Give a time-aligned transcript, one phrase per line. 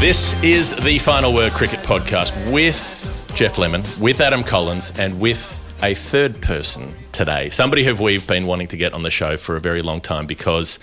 [0.00, 5.40] This is the Final Word Cricket Podcast with Geoff Lemon, with Adam Collins, and with
[5.82, 7.50] a third person today.
[7.50, 10.28] Somebody who we've been wanting to get on the show for a very long time
[10.28, 10.78] because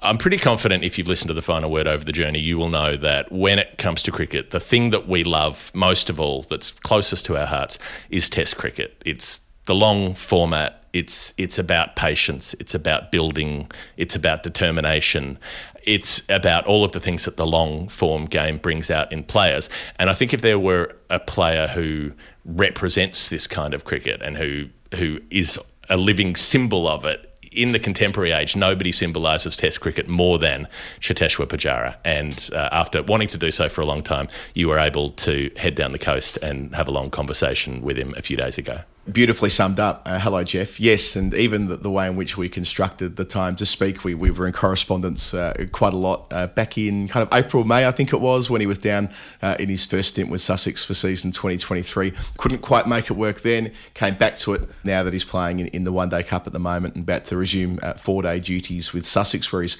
[0.00, 2.70] I'm pretty confident if you've listened to the final word over the journey, you will
[2.70, 6.40] know that when it comes to cricket, the thing that we love most of all,
[6.44, 7.78] that's closest to our hearts,
[8.08, 9.02] is Test cricket.
[9.04, 10.78] It's the long format.
[10.92, 12.54] It's it's about patience.
[12.60, 13.70] It's about building.
[13.96, 15.38] It's about determination.
[15.84, 19.70] It's about all of the things that the long form game brings out in players.
[19.98, 22.12] And I think if there were a player who
[22.44, 24.66] represents this kind of cricket and who
[24.96, 30.08] who is a living symbol of it in the contemporary age, nobody symbolises Test cricket
[30.08, 30.66] more than
[31.00, 31.96] Cheteshwar Pujara.
[32.04, 35.50] And uh, after wanting to do so for a long time, you were able to
[35.56, 38.80] head down the coast and have a long conversation with him a few days ago.
[39.10, 40.02] Beautifully summed up.
[40.06, 40.78] Uh, hello, Geoff.
[40.78, 44.14] Yes, and even the, the, way in which we constructed the time to speak, we,
[44.14, 47.84] we were in correspondence uh, quite a lot uh, back in kind of April, May,
[47.84, 49.10] I think it was, when he was down
[49.42, 52.12] uh, in his first stint with Sussex for season 2023.
[52.38, 55.66] Couldn't quite make it work then, came back to it now that he's playing in,
[55.68, 58.38] in the One Day Cup at the moment and about to resume uh, four day
[58.38, 59.78] duties with Sussex, where he's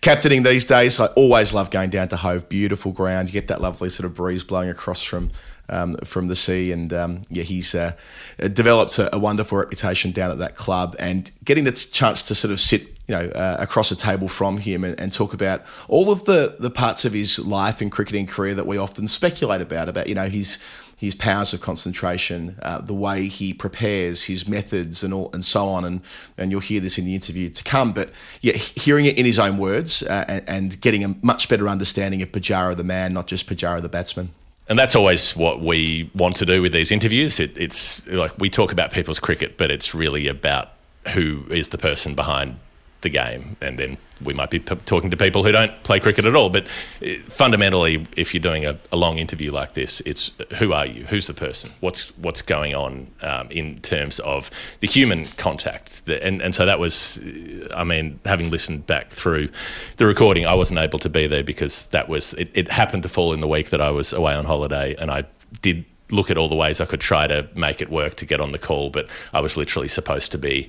[0.00, 0.98] captaining these days.
[0.98, 3.28] I always love going down to Hove, beautiful ground.
[3.28, 5.28] You get that lovely sort of breeze blowing across from
[5.72, 6.70] um, from the sea.
[6.70, 7.92] And um, yeah, he's uh,
[8.38, 10.94] developed a, a, wonderful reputation down at that club.
[10.98, 14.58] And getting the chance to sort of sit, you know, uh, across a table from
[14.58, 18.26] him and, and, talk about all of the the parts of his life and cricketing
[18.26, 20.58] career that we often speculate about, about you know his
[20.96, 25.66] his powers of concentration, uh, the way he prepares, his methods, and all, and so
[25.68, 25.84] on.
[25.84, 26.00] And
[26.38, 27.92] and you'll hear this in the interview to come.
[27.92, 31.68] But yeah, hearing it in his own words uh, and, and, getting a much better
[31.68, 34.30] understanding of Pujara the man, not just Pujara the batsman.
[34.72, 37.38] And that's always what we want to do with these interviews.
[37.38, 40.70] It, it's like we talk about people's cricket, but it's really about
[41.08, 42.58] who is the person behind
[43.02, 43.56] the game.
[43.60, 46.48] And then we might be p- talking to people who don't play cricket at all.
[46.48, 50.86] But uh, fundamentally, if you're doing a, a long interview like this, it's who are
[50.86, 51.04] you?
[51.04, 51.72] Who's the person?
[51.80, 54.50] What's what's going on um, in terms of
[54.80, 56.06] the human contact?
[56.06, 59.50] The, and and so that was, uh, I mean, having listened back through
[59.96, 63.08] the recording, I wasn't able to be there because that was it, it happened to
[63.08, 65.24] fall in the week that I was away on holiday, and I
[65.60, 68.40] did look at all the ways I could try to make it work to get
[68.40, 70.68] on the call, but I was literally supposed to be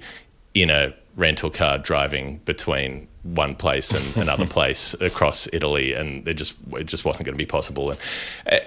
[0.54, 6.36] in a rental car driving between one place and another place across Italy, and it
[6.36, 7.92] just it just wasn't going to be possible.
[7.92, 8.00] And,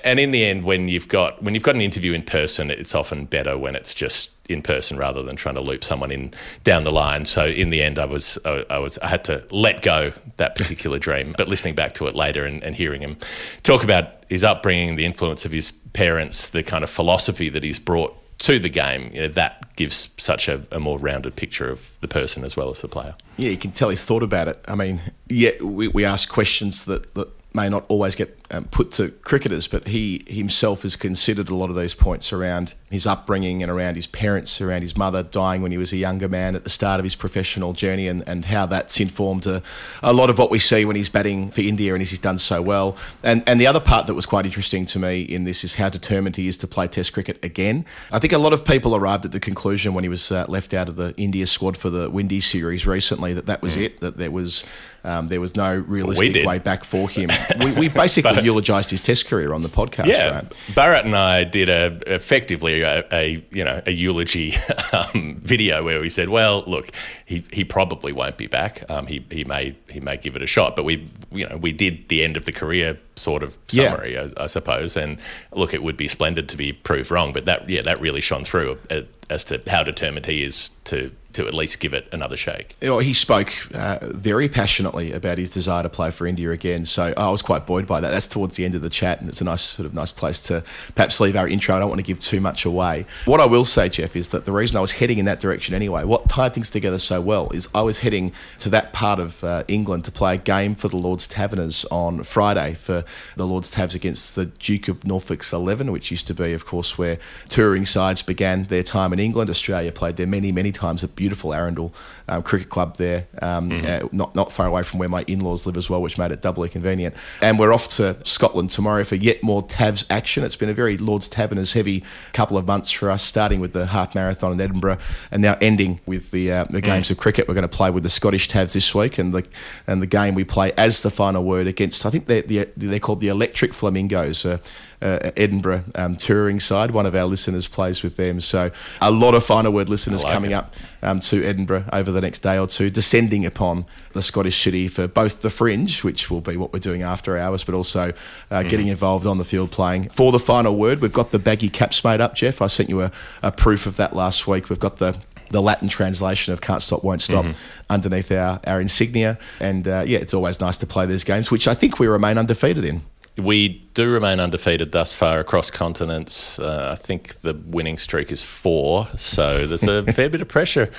[0.04, 2.94] and in the end, when you've got when you've got an interview in person, it's
[2.94, 6.32] often better when it's just in person rather than trying to loop someone in
[6.64, 7.26] down the line.
[7.26, 10.56] So in the end, I was I, I was I had to let go that
[10.56, 11.34] particular dream.
[11.36, 13.16] But listening back to it later and, and hearing him
[13.62, 17.78] talk about his upbringing, the influence of his parents, the kind of philosophy that he's
[17.78, 21.92] brought to the game, you know, that gives such a, a, more rounded picture of
[22.00, 23.14] the person as well as the player.
[23.36, 24.62] Yeah, you can tell he's thought about it.
[24.68, 28.90] I mean, yeah, we, we ask questions that, that may not always get um, put
[28.92, 33.62] to cricketers, but he himself has considered a lot of those points around his upbringing
[33.62, 36.64] and around his parents, around his mother dying when he was a younger man at
[36.64, 39.62] the start of his professional journey, and, and how that's informed a,
[40.02, 42.62] a lot of what we see when he's batting for India and he's done so
[42.62, 42.96] well.
[43.22, 45.88] And and the other part that was quite interesting to me in this is how
[45.88, 47.84] determined he is to play Test cricket again.
[48.12, 50.72] I think a lot of people arrived at the conclusion when he was uh, left
[50.72, 53.82] out of the India squad for the Windies series recently that that was mm.
[53.82, 54.64] it, that there was
[55.06, 57.30] um, there was no realistic way back for him.
[57.64, 60.06] we, we basically eulogised his Test career on the podcast.
[60.06, 60.50] Yeah, right?
[60.68, 64.54] Bharat and I did a effectively a, a you know a eulogy
[64.92, 66.90] um, video where we said, well, look,
[67.24, 68.88] he, he probably won't be back.
[68.90, 71.72] Um, he he may he may give it a shot, but we you know we
[71.72, 74.28] did the end of the career sort of summary, yeah.
[74.36, 74.96] I, I, suppose.
[74.96, 75.18] And
[75.52, 78.44] look, it would be splendid to be proved wrong, but that yeah that really shone
[78.44, 82.36] through uh, as to how determined he is to to at least give it another
[82.36, 82.74] shake.
[82.98, 86.86] he spoke uh, very passionately about his desire to play for India again.
[86.86, 88.10] So I was quite buoyed by that.
[88.10, 90.40] That's towards the end of the chat, and it's a nice sort of nice place
[90.48, 90.64] to
[90.94, 91.76] perhaps leave our intro.
[91.76, 93.04] I don't want to give too much away.
[93.26, 95.74] What I will say, Geoff, is that the reason I was heading in that direction
[95.74, 99.44] anyway, what tied things together so well, is I was heading to that part of
[99.44, 103.04] uh, England to play a game for the Lord's Taverners on Friday for
[103.36, 106.96] the Lord's Tavs against the Duke of Norfolk's 11, which used to be, of course,
[106.96, 107.18] where
[107.48, 109.50] touring sides began their time in England.
[109.50, 111.14] Australia played there many, many times at
[111.54, 111.94] Arundel
[112.28, 114.06] um, Cricket Club there, um, mm-hmm.
[114.06, 116.42] uh, not not far away from where my in-laws live as well, which made it
[116.42, 117.14] doubly convenient.
[117.40, 120.44] And we're off to Scotland tomorrow for yet more Tavs action.
[120.44, 123.86] It's been a very Lord's Taverners heavy couple of months for us, starting with the
[123.86, 124.98] half marathon in Edinburgh,
[125.30, 127.12] and now ending with the uh, the games mm.
[127.12, 127.48] of cricket.
[127.48, 129.46] We're going to play with the Scottish Tavs this week, and the
[129.86, 133.00] and the game we play as the final word against I think they're they're, they're
[133.00, 134.60] called the Electric Flamingos, a,
[135.02, 136.90] uh, Edinburgh um, touring side.
[136.90, 138.40] One of our listeners plays with them.
[138.40, 138.70] So
[139.00, 140.54] a lot of final word listeners like coming it.
[140.54, 144.88] up um, to Edinburgh over the next day or two, descending upon the Scottish city
[144.88, 148.12] for both the fringe, which will be what we're doing after hours, but also
[148.50, 150.08] uh, getting involved on the field playing.
[150.08, 152.62] For the final word, we've got the baggy caps made up, Geoff.
[152.62, 153.12] I sent you a,
[153.42, 154.68] a proof of that last week.
[154.68, 155.16] We've got the
[155.50, 157.46] the Latin translation of "Can't Stop, Won't Stop"
[157.88, 161.68] underneath our, our insignia, and uh, yeah, it's always nice to play these games, which
[161.68, 163.02] I think we remain undefeated in.
[163.36, 166.58] We do remain undefeated thus far across continents.
[166.58, 170.90] Uh, I think the winning streak is four, so there's a fair bit of pressure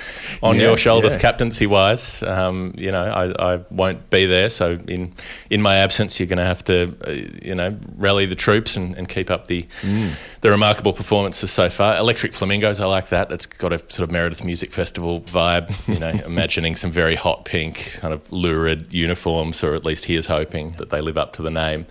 [0.42, 1.20] on Yeah, your shoulders, yeah.
[1.20, 2.22] captaincy wise.
[2.24, 5.12] Um, you know, I, I won't be there, so in
[5.48, 7.10] in my absence, you're going to have to, uh,
[7.40, 10.10] you know, rally the troops and, and keep up the Mm.
[10.40, 11.96] the remarkable performances so far.
[11.96, 13.28] Electric Flamingos, I like that.
[13.28, 15.70] That's got a sort of Meredith Music Festival vibe.
[15.86, 20.16] You know, imagining some very hot pink, kind of lurid uniforms, or at least he
[20.16, 21.86] is hoping that they live up to the name.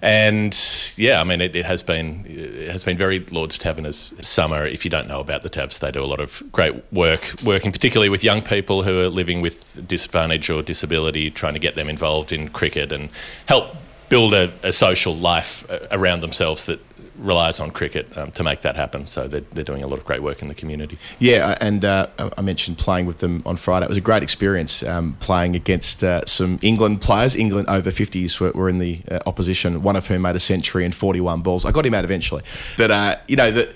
[0.00, 0.56] And
[0.96, 4.66] yeah, I mean, it, it has been it has been very Lord's Taverners summer.
[4.66, 7.72] If you don't know about the Tavs, they do a lot of great work, working
[7.72, 11.88] particularly with young people who are living with disadvantage or disability, trying to get them
[11.88, 13.08] involved in cricket and
[13.46, 13.76] help
[14.08, 16.80] build a, a social life uh, around themselves that
[17.18, 19.04] relies on cricket um, to make that happen.
[19.04, 20.98] So they're, they're doing a lot of great work in the community.
[21.18, 22.06] Yeah, and uh,
[22.36, 23.86] I mentioned playing with them on Friday.
[23.86, 27.34] It was a great experience um, playing against uh, some England players.
[27.34, 30.84] England over 50s were, were in the uh, opposition, one of whom made a century
[30.84, 31.64] and 41 balls.
[31.64, 32.42] I got him out eventually.
[32.76, 33.74] But, uh, you know, that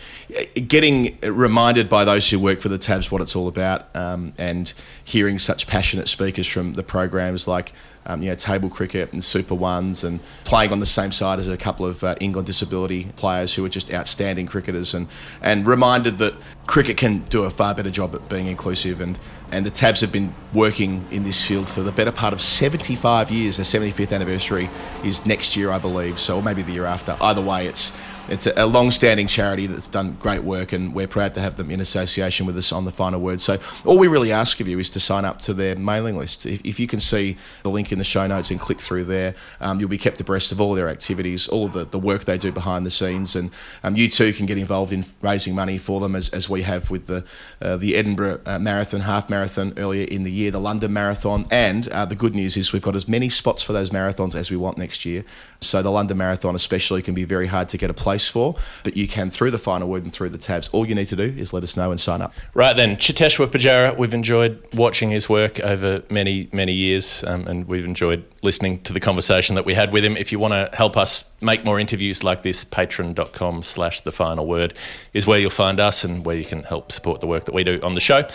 [0.69, 4.73] getting reminded by those who work for the Tavs what it's all about um, and
[5.05, 7.73] hearing such passionate speakers from the programs like
[8.07, 11.49] um, you know, table cricket and Super Ones, and playing on the same side as
[11.49, 15.09] a couple of uh, England disability players who are just outstanding cricketers, and
[15.41, 16.35] and reminded that
[16.67, 19.19] cricket can do a far better job at being inclusive, and
[19.51, 23.31] and the Tavs have been working in this field for the better part of 75
[23.31, 23.59] years.
[23.59, 24.71] Their 75th anniversary
[25.05, 27.17] is next year, I believe, so maybe the year after.
[27.21, 27.93] Either way, it's
[28.33, 31.71] it's a, a long-standing charity that's done great work, and we're proud to have them
[31.71, 33.41] in association with us on the final word.
[33.41, 36.47] So all we really ask of you is to sign up to their mailing list.
[36.47, 39.35] If, if you can see the link in the show notes and click through there,
[39.61, 42.39] um, you'll be kept abreast of all their activities, all of the, the work they
[42.39, 43.51] do behind the scenes, and
[43.85, 46.91] um, you too can get involved in raising money for them as, as we have
[46.91, 47.25] with the
[47.61, 51.89] uh, the Edinburgh uh, Marathon, half marathon earlier in the year, the London Marathon, and
[51.89, 54.57] uh, the good news is we've got as many spots for those marathons as we
[54.57, 55.25] want next year.
[55.63, 58.97] So the London Marathon especially can be very hard to get a place for, but
[58.97, 60.69] you can through the final word and through the Tavs.
[60.73, 62.33] All you need to do is let us know and sign up.
[62.55, 67.67] Right then, Cheteshwar Pujara, we've enjoyed watching his work over many, many years, um, and
[67.67, 70.17] we've enjoyed listening to the conversation that we had with him.
[70.17, 74.47] If you want to help us make more interviews like this, patreon.com slash the final
[74.47, 74.75] word
[75.13, 77.65] is where you'll find us and where you can help support the work that we
[77.65, 78.27] do on the show.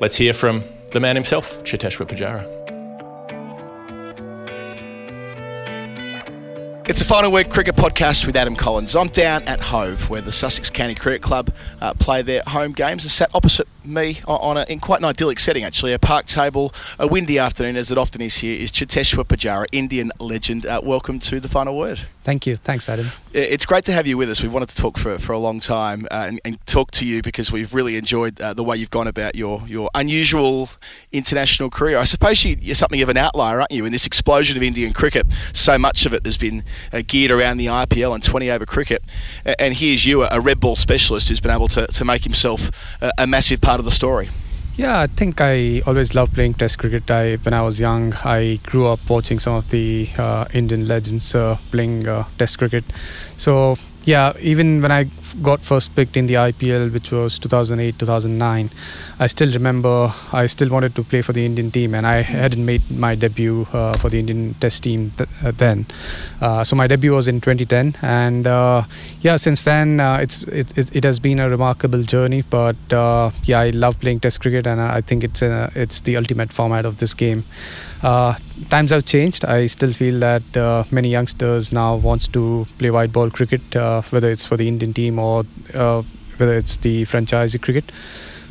[0.00, 0.62] Let's hear from
[0.92, 2.65] the man himself, Cheteshwar Pujara.
[6.88, 8.94] It's a final word cricket podcast with Adam Collins.
[8.94, 13.02] I'm down at Hove, where the Sussex County Cricket Club uh, play their home games,
[13.02, 16.72] and sat opposite me on a, in quite an idyllic setting, actually, a park table,
[16.98, 20.66] a windy afternoon, as it often is here, is Cheteshwar Pujara, Indian legend.
[20.66, 22.00] Uh, welcome to the final word.
[22.24, 22.56] Thank you.
[22.56, 23.06] Thanks, Adam.
[23.32, 24.42] It's great to have you with us.
[24.42, 27.22] We've wanted to talk for, for a long time uh, and, and talk to you
[27.22, 30.70] because we've really enjoyed uh, the way you've gone about your, your unusual
[31.12, 31.98] international career.
[31.98, 34.92] I suppose you, you're something of an outlier, aren't you, in this explosion of Indian
[34.92, 35.26] cricket?
[35.52, 39.04] So much of it has been uh, geared around the IPL and 20 over cricket.
[39.58, 43.12] And here's you, a red ball specialist who's been able to, to make himself a,
[43.18, 44.28] a massive part of the story.
[44.76, 47.10] Yeah, I think I always loved playing Test cricket.
[47.10, 51.34] I, when I was young, I grew up watching some of the uh, Indian legends
[51.34, 52.84] uh, playing uh, Test cricket.
[53.36, 55.10] So yeah, even when I
[55.42, 58.70] got first picked in the IPL, which was 2008, 2009,
[59.18, 62.64] I still remember I still wanted to play for the Indian team, and I hadn't
[62.64, 65.86] made my debut uh, for the Indian Test team th- uh, then.
[66.40, 68.84] Uh, so my debut was in 2010, and uh,
[69.22, 72.42] yeah, since then uh, it's it, it, it has been a remarkable journey.
[72.42, 76.16] But uh, yeah, I love playing Test cricket, and I think it's a, it's the
[76.16, 77.44] ultimate format of this game.
[78.06, 78.36] Uh,
[78.70, 79.44] times have changed.
[79.44, 84.00] I still feel that uh, many youngsters now wants to play white ball cricket, uh,
[84.10, 85.42] whether it's for the Indian team or
[85.74, 86.04] uh,
[86.36, 87.90] whether it's the franchise cricket.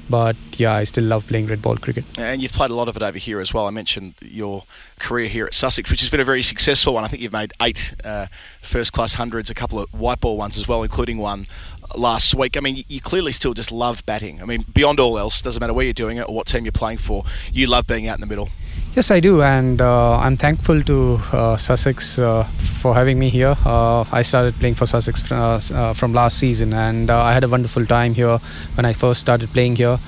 [0.09, 2.03] But yeah, I still love playing red ball cricket.
[2.17, 3.65] And you've played a lot of it over here as well.
[3.65, 4.65] I mentioned your
[5.00, 7.05] career here at Sussex, which has been a very successful one.
[7.05, 8.27] I think you've made eight uh,
[8.62, 11.47] first class hundreds, a couple of white ball ones as well, including one
[11.95, 12.57] last week.
[12.57, 14.41] I mean, you clearly still just love batting.
[14.41, 16.74] I mean, beyond all else, doesn't matter where you're doing it or what team you're
[16.74, 18.50] playing for, you love being out in the middle.
[18.95, 22.45] Yes, I do, and uh, I'm thankful to uh, Sussex uh,
[22.79, 23.57] for having me here.
[23.65, 27.49] Uh, I started playing for Sussex uh, uh, from last season, and I had a
[27.49, 28.37] wonderful time here
[28.75, 29.99] when I first started playing here.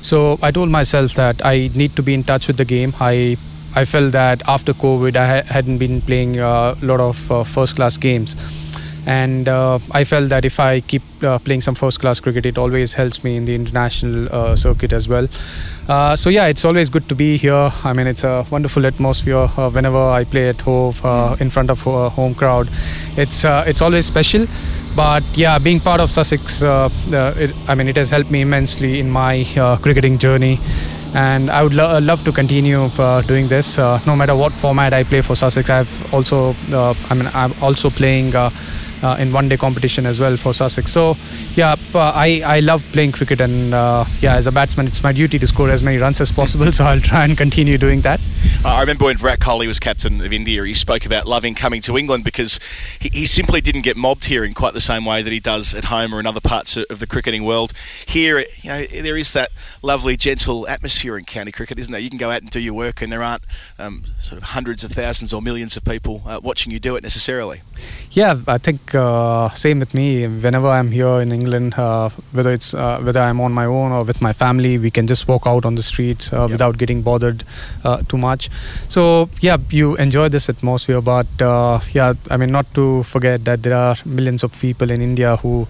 [0.00, 2.96] So I told myself that I need to be in touch with the game.
[2.98, 3.36] I
[3.76, 8.34] I felt that after COVID, I ha- hadn't been playing a lot of first-class games,
[9.06, 12.58] and uh, I felt that if I keep uh, playing some first class cricket, it
[12.58, 15.28] always helps me in the international uh, circuit as well.
[15.88, 17.70] Uh, so yeah, it's always good to be here.
[17.84, 19.48] I mean, it's a wonderful atmosphere.
[19.56, 22.68] Uh, whenever I play at home uh, in front of a home crowd,
[23.16, 24.46] it's it's always special.
[24.94, 29.10] But yeah, being part of Sussex, it, I mean, it has helped me immensely in
[29.10, 29.44] my
[29.82, 30.60] cricketing journey.
[31.14, 34.94] And I would lo- love to continue uh, doing this, uh, no matter what format
[34.94, 35.68] I play for Sussex.
[35.68, 38.34] I've also, uh, I mean, I'm also playing
[39.02, 40.92] uh, uh, in one-day competition as well for Sussex.
[40.92, 41.16] So,
[41.54, 45.38] yeah, I, I love playing cricket, and uh, yeah, as a batsman, it's my duty
[45.38, 46.72] to score as many runs as possible.
[46.72, 48.20] so I'll try and continue doing that.
[48.64, 51.98] I remember when Virat Kohli was captain of India, he spoke about loving coming to
[51.98, 52.58] England because
[53.00, 55.74] he, he simply didn't get mobbed here in quite the same way that he does
[55.74, 57.72] at home or in other parts of of the cricketing world.
[58.06, 59.50] Here, you know, there is that
[59.82, 62.00] lovely, gentle atmosphere in county cricket, isn't there?
[62.00, 63.44] You can go out and do your work, and there aren't
[63.78, 67.02] um, sort of hundreds of thousands or millions of people uh, watching you do it
[67.02, 67.62] necessarily.
[68.10, 70.26] Yeah, I think uh, same with me.
[70.26, 74.04] Whenever I'm here in England, uh, whether it's uh, whether I'm on my own or
[74.04, 77.42] with my family, we can just walk out on the streets uh, without getting bothered
[77.84, 78.50] uh, too much.
[78.88, 81.00] So yeah, you enjoy this atmosphere.
[81.00, 85.00] But uh, yeah, I mean, not to forget that there are millions of people in
[85.00, 85.66] India who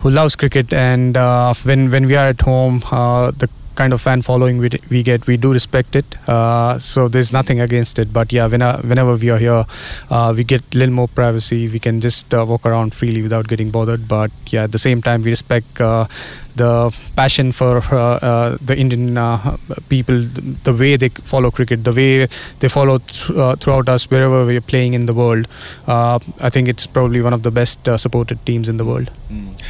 [0.00, 4.00] who loves cricket, and uh, when when we are at home, uh, the kind of
[4.00, 6.16] fan following we, we get we do respect it.
[6.28, 9.64] Uh, so there's nothing against it but yeah when, whenever we are here
[10.10, 11.68] uh, we get a little more privacy.
[11.68, 15.02] We can just uh, walk around freely without getting bothered but yeah at the same
[15.02, 16.06] time we respect uh,
[16.56, 19.56] the passion for uh, uh, the Indian uh,
[19.88, 20.22] people,
[20.64, 22.28] the way they follow cricket, the way
[22.60, 25.46] they follow th- throughout us wherever we're playing in the world.
[25.86, 29.10] I think it's probably one of the best supported teams in the world.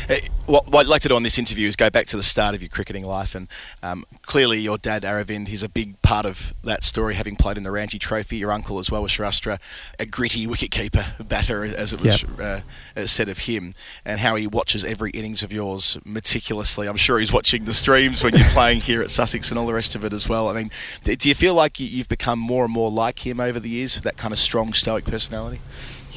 [0.08, 2.22] Hey, what, what I'd like to do on this interview is go back to the
[2.22, 3.48] start of your cricketing life, and
[3.82, 7.64] um, clearly your dad Aravind, he's a big part of that story, having played in
[7.64, 8.38] the Ranji Trophy.
[8.38, 9.58] Your uncle as well was Saurashtra,
[9.98, 12.64] a gritty wicketkeeper batter, as it was Yep.
[12.96, 13.74] uh, said of him,
[14.06, 16.86] and how he watches every innings of yours meticulously.
[16.88, 19.74] I'm sure he's watching the streams when you're playing here at Sussex and all the
[19.74, 20.48] rest of it as well.
[20.48, 20.70] I mean,
[21.04, 23.96] do you feel like you- you've become more and more like him over the years,
[23.96, 25.60] with that kind of strong, stoic personality?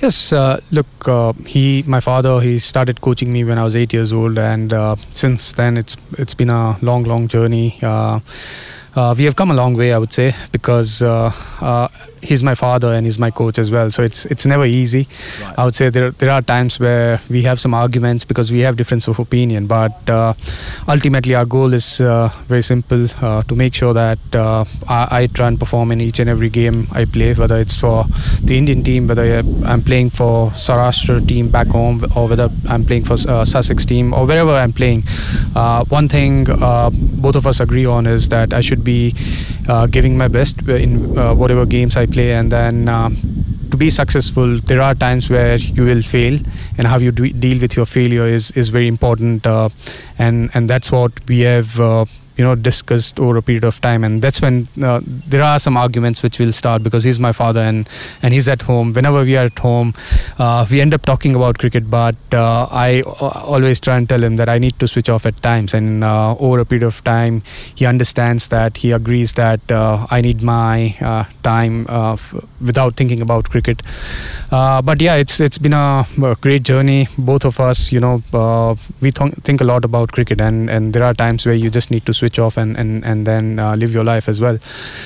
[0.01, 3.93] Yes, uh, look, uh, he, my father, he started coaching me when I was eight
[3.93, 7.79] years old, and uh, since then it's it's been a long, long journey.
[7.81, 8.19] Uh,
[8.95, 11.31] uh, we have come a long way, I would say, because uh,
[12.25, 13.91] he's my father and he's my coach as well.
[13.91, 15.07] So it's it's never easy.
[15.41, 15.59] Right.
[15.59, 18.77] I would say there there are times where we have some arguments because we have
[18.77, 20.33] difference of opinion, but uh,
[20.87, 25.27] ultimately our goal is uh, very simple: uh, to make sure that uh, I, I
[25.27, 28.05] try and perform in each and every game I play, whether it's for
[28.43, 29.25] the Indian team, whether
[29.65, 34.13] I'm playing for Saurashtra team back home, or whether I'm playing for uh, Sussex team,
[34.13, 35.03] or wherever I'm playing.
[35.55, 36.89] Uh, one thing uh,
[37.25, 39.15] both of us agree on is that I should be
[39.67, 42.87] uh, giving my best in uh, whatever games I play, and then.
[42.89, 43.17] Um,
[43.71, 46.39] to be successful, there are times where you will fail,
[46.77, 49.69] and how you do, deal with your failure is is very important, uh,
[50.17, 51.79] and and that's what we have.
[52.37, 55.77] You know, discussed over a period of time, and that's when uh, there are some
[55.77, 57.87] arguments which will start because he's my father and
[58.21, 58.91] and he's at home.
[58.91, 59.93] Whenever we are at home,
[60.37, 64.21] uh, we end up talking about cricket, but uh, I uh, always try and tell
[64.21, 67.01] him that I need to switch off at times, and uh, over a period of
[67.05, 67.41] time,
[67.75, 68.75] he understands that.
[68.75, 70.97] He agrees that uh, I need my
[71.43, 73.81] time f- without thinking about cricket.
[74.49, 77.07] But yeah, it's it's been a, a great journey.
[77.17, 78.21] Both of us, you know,
[78.99, 81.91] we th- think a lot about cricket, and, and there are times where you just
[81.91, 84.57] need to switch off and and and then uh, live your life as well.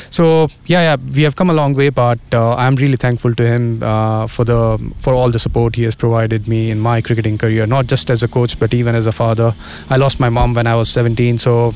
[0.09, 3.45] So yeah, yeah, we have come a long way, but uh, I'm really thankful to
[3.45, 4.61] him uh, for the
[4.99, 8.23] for all the support he has provided me in my cricketing career, not just as
[8.23, 9.53] a coach, but even as a father.
[9.89, 11.73] I lost my mom when I was 17, so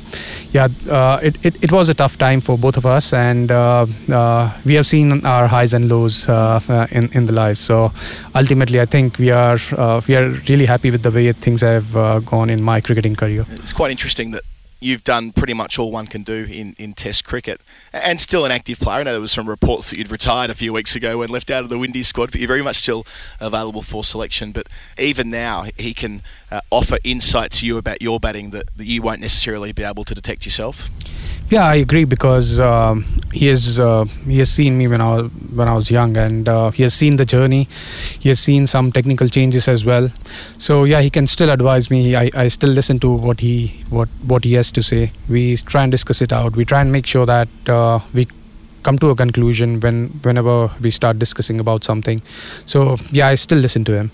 [0.51, 3.85] yeah, uh, it, it, it was a tough time for both of us, and uh,
[4.65, 6.27] we have seen our highs and lows
[6.91, 7.57] in in the life.
[7.57, 7.91] So
[8.35, 9.57] ultimately, I think we are
[10.07, 11.93] we are really happy with the way things have
[12.25, 13.45] gone in my cricketing career.
[13.49, 14.43] It's quite interesting that
[14.83, 17.61] you've done pretty much all one can do in, in Test cricket
[17.91, 18.99] and still an active player.
[18.99, 21.49] I know there was some reports that you'd retired a few weeks ago and left
[21.49, 23.05] out of the Windies squad, but you're very much still
[23.39, 24.51] available for selection.
[24.51, 26.21] But even now, he can
[26.51, 30.03] uh, offer insight to you about your batting that, that you won't necessarily be able
[30.03, 30.89] to detect yourself.
[31.53, 35.31] Yeah, I agree because um, he has uh, he has seen me when I was
[35.59, 37.67] when I was young, and uh, he has seen the journey.
[38.19, 40.09] He has seen some technical changes as well.
[40.57, 42.15] So yeah, he can still advise me.
[42.15, 43.57] I, I still listen to what he
[43.91, 45.11] what what he has to say.
[45.29, 46.55] We try and discuss it out.
[46.55, 48.27] We try and make sure that uh, we
[48.81, 52.23] come to a conclusion when whenever we start discussing about something.
[52.65, 54.11] So yeah, I still listen to him.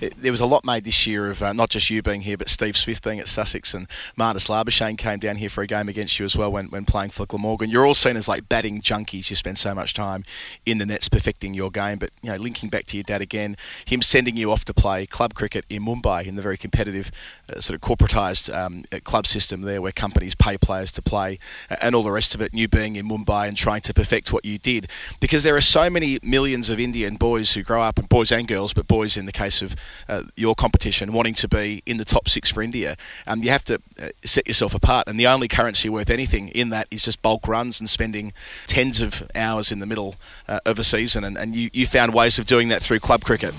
[0.00, 2.36] It, there was a lot made this year of uh, not just you being here,
[2.36, 5.88] but Steve Smith being at Sussex and Marnus Labuschagne came down here for a game
[5.88, 7.70] against you as well when, when playing for Glamorgan.
[7.70, 9.30] You're all seen as like batting junkies.
[9.30, 10.24] You spend so much time
[10.64, 11.98] in the nets perfecting your game.
[11.98, 15.06] But you know, linking back to your dad again, him sending you off to play
[15.06, 17.10] club cricket in Mumbai in the very competitive
[17.52, 21.38] uh, sort of corporatised um, uh, club system there, where companies pay players to play,
[21.70, 22.52] uh, and all the rest of it.
[22.52, 24.88] And you being in Mumbai and trying to perfect what you did,
[25.20, 28.46] because there are so many millions of Indian boys who grow up, and boys and
[28.46, 29.74] girls, but boys in the case of
[30.08, 32.96] uh, your competition, wanting to be in the top six for India.
[33.26, 36.70] Um, you have to uh, set yourself apart, and the only currency worth anything in
[36.70, 38.32] that is just bulk runs and spending
[38.66, 40.16] tens of hours in the middle
[40.48, 41.24] uh, of a season.
[41.24, 43.54] And, and you, you found ways of doing that through club cricket.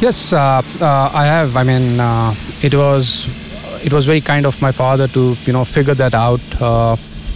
[0.00, 1.56] Yes, uh, uh, I have.
[1.56, 3.26] I mean, uh, it was
[3.84, 6.40] it was very kind of my father to you know figure that out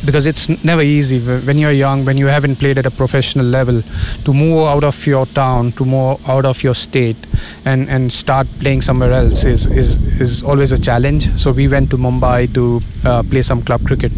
[0.04, 3.82] because it's never easy when you're young, when you haven't played at a professional level,
[4.24, 7.16] to move out of your town, to move out of your state,
[7.64, 11.36] and and start playing somewhere else is is is always a challenge.
[11.38, 14.12] So we went to Mumbai to uh, play some club cricket,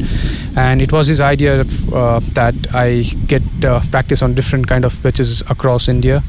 [0.56, 4.84] and it was his idea of, uh, that I get uh, practice on different kind
[4.84, 6.22] of pitches across India,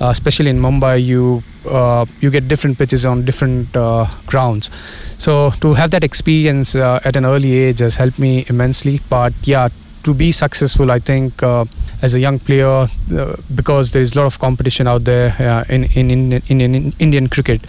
[0.00, 1.04] uh, especially in Mumbai.
[1.04, 4.70] You uh, you get different pitches on different uh, grounds.
[5.18, 9.00] So to have that experience uh, at an early age has helped me immensely.
[9.08, 9.68] But yeah,
[10.04, 11.64] to be successful, I think uh,
[12.02, 15.64] as a young player, uh, because there is a lot of competition out there uh,
[15.68, 17.64] in, in, in, in, in Indian cricket,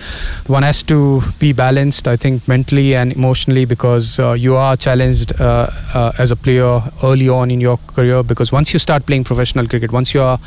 [0.48, 5.40] one has to be balanced, I think, mentally and emotionally because uh, you are challenged
[5.40, 8.24] uh, uh, as a player early on in your career.
[8.24, 10.40] Because once you start playing professional cricket, once you are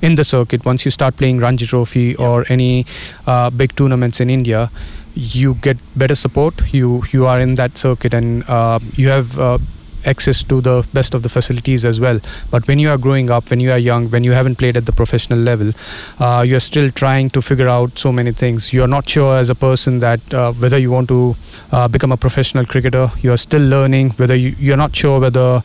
[0.00, 2.86] in the circuit, once you start playing Ranji Trophy or any
[3.26, 4.70] uh, big tournaments in India,
[5.14, 6.72] you get better support.
[6.72, 9.58] You you are in that circuit and uh, you have uh,
[10.06, 12.20] access to the best of the facilities as well.
[12.50, 14.86] But when you are growing up, when you are young, when you haven't played at
[14.86, 15.72] the professional level,
[16.18, 18.72] uh, you're still trying to figure out so many things.
[18.72, 21.36] You're not sure as a person that uh, whether you want to
[21.70, 23.10] uh, become a professional cricketer.
[23.20, 24.10] You're still learning.
[24.10, 25.62] Whether you, you're not sure whether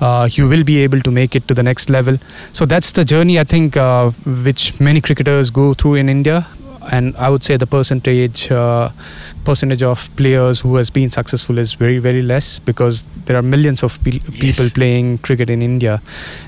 [0.00, 2.16] uh, you will be able to make it to the next level.
[2.52, 4.10] So that's the journey I think uh,
[4.44, 6.46] which many cricketers go through in India.
[6.90, 8.90] And I would say the percentage uh,
[9.44, 13.82] percentage of players who has been successful is very very less because there are millions
[13.82, 16.00] of pe- people playing cricket in India,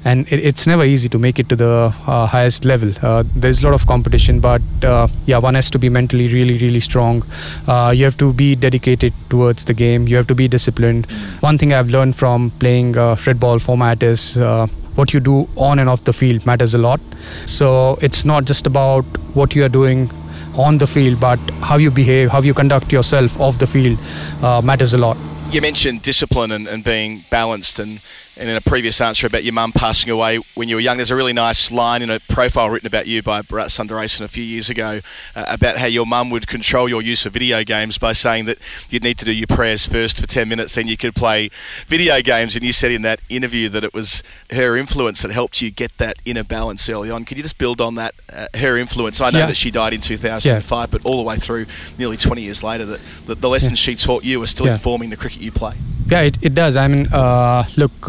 [0.04, 2.92] and it, it's never easy to make it to the uh, highest level.
[3.02, 6.58] Uh, there's a lot of competition, but uh, yeah, one has to be mentally really
[6.58, 7.22] really strong.
[7.66, 10.06] Uh, you have to be dedicated towards the game.
[10.06, 11.10] You have to be disciplined.
[11.40, 14.38] One thing I've learned from playing uh, red ball format is.
[14.38, 17.00] Uh, what you do on and off the field matters a lot.
[17.46, 20.10] So it's not just about what you are doing
[20.54, 23.98] on the field, but how you behave, how you conduct yourself off the field
[24.42, 25.16] uh, matters a lot.
[25.50, 28.00] You mentioned discipline and, and being balanced, and,
[28.38, 31.10] and in a previous answer about your mum passing away when you were young, there's
[31.10, 34.42] a really nice line in a profile written about you by Bharat Sundaresan a few
[34.42, 35.00] years ago
[35.36, 38.58] uh, about how your mum would control your use of video games by saying that
[38.88, 41.50] you'd need to do your prayers first for 10 minutes, then you could play
[41.86, 42.54] video games.
[42.56, 45.96] And you said in that interview that it was her influence that helped you get
[45.98, 47.24] that inner balance early on.
[47.24, 49.20] Could you just build on that, uh, her influence?
[49.20, 49.46] I know Yeah.
[49.46, 51.66] that she died in 2005, but all the way through
[51.98, 54.72] nearly 20 years later, that, that the lessons she taught you are still Yeah.
[54.74, 55.74] informing the cricket you play.
[56.06, 56.76] Yeah, it, it does.
[56.76, 58.08] I mean, uh, look,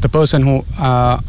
[0.00, 1.20] the person who uh,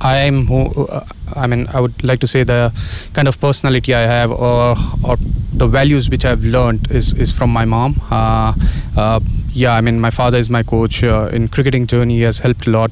[0.00, 2.72] I am, who uh, I mean, I would like to say the
[3.14, 4.76] kind of personality I have, or
[5.08, 5.16] or
[5.52, 8.00] the values which I've learned is is from my mom.
[8.10, 8.54] Uh,
[8.96, 9.20] uh,
[9.52, 12.16] yeah, I mean, my father is my coach uh, in cricketing journey.
[12.16, 12.90] He has helped a lot.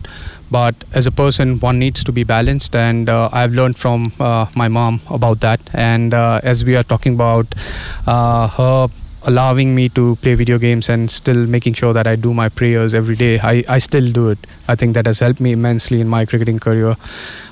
[0.51, 5.01] But as a person, one needs to be balanced, and I've learned from my mom
[5.11, 5.61] about that.
[5.73, 7.55] And as we are talking about
[8.07, 8.89] her
[9.27, 12.95] allowing me to play video games and still making sure that I do my prayers
[12.95, 13.39] every day.
[13.41, 14.39] I, I still do it.
[14.69, 16.97] I think that has helped me immensely in my cricketing career.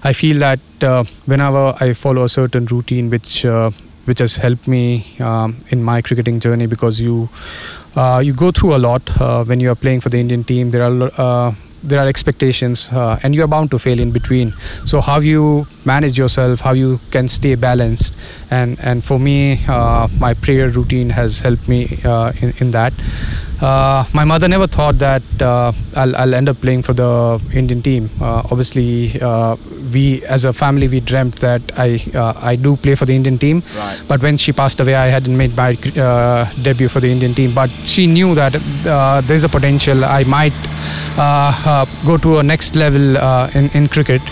[0.05, 3.71] I feel that uh, whenever I follow a certain routine, which uh,
[4.05, 7.29] which has helped me um, in my cricketing journey, because you
[7.97, 10.71] uh, you go through a lot uh, when you are playing for the Indian team.
[10.71, 11.55] There are uh,
[11.89, 14.53] there are expectations uh, and you are bound to fail in between.
[14.85, 18.15] So how you manage yourself how you can stay balanced
[18.51, 22.93] and and for me uh, my prayer routine has helped me uh, in, in that
[23.61, 27.83] uh, my mother never thought that uh, I'll, I'll end up playing for the Indian
[27.83, 28.11] team.
[28.21, 29.57] Uh, obviously, uh,
[29.93, 33.39] we as a family we dreamt that I uh, I do play for the Indian
[33.39, 33.63] team.
[33.77, 34.03] Right.
[34.09, 37.55] But when she passed away, I hadn't made my uh, debut for the Indian team.
[37.55, 40.05] But she knew that uh, there's a potential.
[40.05, 40.53] I might
[41.17, 44.23] uh, uh, go to a next level uh, in in cricket,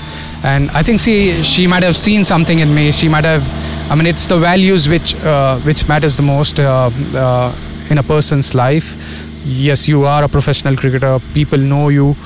[0.42, 2.92] and I think she she might have seen something in me.
[2.92, 3.44] She might have.
[3.90, 7.54] I mean, it's the values which uh, which matters the most uh, uh,
[7.90, 8.96] in a person's life.
[9.44, 11.18] Yes, you are a professional cricketer.
[11.34, 12.16] People know you,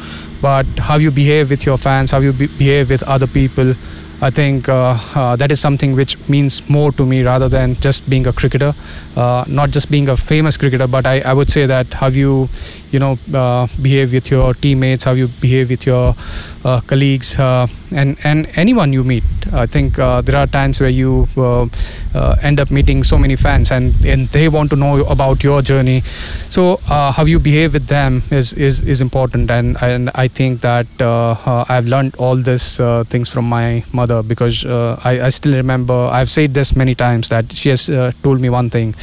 [0.43, 3.75] but how you behave with your fans, how you be- behave with other people,
[4.23, 8.09] I think uh, uh, that is something which means more to me rather than just
[8.09, 8.75] being a cricketer,
[9.15, 12.49] uh, not just being a famous cricketer, but I, I would say that how you,
[12.93, 16.15] you know, uh, behave with your teammates, how you behave with your
[16.65, 19.23] uh, colleagues, uh, and and anyone you meet.
[19.53, 21.29] I think there are times where you
[22.43, 26.03] end up meeting so many fans, and and they want to know about your journey.
[26.49, 30.87] So how you behave with them is is, is important, and and I think that
[31.01, 32.79] I've learned all these
[33.11, 37.29] things from my mother because uh, I, I still remember I've said this many times
[37.29, 38.95] that she has uh, told me one thing: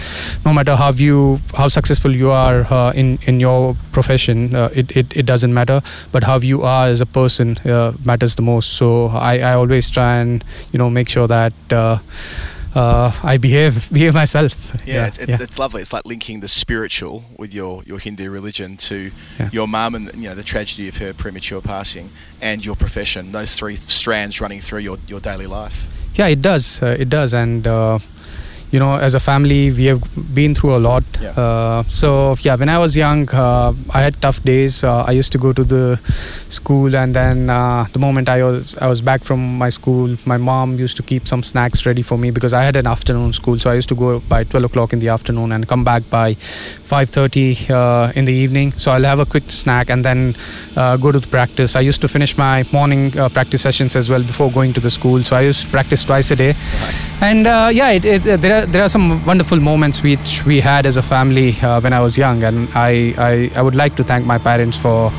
[0.45, 4.95] no matter how you how successful you are uh, in in your profession, uh, it,
[4.95, 8.73] it it doesn't matter, but how you are as a person uh, matters the most.
[8.73, 11.53] So I, I always try and you know make sure that.
[12.75, 14.75] Uh, I behave behave myself.
[14.85, 15.81] Yeah, it's, it, it's lovely.
[15.81, 19.49] It's like linking the spiritual with your, your Hindu religion to Yeah.
[19.51, 22.09] your mum and you know the tragedy of her premature passing
[22.41, 23.31] and your profession.
[23.31, 25.85] Those three strands running through your, your daily life.
[26.15, 26.81] Yeah, it does.
[26.81, 27.99] Uh, it does, and uh,
[28.73, 30.01] you know, as a family, we have
[30.33, 31.03] been through a lot.
[31.21, 31.29] Yeah.
[31.29, 34.83] Uh, so yeah, when I was young, uh, I had tough days.
[34.83, 36.01] Uh, I used to go to the
[36.49, 40.37] school, and then uh, the moment I was I was back from my school, my
[40.37, 43.59] mom used to keep some snacks ready for me because I had an afternoon school.
[43.59, 46.33] So I used to go by 12 o'clock in the afternoon and come back by
[46.33, 48.73] 5:30 uh, in the evening.
[48.77, 50.35] So I'll have a quick snack and then
[50.75, 51.75] uh, go to the practice.
[51.75, 54.89] I used to finish my morning uh, practice sessions as well before going to the
[54.89, 55.21] school.
[55.21, 56.55] So I used to practice twice a day.
[57.21, 60.85] And uh, yeah, it, it, there are there are some wonderful moments which we had
[60.85, 64.03] as a family uh, when I was young, and I, I I would like to
[64.03, 65.11] thank my parents for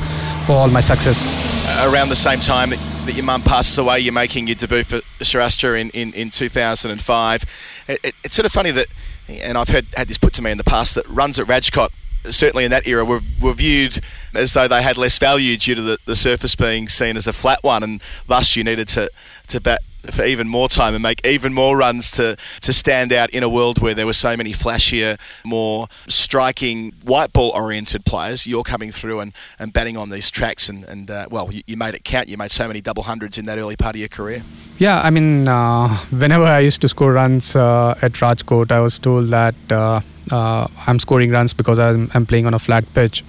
[0.44, 1.38] for all my success.
[1.82, 4.98] around the same time that, that your mum passes away, you're making your debut for
[5.20, 7.44] Saurashtra in, in, in 2005.
[7.88, 8.86] It, it, it's sort of funny that,
[9.26, 11.88] and I've heard had this put to me in the past, that runs at Rajkot,
[12.30, 13.98] certainly in that era, were, were viewed
[14.34, 17.32] as though they had less value due to the, the surface being seen as a
[17.32, 19.10] flat one, and thus you needed to,
[19.48, 23.30] to bat for even more time and make even more runs to, to stand out
[23.30, 28.46] in a world where there were so many flashier, more striking, white ball oriented players.
[28.46, 31.76] You're coming through and, and batting on these tracks, and, and uh, well, you, you
[31.76, 32.28] made it count.
[32.28, 34.42] You made so many double hundreds in that early part of your career.
[34.78, 38.98] Yeah, I mean, uh, whenever I used to score runs uh, at Rajkot, I was
[38.98, 43.24] told that uh, uh, I'm scoring runs because I'm, I'm playing on a flat pitch.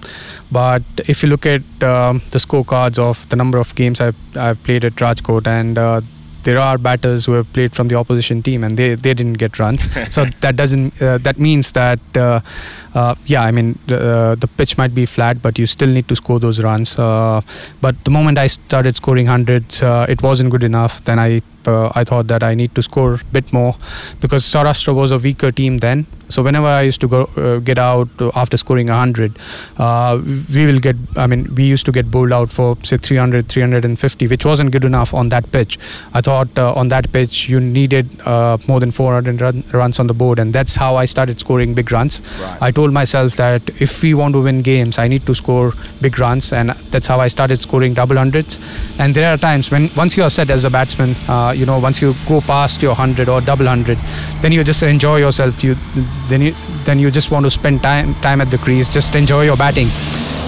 [0.50, 4.62] But if you look at um, the scorecards of the number of games I've, I've
[4.62, 6.00] played at Rajkot, and uh,
[6.46, 9.58] there are batters who have played from the opposition team and they, they didn't get
[9.58, 9.82] runs.
[10.14, 12.40] so that doesn't uh, that means that uh,
[13.26, 16.38] yeah, I mean uh, the pitch might be flat, but you still need to score
[16.40, 16.98] those runs.
[16.98, 17.40] Uh,
[17.80, 21.04] but the moment I started scoring hundreds, uh, it wasn't good enough.
[21.04, 23.74] Then I uh, I thought that I need to score a bit more
[24.20, 26.06] because Saurashtra was a weaker team then.
[26.28, 29.38] So whenever I used to go uh, get out uh, after scoring 100,
[29.76, 30.20] uh,
[30.52, 30.96] we will get.
[31.16, 34.84] I mean, we used to get bowled out for say 300, 350, which wasn't good
[34.84, 35.78] enough on that pitch.
[36.14, 40.08] I thought uh, on that pitch you needed uh, more than 400 run, runs on
[40.08, 42.20] the board, and that's how I started scoring big runs.
[42.40, 42.62] Right.
[42.62, 46.18] I told myself that if we want to win games, I need to score big
[46.18, 48.58] runs, and that's how I started scoring double hundreds.
[48.98, 51.78] And there are times when once you are set as a batsman, uh, you know,
[51.78, 53.98] once you go past your hundred or double hundred,
[54.42, 55.62] then you just enjoy yourself.
[55.62, 55.76] You
[56.28, 59.44] then you then you just want to spend time time at the crease, just enjoy
[59.44, 59.88] your batting.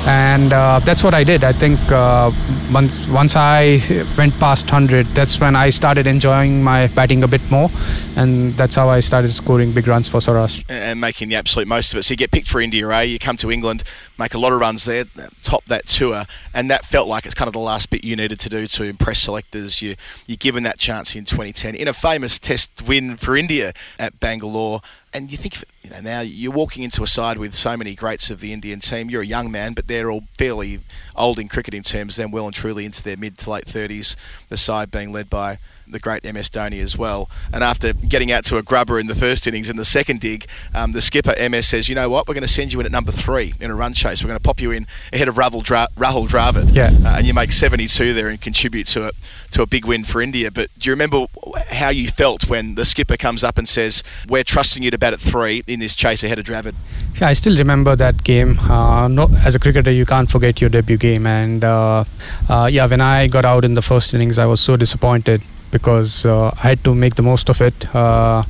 [0.08, 1.44] And uh, that's what I did.
[1.44, 2.32] I think uh,
[2.72, 3.78] once once I
[4.16, 7.70] went past 100, that's when I started enjoying my batting a bit more,
[8.16, 10.64] and that's how I started scoring big runs for Saurashtra.
[10.70, 12.04] and making the absolute most of it.
[12.04, 13.84] So you get picked for India A, you come to England,
[14.18, 15.04] make a lot of runs there,
[15.42, 18.40] top that tour, and that felt like it's kind of the last bit you needed
[18.40, 19.82] to do to impress selectors.
[19.82, 19.94] You
[20.26, 24.80] you're given that chance in 2010 in a famous Test win for India at Bangalore.
[25.12, 28.30] And you think, you know, now you're walking into a side with so many greats
[28.30, 29.08] of the Indian team.
[29.08, 30.80] You're a young man, but they're all fairly
[31.16, 34.16] old in cricket in terms, then well and truly into their mid to late 30s.
[34.48, 35.58] The side being led by
[35.90, 37.28] the great MS Dhoni as well.
[37.52, 40.46] And after getting out to a grubber in the first innings, in the second dig,
[40.74, 42.28] um, the skipper MS says, "You know what?
[42.28, 44.22] We're going to send you in at number three in a run chase.
[44.22, 46.90] We're going to pop you in ahead of Rahul, Dra- Rahul Dravid, Yeah.
[47.04, 49.10] uh, and you make 72 there and contribute to a
[49.52, 51.26] to a big win for India." But do you remember
[51.70, 55.12] how you felt when the skipper comes up and says, "We're trusting you to bat
[55.12, 56.74] at three in this chase ahead of Dravid"?
[57.20, 58.58] Yeah, I still remember that game.
[58.60, 61.26] Uh, no, as a cricketer, you can't forget your debut game.
[61.26, 62.04] And uh,
[62.48, 66.26] uh, yeah, when I got out in the first innings, I was so disappointed because
[66.26, 67.94] uh, I had to make the most of it.
[67.94, 68.42] Uh,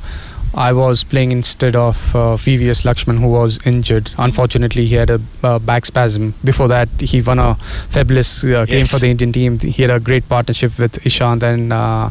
[0.55, 4.11] I was playing instead of uh, VVS Laxman, who was injured.
[4.17, 6.33] Unfortunately, he had a uh, back spasm.
[6.43, 7.55] Before that, he won a
[7.91, 8.91] fabulous uh, game Yes.
[8.91, 9.59] for the Indian team.
[9.59, 12.09] He had a great partnership with Ishant and uh,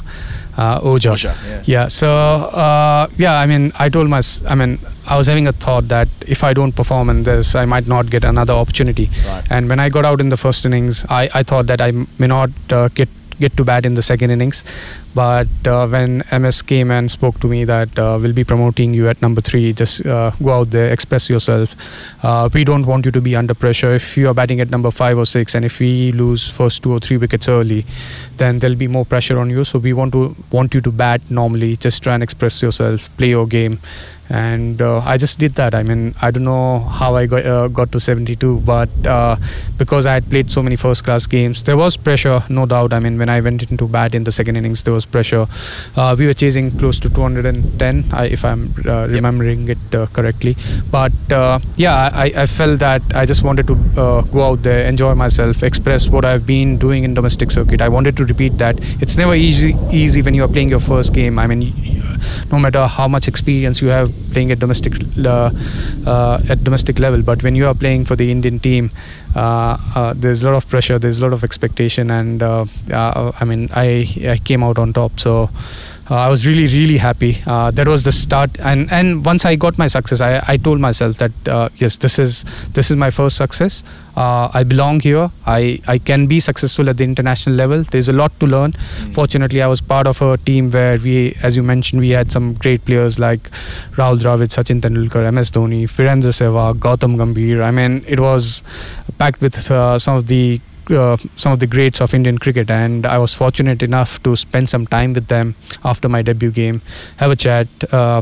[0.56, 1.13] uh, Ojha.
[1.13, 1.63] Ojha, yeah.
[1.65, 1.88] Yeah.
[1.88, 5.88] So uh, yeah, I mean, I told my, I mean, I was having a thought
[5.88, 9.10] that if I don't perform in this, I might not get another opportunity.
[9.28, 9.43] Right.
[9.50, 12.28] And when I got out in the first innings, I, I thought that I may
[12.28, 14.63] not uh, get get to bat in the second innings.
[15.17, 19.08] But uh, when MS came and spoke to me that uh, we'll be promoting you
[19.10, 21.75] at number three, just uh, go out there, express yourself.
[22.53, 23.93] We don't want you to be under pressure.
[23.95, 26.91] If you are batting at number five or six, and if we lose first two
[26.91, 27.84] or three wickets early,
[28.38, 29.63] then there'll be more pressure on you.
[29.63, 31.77] So we want to want you to bat normally.
[31.77, 33.80] Just try and express yourself, play your game,
[34.30, 35.73] and uh, I just did that.
[35.73, 39.38] I mean, I don't know how I got, uh, got to 72, but uh,
[39.77, 42.93] because I had played so many first class games, there was pressure, no doubt.
[42.93, 45.48] I mean, when I went into bat in the second innings, there was pressure.
[45.96, 50.56] Uh, we were chasing close to 210, I, if I'm uh, remembering it uh, correctly.
[50.91, 54.86] But uh, yeah, I, I felt that I just wanted to uh, go out there,
[54.86, 57.82] enjoy myself, express what I've been doing in domestic circuit.
[57.82, 58.78] I wanted to repeat that.
[59.02, 61.39] It's never easy easy when you are playing your first game.
[61.39, 61.74] I mean,
[62.52, 64.93] no matter how much experience you have playing at domestic
[65.26, 65.52] uh,
[66.06, 68.91] uh, at domestic level, but when you are playing for the Indian team,
[70.16, 73.70] there's a lot of pressure, there's a lot of expectation, and uh, uh, I mean,
[73.74, 75.20] I I came out on top.
[75.20, 75.50] So.
[76.10, 77.38] Uh, I was really, really happy.
[77.46, 80.80] Uh, that was the start, and and once I got my success, I, I told
[80.80, 83.84] myself that uh, yes, this is this is my first success.
[84.15, 85.30] Uh, I belong here.
[85.46, 87.84] I I can be successful at the international level.
[87.84, 88.72] There's a lot to learn.
[89.20, 92.54] Fortunately, I was part of a team where we, as you mentioned, we had some
[92.54, 93.52] great players like
[93.98, 97.62] Rahul Dravid, Sachin Tendulkar, MS Dhoni, Virendra Sehwag, Gautam Gambhir.
[97.62, 98.63] I mean, it was
[99.17, 103.06] packed with uh, some of the uh, some of the greats of Indian cricket, and
[103.06, 106.82] I was fortunate enough to spend some time with them after my debut game,
[107.17, 107.67] have a chat.
[107.91, 108.21] Uh,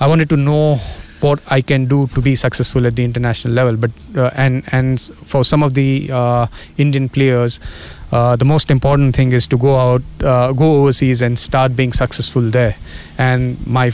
[0.00, 0.78] I wanted to know
[1.20, 5.00] what I can do to be successful at the international level, but uh, and and
[5.24, 6.46] for some of the uh,
[6.76, 7.60] Indian players.
[8.12, 12.42] Uh, the most important thing is to go out, go overseas, and start being successful
[12.42, 12.74] there.
[13.18, 13.92] And my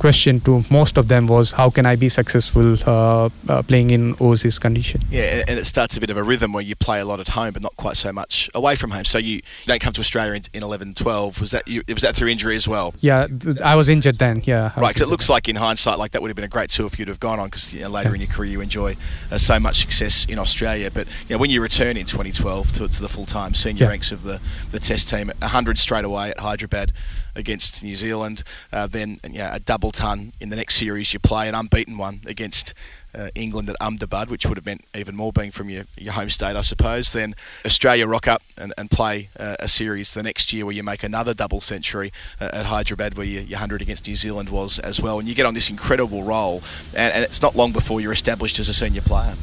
[0.00, 4.14] question to most of them was, how can I be successful uh, uh, playing in
[4.18, 5.02] overseas condition?
[5.10, 7.28] Yeah, and it starts a bit of a rhythm where you play a lot at
[7.28, 9.04] home, but not quite so much away from home.
[9.04, 11.40] So you, don't come to Australia in, in 11, 12.
[11.40, 12.94] Was that you, was that through injury as well?
[13.00, 13.26] Yeah,
[13.62, 14.42] I was injured then.
[14.44, 16.48] Yeah, I Right, because it looks like in hindsight, like that would have been a
[16.56, 17.48] great tour for you to have gone on.
[17.48, 18.14] Because you know, later Yeah.
[18.16, 18.96] in your career, you enjoy
[19.30, 20.90] uh, so much success in Australia.
[20.90, 23.90] But you know, when you return in 2012 to, to the full-time senior Yeah.
[23.90, 26.92] ranks of the, the Test team, 100 straight away at Hyderabad
[27.40, 31.48] against New Zealand, uh, then know, a double ton in the next series you play,
[31.48, 32.74] an unbeaten one against.
[33.12, 36.28] Uh, England at Ahmedabad, which would have meant even more being from your, your home
[36.30, 37.12] state, I suppose.
[37.12, 37.34] Then
[37.66, 41.02] Australia rock up and, and play uh, a series the next year where you make
[41.02, 45.00] another double century uh, at Hyderabad, where your, your 100 against New Zealand was as
[45.00, 45.18] well.
[45.18, 46.62] And you get on this incredible roll,
[46.94, 49.34] and, and it's not long before you're established as a senior player.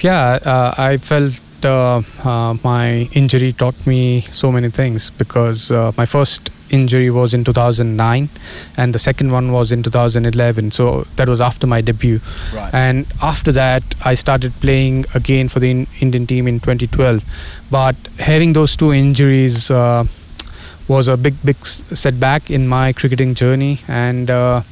[0.00, 6.50] Yeah, uh, I felt my injury taught me so many things because uh, my first
[6.70, 8.28] injury was in 2009
[8.76, 12.20] and the second one was in 2011 so that was after my debut.
[12.52, 12.74] Right.
[12.74, 17.24] and after that i started playing again for the in- indian team in 2012
[17.70, 20.04] but having those two injuries uh,
[20.88, 23.80] was a big big setback in my cricketing journey.
[23.88, 24.62] And uh,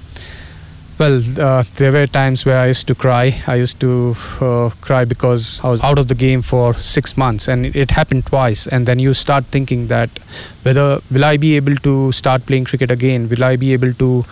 [0.99, 3.35] well, uh, there were times where I used to cry.
[3.47, 7.49] I used to uh, cry because I was out of the game for six months,
[7.49, 8.67] and it, happened twice.
[8.67, 10.11] And then you start thinking that
[10.63, 13.29] whether will I be able to start playing cricket again?
[13.29, 14.25] Will I be able to,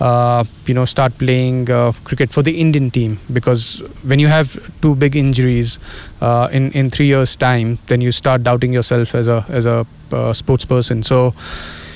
[0.00, 3.18] uh, you know, start playing uh, cricket for the Indian team?
[3.32, 5.78] Because when you have two big injuries
[6.20, 9.86] uh, in in three years' time, then you start doubting yourself as a as a
[10.12, 11.02] uh, sports person.
[11.02, 11.34] So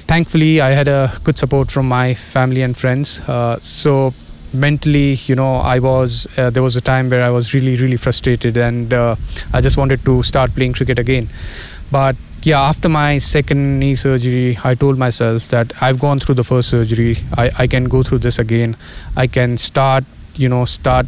[0.06, 3.20] thankfully i had a good support from my family and friends.
[3.22, 4.12] Uh, so
[4.52, 7.96] mentally you know i was uh, there was a time where i was really really
[7.96, 9.16] frustrated and uh,
[9.52, 11.28] i just wanted to start playing cricket again.
[11.90, 16.44] But yeah after my second knee surgery i told myself that i've gone through the
[16.44, 17.18] first surgery.
[17.36, 18.76] I, I can go through this again.
[19.16, 20.04] I can start
[20.36, 21.06] you know start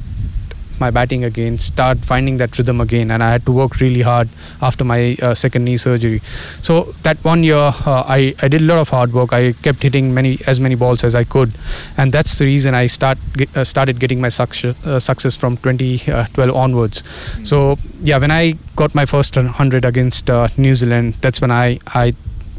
[0.81, 3.11] my batting again, start finding that rhythm again.
[3.11, 4.29] And I had to work really hard
[4.63, 6.23] after my uh, second knee surgery.
[6.63, 9.33] So that one year, uh, I, I did a lot of hard work.
[9.33, 11.53] I kept hitting many as many balls as I could,
[11.97, 13.19] and that's the reason I start
[13.55, 17.03] uh, started getting my success uh, success from 2012 onwards.
[17.45, 21.79] So yeah, when I got my first 100 against uh, New Zealand, that's when I
[21.87, 22.15] I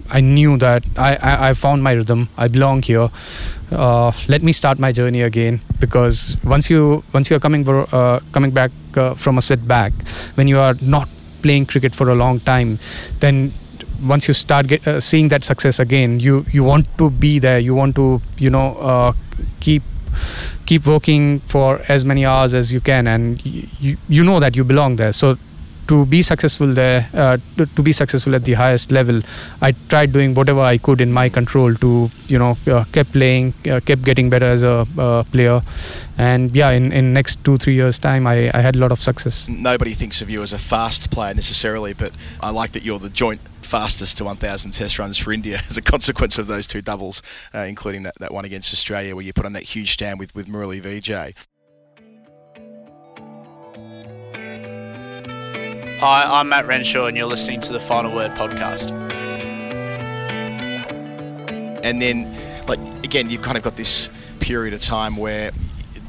[0.09, 2.29] I knew that I, I, I found my rhythm.
[2.37, 3.09] I belong here.
[3.71, 8.19] Uh, let me start my journey again because once you once you are coming uh,
[8.31, 9.91] coming back uh, from a setback,
[10.35, 11.09] when you are not
[11.41, 12.79] playing cricket for a long time,
[13.19, 13.51] then
[14.01, 17.59] once you start get, uh, seeing that success again, you you want to be there.
[17.59, 19.13] You want to you know uh,
[19.59, 19.83] keep
[20.65, 24.63] keep working for as many hours as you can, and you you know that you
[24.63, 25.11] belong there.
[25.11, 25.37] So
[25.87, 29.21] to be successful there, uh, to, to be successful at the highest level,
[29.61, 33.53] I tried doing whatever I could in my control to, you know, uh, kept playing,
[33.69, 35.61] uh, kept getting better as a uh, player,
[36.17, 39.01] and yeah, in in next two three years time, I, I had a lot of
[39.01, 39.47] success.
[39.47, 43.09] Nobody thinks of you as a fast player necessarily, but I like that you're the
[43.09, 47.21] joint fastest to 1,000 test runs for India as a consequence of those two doubles,
[47.53, 50.33] uh, including that, that one against Australia where you put on that huge stand with,
[50.33, 51.33] with Murali Vijay.
[55.99, 58.91] Hi, I'm Matt Renshaw, and you're listening to the Final Word podcast.
[61.83, 62.35] and then
[62.67, 65.51] like again you've kind of got this period of time where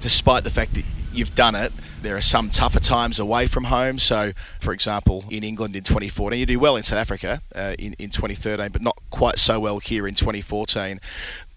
[0.01, 1.73] despite the fact that you've done it
[2.03, 6.39] there are some tougher times away from home so for example in england in 2014
[6.39, 9.79] you do well in south africa uh, in, in 2013 but not quite so well
[9.79, 10.99] here in 2014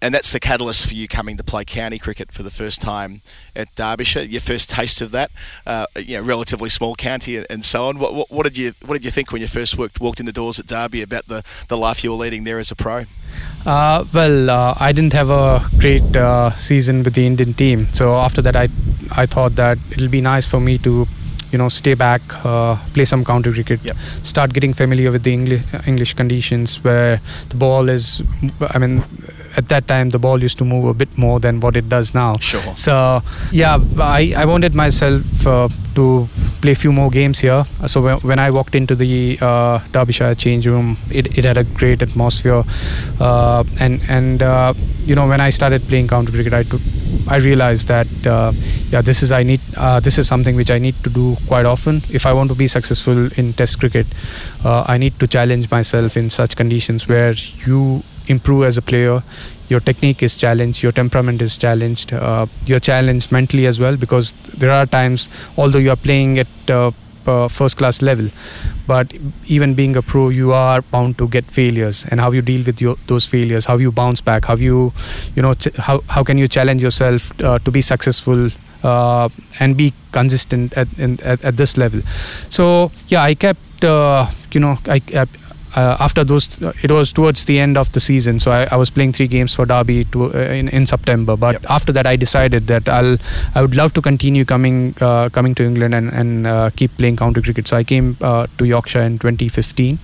[0.02, 3.22] and that's the catalyst for you coming to play county cricket for the first time
[3.54, 4.24] at Derbyshire.
[4.24, 5.30] Your first taste of that,
[5.64, 8.00] uh, you know, relatively small county and so on.
[8.00, 10.26] What, what, what, did you What did you think when you first worked, walked in
[10.26, 13.04] the doors at Derby about the, the life you were leading there as a pro?
[13.64, 18.16] Uh, well, uh, I didn't have a great uh, season with the Indian team, so
[18.16, 18.68] after that, I
[19.12, 21.06] I thought that it'll be nice for me to,
[21.52, 23.96] you know, stay back, uh, play some county cricket, Yep.
[24.22, 28.22] start getting familiar with the English English conditions where the ball is.
[28.74, 29.02] I mean,
[29.56, 32.14] at that time the ball used to move a bit more than what it does
[32.14, 32.36] now.
[32.38, 32.60] Sure.
[32.74, 36.28] So yeah, I, I wanted myself uh, to
[36.60, 37.64] play a few more games here.
[37.86, 41.64] So when, when I walked into the uh, Derbyshire change room, it, it had a
[41.64, 42.64] great atmosphere,
[43.20, 46.80] uh, and and uh, you know when I started playing county cricket, I took,
[47.28, 48.52] I realized that uh,
[48.90, 51.66] yeah this is I need uh, this is something which I need to do quite
[51.66, 54.06] often if I want to be successful in Test cricket.
[54.64, 57.34] Uh, I need to challenge myself in such conditions where
[57.66, 59.22] you improve as a player.
[59.68, 64.32] Your technique is challenged your temperament is challenged uh, you're challenged mentally as well because
[64.58, 66.90] there are times although you are playing at uh,
[67.26, 68.28] uh, first class level
[68.86, 69.12] but
[69.46, 72.82] even being a pro you are bound to get failures and how you deal with
[72.82, 74.92] your, those failures how you bounce back how you
[75.36, 78.50] you know ch- how, how can you challenge yourself uh, to be successful
[78.82, 79.28] uh,
[79.60, 82.00] and be consistent at, in, at at this level.
[82.50, 85.00] So yeah i kept uh, you know i
[85.74, 88.40] uh, after those, it was towards the end of the season.
[88.40, 91.36] So I, I was playing three games for Derby to, uh, in in September.
[91.36, 91.70] But Yep.
[91.70, 93.16] after that, I decided that I'll
[93.54, 97.16] I would love to continue coming uh, coming to England and and uh, keep playing
[97.16, 97.68] county cricket.
[97.68, 99.98] So I came uh, to Yorkshire in 2015,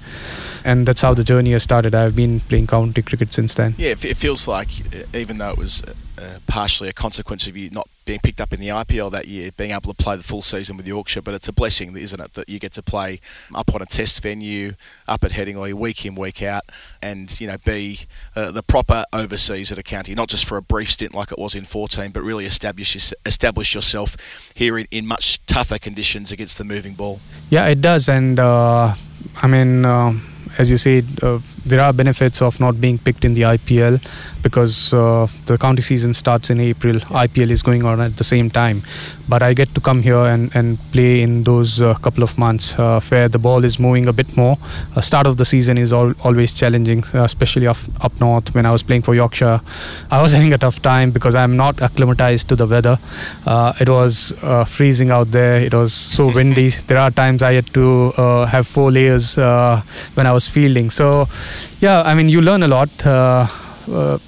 [0.64, 1.94] and that's how the journey has started.
[1.94, 3.74] I've been playing county cricket since then.
[3.78, 4.70] Yeah, it, feels like
[5.14, 5.82] even though it was
[6.18, 9.50] uh, partially a consequence of you not being picked up in the IPL that year,
[9.56, 12.32] being able to play the full season with Yorkshire, but it's a blessing, isn't it,
[12.32, 13.20] that you get to play
[13.54, 14.72] up on a test venue,
[15.06, 16.62] up at Headingley, week in, week out,
[17.02, 18.00] and you know be
[18.34, 21.38] uh, the proper overseas at a county, not just for a brief stint like it
[21.38, 24.16] was in 14, but really establish establish yourself
[24.54, 27.20] here in, in much tougher conditions against the moving ball.
[27.50, 28.94] Yeah, it does, and uh,
[29.42, 30.14] I mean, uh,
[30.56, 34.00] as you said, uh, there are benefits of not being picked in the IPL
[34.42, 36.96] because uh, the county season starts in April.
[37.24, 38.82] IPL is going on at the same time,
[39.28, 42.78] but I get to come here and, and play in those uh, couple of months
[42.78, 44.56] uh, where the ball is moving a bit more.
[44.96, 48.54] Uh, start of the season is al- always challenging, uh, especially up, up north.
[48.54, 49.60] When I was playing for Yorkshire,
[50.10, 52.98] I was having a tough time because I'm not acclimatized to the weather.
[53.46, 55.58] Uh, it was uh, freezing out there.
[55.60, 56.70] It was so windy.
[56.86, 59.82] There are times I had to uh, have four layers uh,
[60.14, 60.90] when I was fielding.
[60.90, 61.28] So,
[61.80, 62.90] yeah, I mean, you learn a lot.
[63.06, 63.46] Uh,
[63.90, 64.18] uh,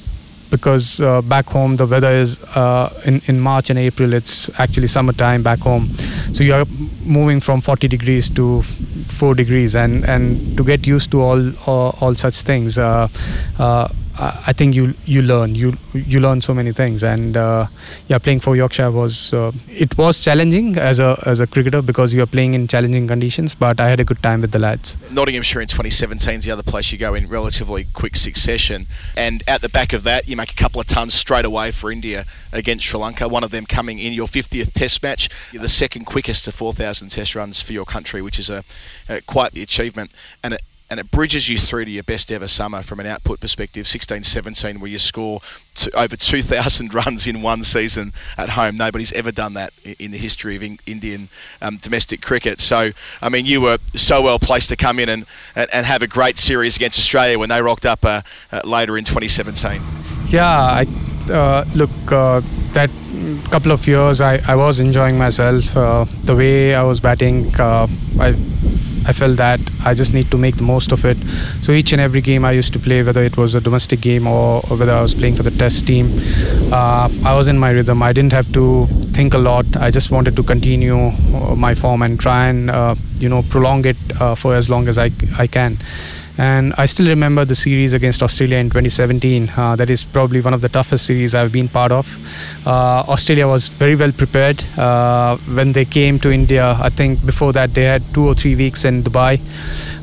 [0.51, 4.89] because uh, back home the weather is uh, in in March and April it's actually
[4.89, 5.89] summertime back home
[6.33, 6.65] so you are
[7.05, 11.97] moving from 40 degrees to 4 degrees and and to get used to all all,
[12.01, 13.09] all such things uh,
[13.59, 17.67] uh, I think you you learn you you learn so many things and uh,
[18.09, 22.13] yeah playing for Yorkshire was uh, it was challenging as a as a cricketer because
[22.13, 24.99] you are playing in challenging conditions but I had a good time with the lads
[25.11, 28.87] Nottinghamshire in 2017 is the other place you go in relatively quick succession.
[29.17, 31.91] And at the back of that, you make a couple of tons straight away for
[31.91, 33.29] India against Sri Lanka.
[33.29, 35.29] One of them coming in your 50th Test match.
[35.53, 38.65] You're the second quickest to 4,000 Test runs for your country, which is a,
[39.09, 40.13] a quite the achievement.
[40.43, 43.41] And it and it bridges you through to your best ever summer from an output
[43.41, 45.41] perspective 16 17 where you score
[45.95, 48.77] over 2,000 runs in one season at home.
[48.77, 51.29] Nobody's ever done that in the history of in- Indian
[51.63, 52.61] um, domestic cricket.
[52.61, 52.91] So,
[53.23, 56.09] I mean, you were so well placed to come in and, and, and have a
[56.09, 59.81] great series against Australia when they rocked up uh, uh, later in 2017.
[60.29, 60.87] Yeah, I
[61.31, 62.41] uh, look uh,
[62.73, 62.91] that
[63.51, 65.77] couple of years I, I was enjoying myself.
[65.77, 67.87] Uh, the way I was batting, uh,
[68.19, 68.35] I
[69.07, 71.17] I felt that I just need to make the most of it.
[71.63, 74.27] So each and every game I used to play, whether it was a domestic game
[74.27, 76.21] or, or whether I was playing for the test team,
[76.71, 78.03] uh, I was in my rhythm.
[78.03, 79.65] I didn't have to think a lot.
[79.77, 83.85] I just wanted to continue uh, my form and try and uh, you know prolong
[83.87, 85.79] it uh, for as long as I I can
[86.41, 89.53] And I still remember the series against Australia in 2017.
[89.55, 92.07] Uh, that is probably one of the toughest series I've been part of.
[92.67, 96.79] Uh, Australia was very well prepared uh, when they came to India.
[96.81, 99.39] I think before that they had two or three weeks in Dubai.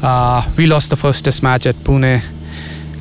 [0.03, 2.21] Uh, we lost the first Test match at Pune.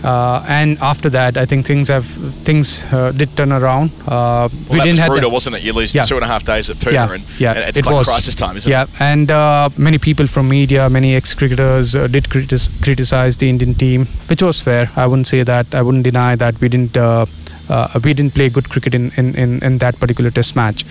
[0.06, 2.06] Uh, and after that, I think things have
[2.48, 3.90] things uh, did turn around.
[4.06, 5.62] Uh, Well, that was have brutal, wasn't it?
[5.68, 6.02] You lose Yeah.
[6.10, 8.06] two and a half days at Pune, yeah, and, yeah, and it's it like was.
[8.12, 9.00] crisis time, isn't yeah, it?
[9.00, 14.06] and uh, many people from media, many ex-cricketers uh, did critis- criticize the Indian team,
[14.28, 14.84] which was fair.
[14.96, 15.74] I wouldn't say that.
[15.74, 17.26] I wouldn't deny that we didn't uh,
[17.68, 20.84] uh, we didn't play good cricket in, in, in, in that particular Test match.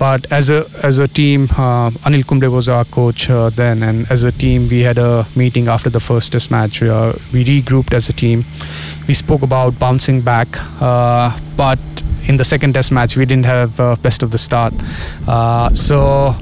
[0.00, 4.10] But as a as a team, uh, Anil Kumble was our coach uh, then, and
[4.10, 6.82] as a team, we had a meeting after the first Test match.
[6.82, 8.46] Uh, we regrouped as a team.
[9.06, 10.48] We spoke about bouncing back,
[10.80, 11.78] uh, but
[12.28, 14.72] in the second Test match, we didn't have uh, best of the start.
[15.28, 16.34] Uh, so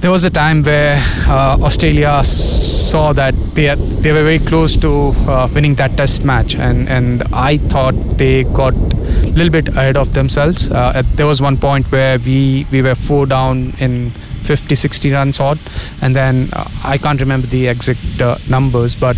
[0.00, 0.96] there was a time where
[1.26, 4.90] uh, Australia saw that they they were very close to
[5.26, 9.96] uh, winning that test match, and and I thought they got a little bit ahead
[9.96, 10.70] of themselves.
[10.70, 14.10] Uh, at- there was one point where we we were four down in
[14.48, 15.58] 50 60 runs odd
[16.00, 19.16] and then uh, I can't remember the exact uh, numbers but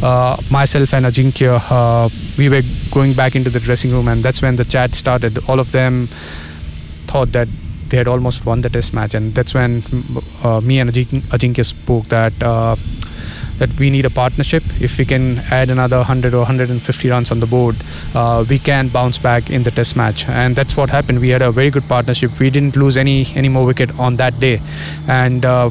[0.00, 4.56] uh, myself and Ajinkya we were going back into the dressing room and that's when
[4.56, 6.08] the chat started all of them
[7.08, 7.48] thought that
[7.90, 9.82] they had almost won the test match and that's when
[10.42, 12.76] uh, me and Ajinkya spoke that uh,
[13.58, 14.62] that we need a partnership.
[14.80, 17.76] If we can add another 100 or 150 runs on the board
[18.14, 20.26] uh, we can bounce back in the test match.
[20.28, 21.20] And that's what happened.
[21.20, 22.38] We had a very good partnership.
[22.38, 24.60] We didn't lose any any more wicket on that day.
[25.06, 25.70] And uh,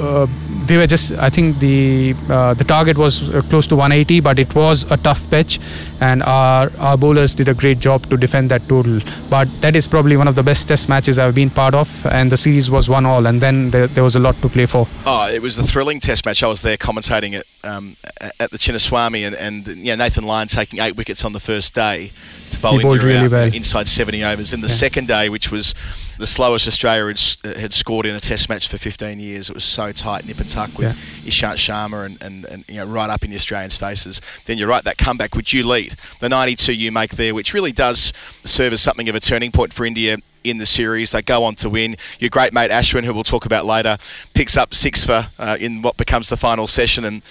[0.00, 0.26] uh,
[0.68, 4.38] they were just I think the uh, the target was uh, close to 180 but
[4.38, 5.58] it was a tough pitch
[6.00, 9.00] and our our bowlers did a great job to defend that total
[9.30, 12.30] but that is probably one of the best test matches I've been part of and
[12.30, 14.86] the series was one all and then there, there was a lot to play for
[15.06, 16.42] Oh, it was a thrilling test match.
[16.42, 17.96] I was there commentating it um,
[18.40, 22.12] at the Chinnaswamy, and, and yeah, Nathan Lyon taking eight wickets on the first day
[22.50, 23.54] to bowl bowled really out, well.
[23.54, 24.50] inside 70 overs.
[24.52, 24.74] Then the Yeah.
[24.74, 25.74] second day, which was
[26.18, 29.64] the slowest Australia had, had scored in a test match for 15 years, it was
[29.64, 30.92] so tight, nip and tuck with
[31.24, 34.20] Ishant Sharma and, and, and you know right up in the Australians' faces.
[34.44, 37.72] Then you're right, that comeback which you lead, the 92 you make there, which really
[37.72, 38.12] does
[38.42, 41.12] serve as something of a turning point for India in the series.
[41.12, 41.96] They go on to win.
[42.18, 43.98] Your great mate Ashwin, who we'll talk about later,
[44.34, 47.22] picks up six for uh, in what becomes the final session, and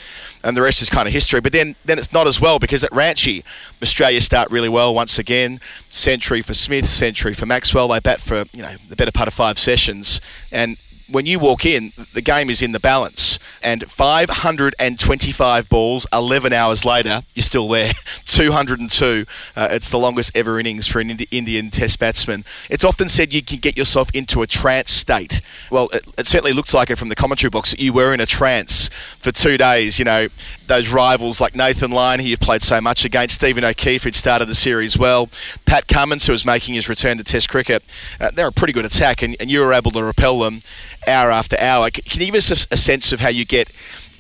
[0.47, 1.41] and the rest is kind of history.
[1.41, 3.43] But then then it's not as well because at Ranchi,
[3.81, 5.59] Australia start really well once again.
[5.89, 7.89] Century for Smith, century for Maxwell.
[7.89, 10.21] They bat for you know the better part of five sessions,
[10.51, 10.77] and
[11.09, 13.39] when you walk in, the game is in the balance.
[13.63, 17.91] And 525 balls, 11 hours later, you're still there.
[18.25, 19.25] 202.
[19.55, 22.45] Uh, it's the longest ever innings for an Indi- Indian Test batsman.
[22.69, 25.41] It's often said you can get yourself into a trance state.
[25.71, 28.19] Well, it, it certainly looks like it from the commentary box that you were in
[28.19, 28.89] a trance
[29.19, 29.97] for two days.
[29.99, 30.27] You know,
[30.67, 34.47] those rivals like Nathan Lyon, who you've played so much against, Stephen O'Keefe, who'd started
[34.47, 35.29] the series well,
[35.65, 37.83] Pat Cummins, who was making his return to Test cricket.
[38.19, 40.61] Uh, they're a pretty good attack, and, and you were able to repel them
[41.07, 41.89] hour after hour.
[41.89, 43.71] Can you give us a, a sense of how you get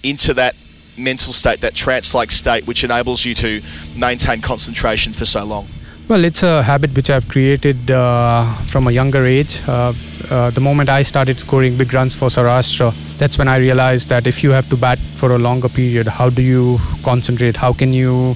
[0.03, 0.55] into that
[0.97, 3.61] mental state, that trance-like state, which enables you to
[3.95, 5.67] maintain concentration for so long?
[6.07, 9.61] Well, it's a habit which I've created uh, from a younger age.
[9.67, 9.93] Uh,
[10.29, 14.25] uh, the moment I started scoring big runs for Saurashtra, that's when I realized that
[14.25, 17.57] if you have to bat for a longer period, how do you concentrate?
[17.57, 18.35] How can you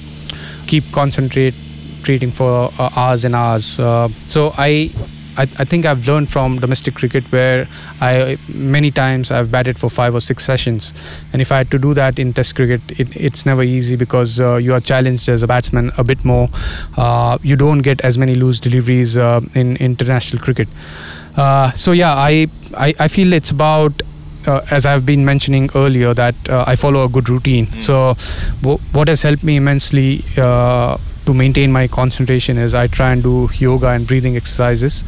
[0.68, 1.56] keep concentrate,
[2.02, 3.80] concentrating for uh, hours and hours?
[3.80, 4.92] Uh, so I,
[5.38, 7.68] I, I think I've learned from domestic cricket where
[8.02, 10.94] I many times I've batted for five or six sessions,
[11.34, 14.40] and if I had to do that in Test cricket, it, it's never easy because
[14.40, 16.50] uh, you are challenged as a batsman a bit more.
[16.98, 20.68] Uh, you don't get as many loose deliveries uh, in international cricket.
[21.36, 24.02] Uh, so yeah, I, I I feel it's about.
[24.48, 27.68] Uh, as I've been mentioning earlier, that uh, I follow a good routine.
[27.80, 28.16] So,
[28.64, 30.98] w- what has helped me immensely uh,
[31.32, 35.04] to maintain my concentration is I try and do yoga and breathing exercises,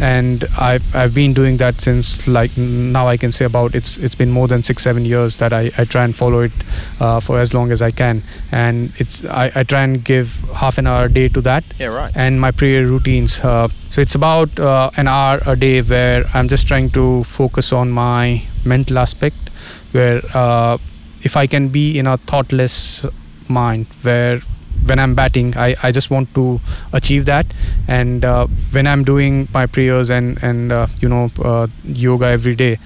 [0.00, 4.14] and I've I've been doing that since like now I can say about it's it's
[4.14, 6.52] been more than six seven years that I, I try and follow it
[7.00, 8.22] uh, for as long as I can,
[8.52, 11.88] and it's I, I try and give half an hour a day to that Yeah,
[11.88, 12.12] right.
[12.16, 13.40] and my prayer routines.
[13.40, 17.72] Uh, so it's about uh, an hour a day where I'm just trying to focus
[17.72, 19.50] on my mental aspect,
[19.92, 20.78] where uh,
[21.22, 23.04] if I can be in a thoughtless
[23.48, 24.40] mind, where
[24.84, 26.60] when I'm batting, I, I just want to
[26.92, 27.46] achieve that,
[27.88, 32.54] and uh, when I'm doing my prayers and and uh, you know uh, yoga every
[32.54, 32.78] day,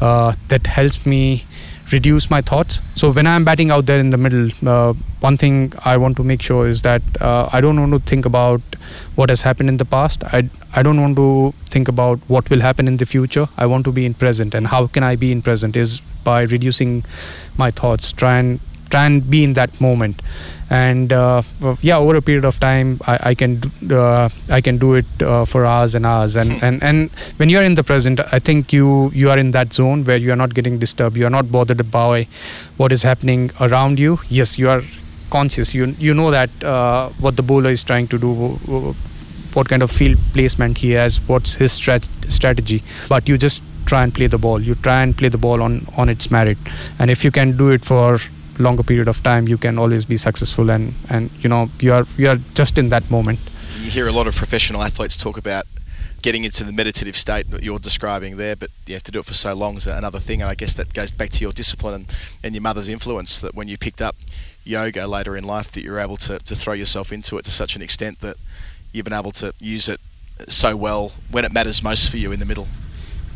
[0.00, 1.44] uh, that helps me
[1.92, 2.80] reduce my thoughts.
[2.94, 6.24] So when I'm batting out there in the middle, uh, one thing I want to
[6.24, 8.60] make sure is that uh, I don't want to think about
[9.14, 10.24] what has happened in the past.
[10.24, 13.48] I I don't want to think about what will happen in the future.
[13.56, 16.42] I want to be in present, and how can I be in present is by
[16.42, 17.04] reducing
[17.56, 18.12] my thoughts.
[18.12, 18.60] Try and
[18.90, 20.22] try and be in that moment.
[20.68, 21.42] And uh,
[21.80, 25.44] yeah over a period of time i, I can uh, i can do it uh,
[25.44, 26.34] for hours and hours.
[26.34, 29.52] And, and and when you are in the present i think you you are in
[29.52, 31.16] that zone where you are not getting disturbed.
[31.16, 32.26] You are not bothered by
[32.78, 34.18] what is happening around you.
[34.28, 34.82] Yes you are
[35.30, 35.72] conscious.
[35.74, 38.34] You you know that uh, what the bowler is trying to do
[39.54, 42.82] what kind of field placement he has what's his strat- strategy.
[43.08, 44.60] But you just try and play the ball.
[44.60, 46.58] You try and play the ball on on its merit.
[46.98, 48.18] And if you can do it for
[48.58, 52.06] longer period of time you can always be successful and and you know you are
[52.16, 53.38] you are just in that moment
[53.82, 55.66] You hear a lot of professional athletes talk about
[56.22, 59.24] getting into the meditative state that you're describing there, but you have to do it
[59.24, 60.42] for so long is another thing.
[60.42, 63.54] And I guess that goes back to your discipline and, and your mother's influence that
[63.54, 64.16] when you picked up
[64.64, 67.76] yoga later in life, that you're able to, to throw yourself into it to such
[67.76, 68.36] an extent that
[68.92, 70.00] you've been able to use it
[70.48, 72.66] so well when it matters most for you in the middle.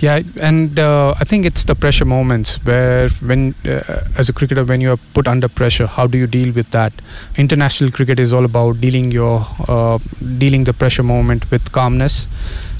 [0.01, 4.64] Yeah, and uh, I think it's the pressure moments where, when uh, as a cricketer,
[4.64, 6.94] when you are put under pressure, how do you deal with that?
[7.36, 9.98] International cricket is all about dealing your uh,
[10.38, 12.26] dealing the pressure moment with calmness.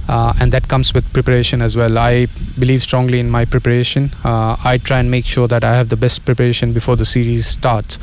[0.09, 1.97] Uh, and that comes with preparation as well.
[1.99, 2.27] I
[2.59, 4.11] believe strongly in my preparation.
[4.25, 7.47] Uh, I try and make sure that I have the best preparation before the series
[7.47, 7.99] starts,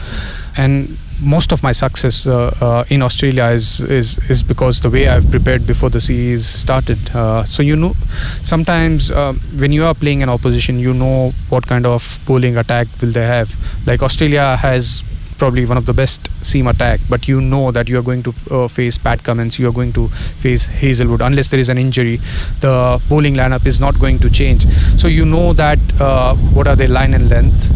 [0.55, 5.07] and most of my success uh, uh, in Australia is, is is because the way
[5.07, 6.99] I've prepared before the series started.
[7.13, 7.95] Uh, so you know,
[8.43, 13.11] sometimes when you are playing an opposition, you know what kind of bowling attack will
[13.11, 13.53] they have.
[13.86, 15.03] Like Australia has
[15.38, 18.34] probably one of the best seam attack, but you know that you are going to
[18.51, 21.22] uh, face Pat Cummins, you are going to face Hazlewood.
[21.22, 22.18] Unless there is an injury,
[22.61, 24.68] the bowling lineup is not going to change.
[24.99, 27.72] So you know that uh, what are their line and length.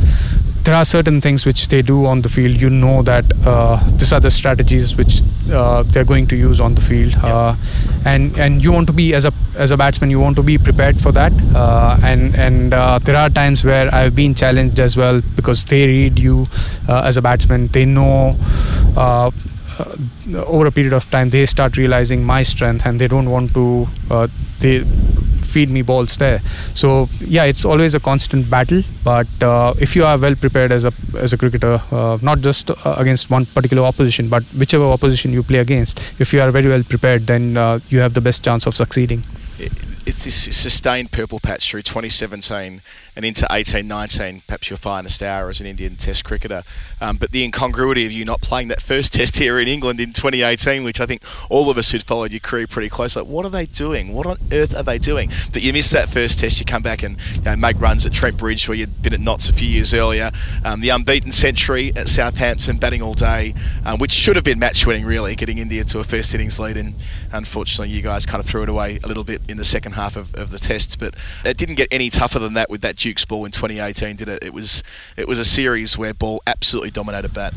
[0.63, 2.61] There are certain things which they do on the field.
[2.61, 6.75] You know that uh, these are the strategies which uh, they're going to use on
[6.75, 7.55] the field, uh,
[8.05, 10.57] and and you want to be as a as a batsman, you want to be
[10.59, 11.33] prepared for that.
[11.55, 15.87] Uh, and and uh, there are times where I've been challenged as well because they
[15.87, 16.47] read you
[16.87, 17.67] uh, as a batsman.
[17.67, 18.37] They know.
[20.35, 23.87] Over a period of time, they start realizing my strength, and they don't want to.
[24.11, 24.27] Uh,
[24.59, 24.85] they
[25.55, 26.39] feed me balls there.
[26.73, 28.83] So yeah, it's always a constant battle.
[29.03, 32.71] But uh, if you are well prepared as a as a cricketer, uh, not just
[32.71, 36.69] uh, against one particular opposition, but whichever opposition you play against, if you are very
[36.75, 39.23] well prepared, then uh, you have the best chance of succeeding.
[40.03, 42.81] It's this sustained purple patch through 2017
[43.15, 46.63] and into 18 19, perhaps your finest hour as an Indian Test cricketer.
[46.99, 50.13] Um, but the incongruity of you not playing that first Test here in England in
[50.13, 53.45] 2018, which I think all of us who'd followed your career pretty close, like, what
[53.45, 54.13] are they doing?
[54.13, 55.29] What on earth are they doing?
[55.51, 58.13] That you missed that first Test, you come back and you know, make runs at
[58.13, 60.31] Trent Bridge, where you'd been at Notts a few years earlier.
[60.65, 63.53] Um, the unbeaten century at Southampton, batting all day,
[63.85, 66.77] um, which should have been match winning, really, getting India to a first innings lead.
[66.77, 66.95] And
[67.31, 70.15] unfortunately, you guys kind of threw it away a little bit in the second half
[70.15, 70.95] of, of the Tests.
[70.95, 71.15] But
[71.45, 74.43] it didn't get any tougher than that with that Duke's ball in 2018, did it?
[74.43, 74.83] It was
[75.17, 77.53] it was a series where ball absolutely dominated bat.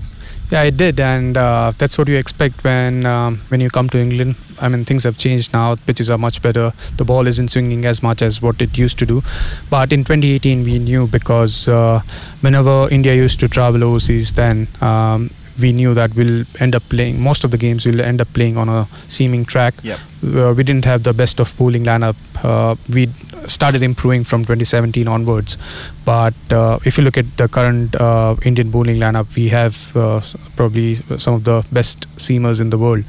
[0.50, 3.98] Yeah, it did, and uh, that's what you expect when um, when you come to
[3.98, 4.36] England.
[4.60, 5.76] I mean, things have changed now.
[5.76, 6.72] Pitches are much better.
[6.96, 9.22] The ball isn't swinging as much as what it used to do.
[9.70, 12.02] But in 2018, we knew because uh,
[12.40, 17.20] whenever India used to travel overseas, then um, we knew that we'll end up playing
[17.20, 17.86] most of the games.
[17.86, 19.74] We'll end up playing on a seaming track.
[19.82, 19.98] Yep.
[20.22, 22.16] Uh, we didn't have the best of bowling lineup.
[22.42, 23.08] Uh, we
[23.46, 25.56] started improving from 2017 onwards.
[26.04, 30.20] But uh, if you look at the current uh, Indian bowling lineup, we have uh,
[30.56, 33.04] probably some of the best seamers in the world.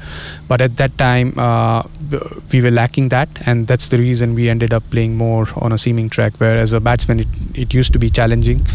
[0.48, 1.82] But at that time, uh,
[2.52, 5.78] we were lacking that, and that's the reason we ended up playing more on a
[5.78, 6.34] seaming track.
[6.38, 8.66] Where as a batsman, it, it used to be challenging,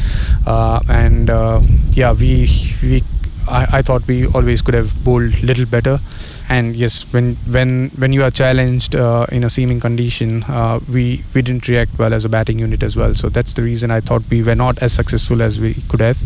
[0.46, 1.62] uh, and uh,
[1.92, 2.48] yeah, we
[2.84, 3.04] we
[3.52, 6.00] I, I thought we always could have bowled little better.
[6.50, 11.24] And yes, when when when you are challenged uh, in a seaming condition, uh, we
[11.34, 13.16] we didn't react well as a batting unit as well.
[13.16, 16.18] So that's the reason I thought we were not as successful as we could have.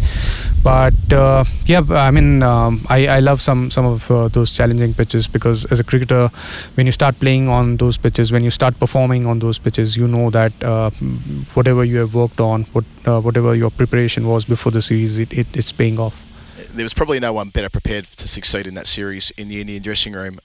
[0.64, 4.96] But uh, yeah, I mean, um, I I love some some of uh, those challenging
[4.96, 6.32] pitches because as a cricketer,
[6.74, 10.08] when you start playing on those pitches, when you start performing on those pitches, you
[10.08, 10.90] know that uh,
[11.54, 15.32] whatever you have worked on, what uh, whatever your preparation was before the series, it,
[15.32, 16.25] it it's paying off.
[16.76, 19.82] There was probably no one better prepared to succeed in that series in the Indian
[19.82, 20.40] dressing room.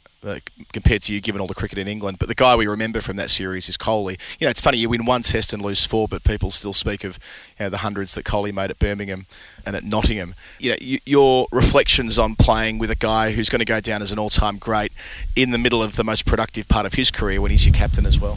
[0.75, 3.17] Compared to you, given all the cricket in England, but the guy we remember from
[3.17, 4.21] that series is Kohli.
[4.39, 7.05] You know, it's funny you win one Test and lose four, but people still speak
[7.05, 7.19] of
[7.59, 9.25] you know, the hundreds that Kohli made at Birmingham
[9.65, 10.35] and at Nottingham.
[10.59, 14.03] You know, y your reflections on playing with a guy who's going to go down
[14.03, 14.93] as an all-time great
[15.35, 18.05] in the middle of the most productive part of his career when he's your captain
[18.05, 18.37] as well.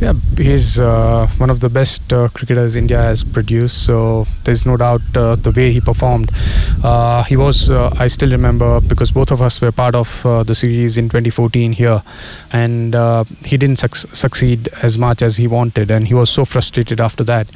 [0.00, 3.84] Yeah, he's uh, one of the best uh, cricketers India has produced.
[3.86, 6.30] So there's no doubt uh, the way he performed.
[6.82, 10.42] Uh, he was, uh, I still remember, because both of us were part of uh,
[10.42, 12.02] the series in 2014 here,
[12.52, 16.44] and uh, he didn't suc succeed as much as he wanted, and he was so
[16.44, 17.46] frustrated after that.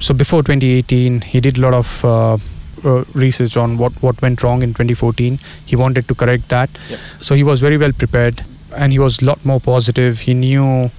[0.00, 2.04] So before 2018, he did a lot of.
[2.04, 2.38] Uh,
[2.84, 5.40] uh, research on what what went wrong in 2014.
[5.64, 6.98] He wanted to correct that, Yep.
[7.20, 8.44] so he was very well prepared,
[8.76, 10.20] and he was a lot more positive.
[10.20, 10.90] He knew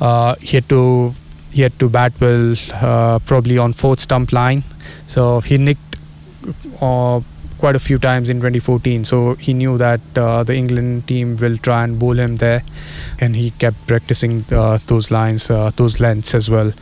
[0.00, 1.14] uh, he had to
[1.50, 4.62] he had to bat well, uh, probably on fourth stump line.
[5.06, 5.96] So he nicked
[6.80, 7.20] uh,
[7.58, 9.04] quite a few times in 2014.
[9.04, 12.62] So he knew that uh, the England team will try and bowl him there,
[13.20, 16.72] and he kept practicing uh, those lines, uh, those lengths as well.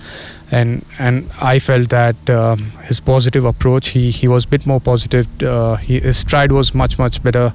[0.50, 4.80] And and I felt that um, his positive approach, he he was a bit more
[4.80, 5.26] positive.
[5.42, 7.52] Uh, he, his stride was much much better,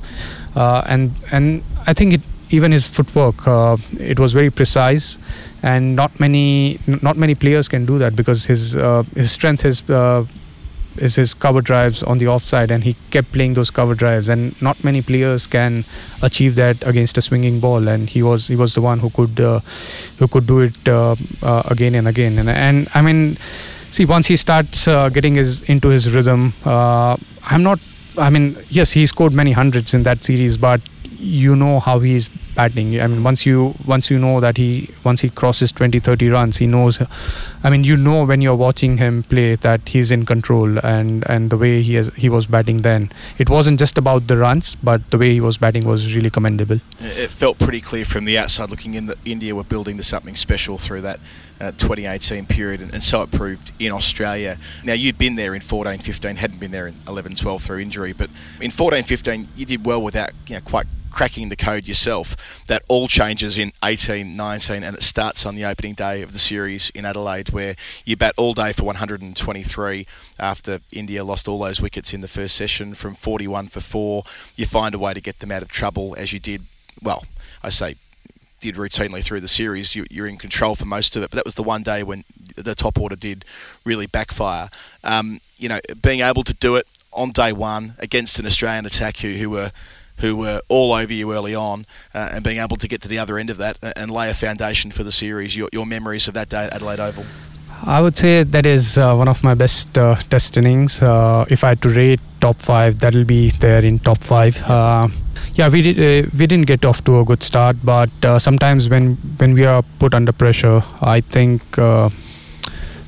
[0.55, 2.22] and and I think it
[2.54, 5.18] even his footwork, uh, it was very precise,
[5.64, 9.82] and not many not many players can do that because his uh, his strength is
[9.89, 10.24] uh,
[10.97, 14.62] is his cover drives on the offside, and he kept playing those cover drives, and
[14.62, 15.84] not many players can
[16.22, 19.39] achieve that against a swinging ball, and he was he was the one who could
[19.39, 19.60] uh,
[20.20, 21.16] who could do it uh,
[21.66, 23.38] again and again, and and I mean,
[23.89, 27.80] see once he starts getting his into his rhythm, I'm not.
[28.16, 30.82] I mean, yes, he scored many hundreds in that series, but
[31.18, 32.99] you know how he's batting.
[32.99, 36.58] I mean, once you once you know that he once he crosses 20, 30 runs,
[36.58, 37.01] he knows.
[37.64, 41.49] I mean, you know when you're watching him play that he's in control, and and
[41.49, 45.10] the way he has he was batting then, it wasn't just about the runs, but
[45.12, 46.80] the way he was batting was really commendable.
[46.99, 50.36] It felt pretty clear from the outside looking in that India were building to something
[50.36, 51.20] special through that
[51.60, 54.58] uh, 2018 period, and, and so it proved in Australia.
[54.84, 58.14] Now, you'd been there in 14 15, hadn't been there in 11 12 through injury,
[58.14, 58.30] but
[58.60, 62.36] in 14 15, you did well without you know, quite cracking the code yourself.
[62.68, 66.39] That all changes in 18 19, and it starts on the opening day of the
[66.39, 67.76] series in Adelaide, where
[68.06, 70.08] you bat all day for 123
[70.39, 74.24] after India lost all those wickets in the first session from 41 for 4.
[74.56, 76.66] You find a way to get them out of trouble, as you did
[77.02, 77.26] well,
[77.62, 77.96] I say
[78.64, 79.94] did routinely through the series.
[79.94, 82.24] You, you're in control for most of it, but that was the one day when
[82.56, 83.44] the top order did
[83.84, 84.70] really backfire.
[85.04, 89.18] Um, you know, being able to do it on day one against an Australian attack
[89.18, 89.72] who, who were
[90.20, 93.20] who were all over you early on, uh, and being able to get to the
[93.20, 95.55] other end of that and lay a foundation for the series.
[95.57, 97.26] Your, your memories of that day at Adelaide Oval.
[97.86, 101.01] I would say that is uh, one of my best uh, test innings.
[101.01, 104.57] Uh, if I had to rate top five, that'll be there in top five.
[104.64, 105.09] Uh,
[105.55, 105.99] yeah, we did.
[105.99, 109.66] Uh, we didn't get off to a good start, but uh, sometimes when when we
[109.66, 111.61] are put under pressure, I think.
[111.78, 112.09] Uh,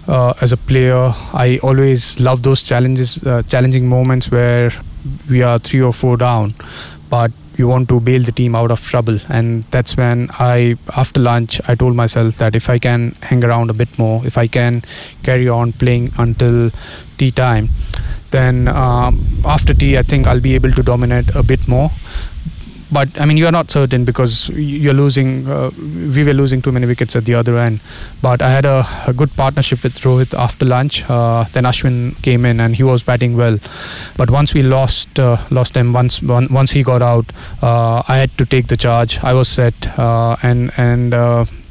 [0.08, 4.72] uh, as a player, I always love those challenges, uh, challenging moments where
[5.30, 6.54] we are three or four down,
[7.16, 9.18] but you want to bail the team out of trouble.
[9.30, 13.70] And that's when I, after lunch, I told myself that if I can hang around
[13.70, 14.84] a bit more, if I can
[15.24, 16.72] carry on playing until
[17.18, 17.70] tea time,
[18.32, 21.90] then um, after tea, I think I'll be able to dominate a bit more.
[22.96, 25.50] But I mean, you are not certain because you're losing.
[25.50, 25.70] Uh,
[26.16, 27.82] we were losing too many wickets at the other end.
[28.22, 31.04] But I had a, a good partnership with Rohit after lunch.
[31.10, 33.60] Uh, then Ashwin came in and he was batting well.
[34.16, 38.16] But once we lost uh, lost him, once one, once he got out, uh, I
[38.16, 39.20] had to take the charge.
[39.22, 41.14] I was set, uh, and and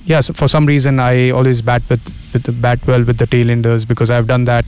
[0.04, 2.02] yes, for some reason I always bat with
[2.34, 4.66] with the bat well with the tail enders because I've done that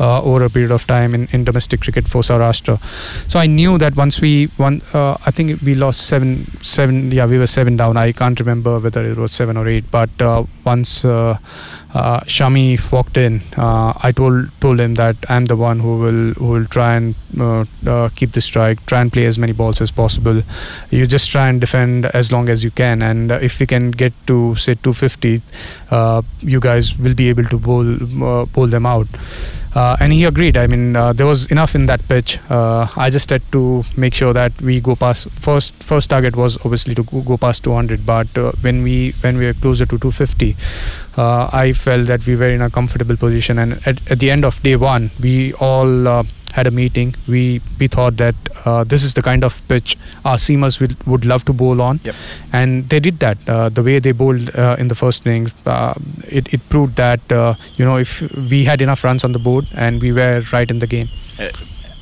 [0.00, 2.82] uh, over a period of time in, in domestic cricket for Saurashtra.
[3.30, 7.10] So I knew that once we won, uh, I think we lost seven seven.
[7.12, 7.96] Yeah, we were seven down.
[7.96, 9.90] I can't remember whether it was seven or eight.
[9.90, 11.38] But uh, once uh,
[11.94, 16.32] uh, Shami walked in, uh, I told told him that I'm the one who will
[16.34, 17.14] who will try and
[18.16, 20.42] keep the strike, try and play as many balls as possible.
[20.90, 24.12] You just try and defend as long as you can, and if we can get
[24.26, 25.42] to say 250,
[25.90, 27.86] uh, you guys will be able to bowl
[28.24, 29.08] uh, bowl them out.
[29.74, 30.56] Uh, and he agreed.
[30.58, 32.38] I mean, uh, there was enough in that pitch.
[32.50, 35.30] I just had to make sure that we go past.
[35.30, 38.04] First, first target was obviously to go, past 200.
[38.04, 38.28] But
[38.60, 40.56] when we when we were closer to 250,
[41.16, 43.58] uh, I felt that we were in a comfortable position.
[43.58, 46.06] And at, at the end of day one, we all
[46.52, 47.14] had a meeting.
[47.34, 48.34] We we thought that
[48.64, 52.00] uh, this is the kind of pitch our seamers would, would love to bowl on,
[52.04, 52.14] Yep.
[52.52, 53.38] and they did that.
[53.48, 55.94] Uh, the way they bowled uh, in the first innings, uh,
[56.28, 58.20] it, it proved that uh, you know if
[58.54, 61.08] we had enough runs on the board and we were right in the game.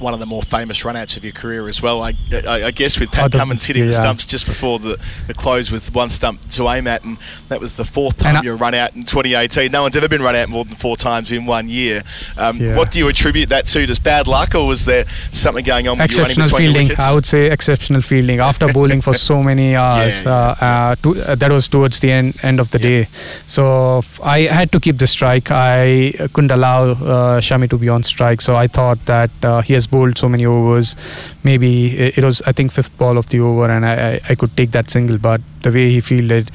[0.01, 2.03] One of the more famous runouts of your career as well.
[2.03, 5.34] I, I, I guess with Pat the- Cummins hitting the stumps just before the, the
[5.34, 8.51] close with one stump to aim at, and that was the fourth time And you
[8.53, 9.70] were run out in 2018.
[9.70, 12.03] No one's ever been run out more than four times in one year.
[12.38, 12.76] Um, Yeah.
[12.76, 13.86] What do you attribute that to?
[13.86, 16.98] Just bad luck, or was there something going on with you running exceptional fielding.
[16.98, 18.40] I would say exceptional fielding.
[18.40, 22.11] After bowling for so many hours, Yeah, uh, uh, to, uh, that was towards the
[22.11, 22.88] end end of the Yeah.
[23.05, 23.09] day.
[23.46, 25.51] So f- I had to keep the strike.
[25.51, 28.40] I couldn't allow uh, Shami to be on strike.
[28.40, 30.97] So I thought that uh, he has bowled so many overs.
[31.45, 34.70] Maybe it, was I think fifth ball of the over, and I, I, could take
[34.72, 35.18] that single.
[35.18, 36.51] But the way he fielded.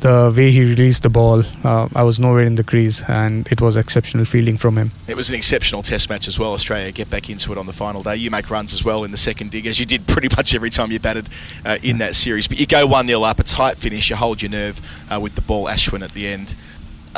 [0.00, 3.46] The the way he released the ball, uh, I was nowhere in the crease, and
[3.48, 4.92] it was exceptional fielding from him.
[5.08, 6.52] It was an exceptional test match as well.
[6.52, 8.16] Australia get back into it on the final day.
[8.16, 10.70] You make runs as well in the second dig, as you did pretty much every
[10.70, 11.28] time you batted
[11.64, 12.46] uh, in that series.
[12.46, 14.80] But you go 1 0 up, a tight finish, you hold your nerve
[15.12, 16.54] uh, with the ball, Ashwin at the end.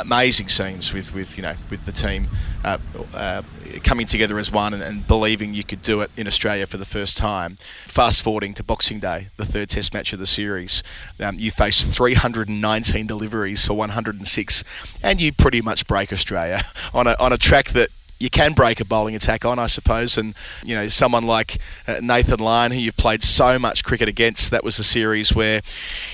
[0.01, 2.27] Amazing scenes with, with you know with the team
[2.63, 2.77] uh,
[3.13, 3.41] uh,
[3.83, 6.85] coming together as one and, and believing you could do it in Australia for the
[6.85, 7.57] first time.
[7.85, 10.83] Fast forwarding to Boxing Day, the third Test match of the series,
[11.19, 14.63] um, you face 319 deliveries for 106,
[15.03, 17.89] and you pretty much break Australia on a on a track that
[18.19, 20.17] you can break a bowling attack on, I suppose.
[20.17, 21.57] And you know, someone like
[21.87, 25.61] uh, Nathan Lyon, who you've played so much cricket against, that was a series where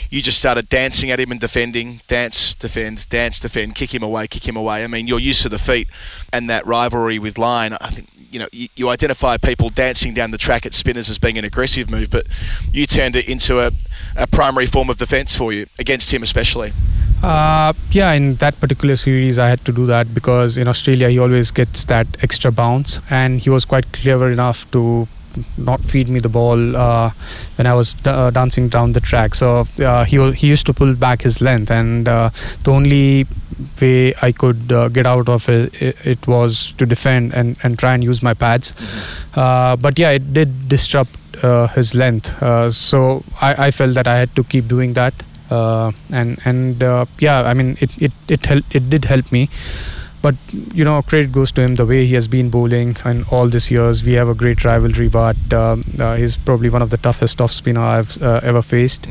[0.10, 4.28] you just started dancing at him and defending, dance, defend, dance, defend, kick him away,
[4.28, 4.84] kick him away.
[4.84, 5.88] I mean, you're used to the feet
[6.32, 7.74] and that rivalry with Lyon.
[7.74, 8.10] I think.
[8.32, 11.46] You know, you, you identify people dancing down the track at spinners as being an
[11.46, 12.28] aggressive move, but
[12.70, 13.72] you turned it into a,
[14.18, 16.74] a primary form of defence for you against him, especially.
[17.24, 21.18] Uh, yeah, in that particular series, I had to do that because in Australia, he
[21.18, 25.08] always gets that extra bounce, and he was quite clever enough to
[25.58, 27.10] not feed me the ball uh,
[27.58, 29.36] when I was d- uh, dancing down the track.
[29.36, 32.30] So uh, he he used to pull back his length, and uh,
[32.64, 33.28] the only
[33.82, 37.80] way I could uh, get out of it, it, it was to defend and, and
[37.80, 38.74] try and use my pads.
[39.36, 42.32] Uh, but yeah, it did disrupt uh, his length.
[42.42, 45.14] Uh, so I, I felt that I had to keep doing that.
[45.50, 49.50] Uh, and and uh, yeah, I mean it it it helped, it did help me,
[50.22, 50.36] but
[50.74, 53.70] you know credit goes to him the way he has been bowling and all these
[53.70, 54.04] years.
[54.04, 57.52] We have a great rivalry, but um, uh, he's probably one of the toughest off
[57.52, 59.08] spinner I've uh, ever faced.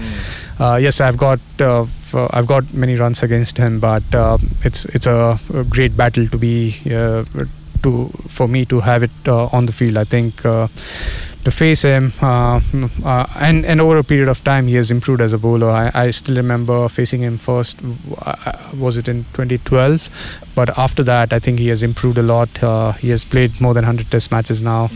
[0.59, 1.87] Uh, yes, I've got uh,
[2.30, 6.39] I've got many runs against him, but uh, it's it's a, a great battle to
[6.39, 7.24] be uh,
[7.85, 9.97] to for me to have it uh, on the field.
[9.97, 10.45] I think.
[11.45, 14.75] Uh, to face him, uh, mm, uh, and and over a period of time, he
[14.77, 15.71] has improved as a bowler.
[15.71, 17.79] I, I still remember facing him first.
[18.25, 20.09] uh, Was it in 2012?
[20.55, 22.63] But after that, I think he has improved a lot.
[22.63, 24.91] Uh, he has played more than 100 Test matches now,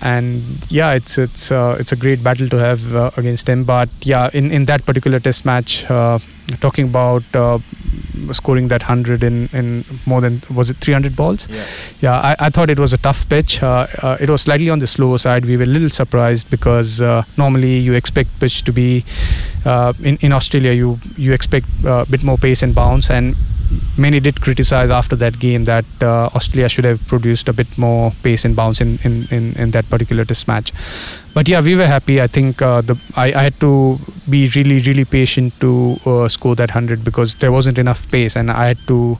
[0.00, 3.64] and yeah, it's it's uh, it's a great battle to have uh, against him.
[3.64, 6.18] But yeah, in in that particular Test match, uh,
[6.60, 7.58] talking about uh,
[8.32, 11.48] scoring that 100 in in more than was it 300 balls?
[11.50, 11.64] Yeah.
[12.00, 13.62] Yeah, I, I thought it was a tough pitch.
[13.62, 15.46] Uh, uh, it was slightly on the slower side.
[15.46, 19.04] We were a little surprised because uh, normally you expect pitch to be
[19.64, 20.72] uh, in in Australia.
[20.72, 23.36] You you expect uh, a bit more pace and bounce, and
[23.96, 28.12] many did criticize after that game that uh, Australia should have produced a bit more
[28.22, 30.72] pace and bounce in in, in, in that particular test match.
[31.34, 32.20] But yeah, we were happy.
[32.20, 33.98] I think uh, the I, I had to
[34.28, 38.50] be really really patient to uh, score that hundred because there wasn't enough pace, and
[38.50, 39.18] I had to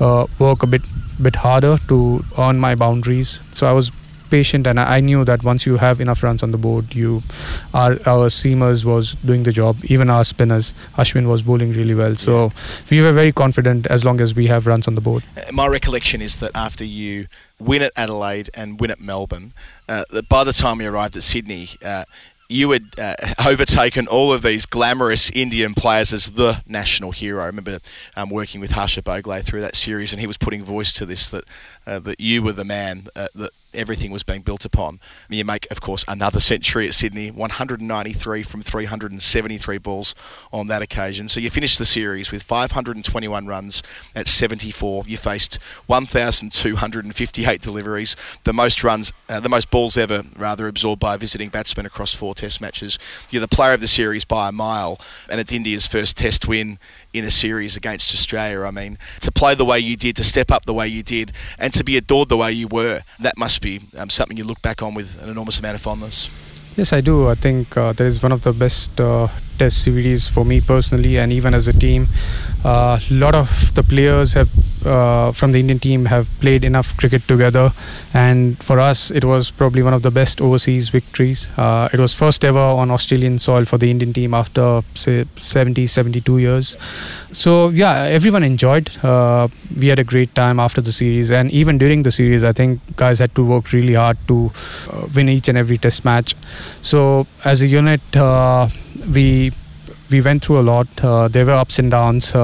[0.00, 0.82] uh, work a bit
[1.20, 3.40] bit harder to earn my boundaries.
[3.50, 3.90] So I was
[4.30, 7.22] patient, and I, I knew that once you have enough runs on the board, you
[7.74, 9.76] our our seamers was doing the job.
[9.84, 12.14] Even our spinners, Ashwin was bowling really well.
[12.14, 12.52] So
[12.90, 15.24] we were very confident as long as we have runs on the board.
[15.36, 17.26] Uh, My recollection is that after you
[17.58, 19.52] win at Adelaide and win at Melbourne,
[19.88, 22.04] uh, that by the time you arrived at Sydney, uh,
[22.48, 23.14] you had uh,
[23.46, 27.42] overtaken all of these glamorous Indian players as the national hero.
[27.42, 27.80] I remember
[28.16, 31.28] um, working with Harsha Bhogle through that series, and he was putting voice to this
[31.28, 31.44] that
[31.86, 35.00] uh, that you were the man uh, that everything was being built upon.
[35.28, 40.14] You make, of course, another century at Sydney, 193 from 373 balls
[40.52, 41.28] on that occasion.
[41.28, 43.82] So you finished the series with 521 runs
[44.14, 45.04] at 74.
[45.06, 51.14] You faced 1,258 deliveries, the most runs, uh, the most balls ever, rather, absorbed by
[51.14, 52.98] a visiting batsman across four Test matches.
[53.30, 56.78] You're the player of the series by a mile, and it's India's first Test win
[57.12, 58.62] in a series against Australia.
[58.62, 61.32] I mean, to play the way you did, to step up the way you did,
[61.58, 64.62] and to be adored the way you were, that must be um, something you look
[64.62, 66.30] back on with an enormous amount of fondness.
[66.76, 67.28] Yes, I do.
[67.28, 69.26] I think uh, that is one of the best uh,
[69.58, 72.06] test series for me personally, and even as a team.
[72.64, 74.48] A uh, lot of the players have
[74.84, 77.72] uh, from the Indian team have played enough cricket together,
[78.14, 81.48] and for us, it was probably one of the best overseas victories.
[81.56, 85.86] Uh, it was first ever on Australian soil for the Indian team after say 70,
[85.86, 86.76] 72 years.
[87.32, 88.90] So yeah, everyone enjoyed.
[89.04, 89.48] Uh,
[89.78, 92.80] we had a great time after the series, and even during the series, I think
[92.96, 94.50] guys had to work really hard to
[94.90, 96.34] uh, win each and every test match.
[96.82, 98.68] So as a unit, uh,
[99.14, 99.52] we
[100.10, 100.86] we went through a lot.
[101.02, 102.34] Uh, there were ups and downs,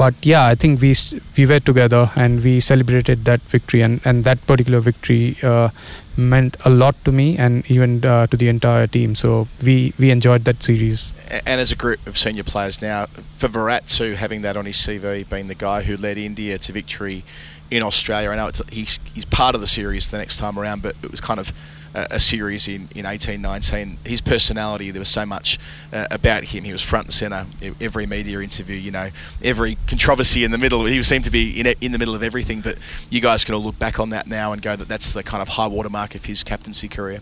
[0.00, 0.94] but yeah, I think we
[1.36, 5.68] we were together and we celebrated that victory, and and that particular victory uh,
[6.16, 9.14] meant a lot to me and even uh, to the entire team.
[9.14, 11.12] So we we enjoyed that series.
[11.28, 14.78] And as a group of senior players now, for Virat too, having that on his
[14.78, 17.22] CV, being the guy who led India to victory
[17.70, 20.96] in Australia, I know he's, he's part of the series the next time around, but
[21.02, 21.52] it was kind of
[21.94, 23.98] a, a series in, in 18 19.
[24.04, 25.58] His personality, there was so much
[25.92, 26.64] uh, about him.
[26.64, 27.46] He was front and centre.
[27.80, 29.10] Every media interview, you know,
[29.42, 30.84] every controversy in the middle.
[30.86, 32.60] He seemed to be in, it- in the middle of everything.
[32.60, 32.78] But
[33.10, 35.42] you guys can all look back on that now and go that that's the kind
[35.42, 37.20] of high watermark of his captaincy career.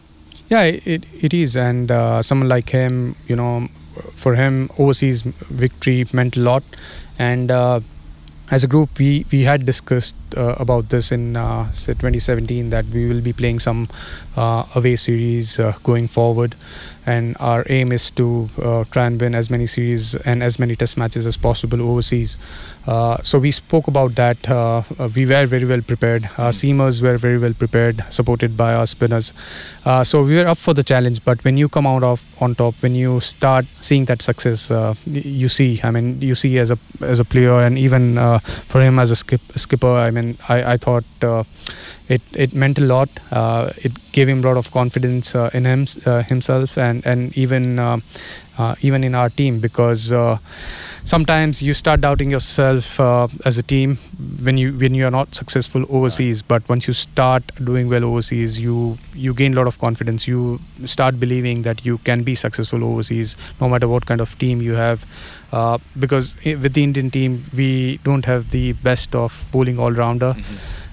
[0.48, 1.56] Yeah, it, it is.
[1.56, 3.68] And uh, someone like him, you know,
[4.14, 6.62] for him, overseas victory meant a lot.
[7.18, 7.80] And uh,
[8.51, 13.07] as a group, we, we had discussed uh, about this in uh, 2017 that we
[13.07, 13.88] will be playing some
[14.36, 16.55] uh, away series uh, going forward.
[17.05, 20.76] And our aim is to uh, try and win as many series and as many
[20.76, 22.38] test matches as possible overseas.
[22.87, 24.49] Uh, so we spoke about that.
[24.49, 26.29] Uh, uh, we were very well prepared.
[26.39, 29.35] Our seamers were very well prepared, supported by our spinners.
[29.85, 31.24] Uh, so we were up for the challenge.
[31.24, 34.95] But when you come out of on top, when you start seeing that success, uh,
[35.07, 35.81] you see.
[35.83, 39.11] I mean, you see as a as a player, and even uh, for him as
[39.11, 39.95] a skip, skipper.
[40.07, 41.05] I mean, I I thought.
[41.22, 41.45] Uh,
[42.09, 43.09] it, it meant a lot.
[43.31, 47.37] Uh, it gave him a lot of confidence uh, in him uh, himself and and
[47.37, 47.79] even
[48.59, 50.38] uh, even in our team because uh,
[51.04, 53.96] sometimes you start doubting yourself uh, as a team
[54.42, 56.42] when you when you are not successful overseas.
[56.42, 60.28] But once you start doing well overseas, you you gain a lot of confidence.
[60.28, 64.61] You start believing that you can be successful overseas, no matter what kind of team
[64.61, 65.06] you have.
[65.50, 70.34] Uh, because with the Indian team, we don't have the best of bowling all rounder.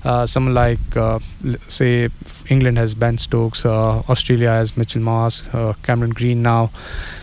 [0.05, 1.19] Uh, someone like, uh,
[1.67, 2.09] say,
[2.49, 5.41] England has Ben Stokes, uh, Australia has Mitchell Marsh,
[5.81, 6.69] Cameron Green now.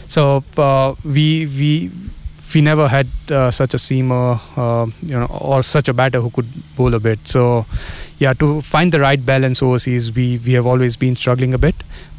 [0.08, 0.42] So
[1.04, 1.90] we we
[2.54, 6.30] we never had uh, such a seamer, uh, you know, or such a batter who
[6.30, 7.18] could bowl a bit.
[7.24, 7.66] So
[8.18, 11.74] yeah, to find the right balance overseas, we we have always been struggling a bit.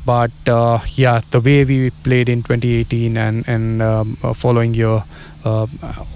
[0.05, 5.03] But uh, yeah, the way we played in 2018 and and um, following year,
[5.43, 5.67] uh,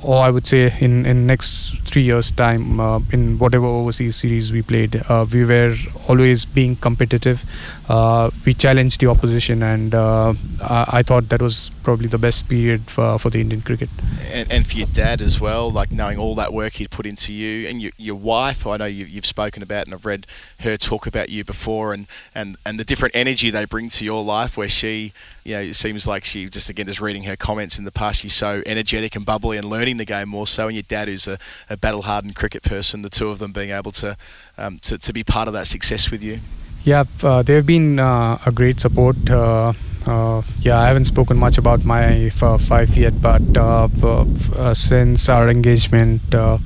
[0.02, 4.52] or I would say in in next three years' time, uh, in whatever overseas series
[4.52, 5.76] we played, uh, we were
[6.08, 7.44] always being competitive.
[7.88, 12.50] Uh, we challenged the opposition, and uh, I, I thought that was probably the best
[12.50, 13.90] period for for the Indian cricket.
[14.34, 17.32] and, and for your dad as well, like knowing all that work he'd put into
[17.32, 18.68] you, and your, your wife.
[18.68, 20.28] I know you've, you've spoken about, and I've read
[20.60, 24.24] her talk about you before, and, and, and the different energy they bring to your
[24.24, 24.58] life.
[24.58, 25.14] Where she,
[25.46, 28.22] you know, it seems like she just again just reading her comments in the past,
[28.22, 30.68] she's so energetic and bubbly and learning the game more so.
[30.68, 31.38] And your dad, who's a,
[31.70, 34.18] a battle hardened cricket person, the two of them being able to,
[34.58, 36.42] um, to to be part of that success with you.
[36.88, 39.18] Yeah, uh, they've been uh, a great support.
[39.30, 39.74] Uh,
[40.08, 45.28] uh, yeah, I haven't spoken much about my f- five yet, but uh, uh, since
[45.28, 46.60] our engagement, uh,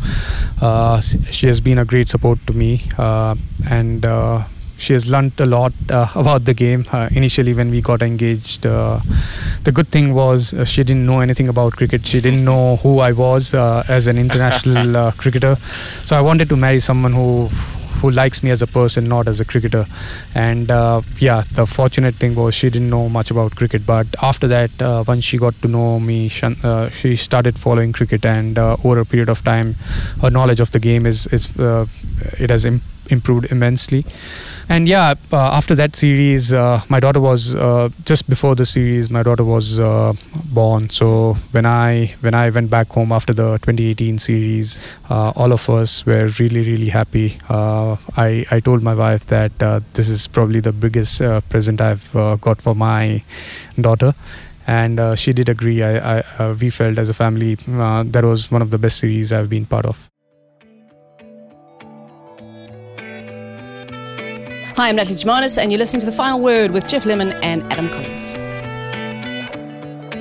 [0.61, 3.33] uh, she has been a great support to me, uh,
[3.67, 4.43] and uh,
[4.77, 6.85] she has learnt a lot uh, about the game.
[6.91, 8.99] Uh, initially, when we got engaged, uh,
[9.63, 12.05] the good thing was uh, she didn't know anything about cricket.
[12.05, 15.57] She didn't know who I was uh, as an international uh, cricketer.
[16.03, 17.49] So I wanted to marry someone who
[18.01, 19.85] who likes me as a person, not as a cricketer.
[20.35, 23.85] And uh, yeah, the fortunate thing was she didn't know much about cricket.
[23.85, 26.31] But after that, uh, once she got to know me,
[26.63, 29.75] uh, she started following cricket, and over a period of time,
[30.21, 31.49] her knowledge of the game is is
[32.39, 34.05] it has Im- improved immensely.
[34.69, 39.09] And yeah, uh, after that series, uh, my daughter was uh, just before the series.
[39.09, 39.79] My daughter was
[40.45, 40.89] born.
[40.89, 46.05] So when I when I went back home after the 2018 series, all of us
[46.05, 47.37] were really really happy.
[47.49, 49.57] I I told my wife that
[49.93, 52.09] this is probably the biggest present I've
[52.41, 53.23] got for my
[53.79, 54.13] daughter.
[54.67, 55.81] And uh, she did agree.
[55.81, 58.99] I, I uh, we felt as a family uh, that was one of the best
[58.99, 60.10] series I've been part of.
[64.77, 67.61] Hi, I'm Natalie Germanos, and you're listening to The Final Word with Geoff Lemon and
[67.73, 68.33] Adam Collins.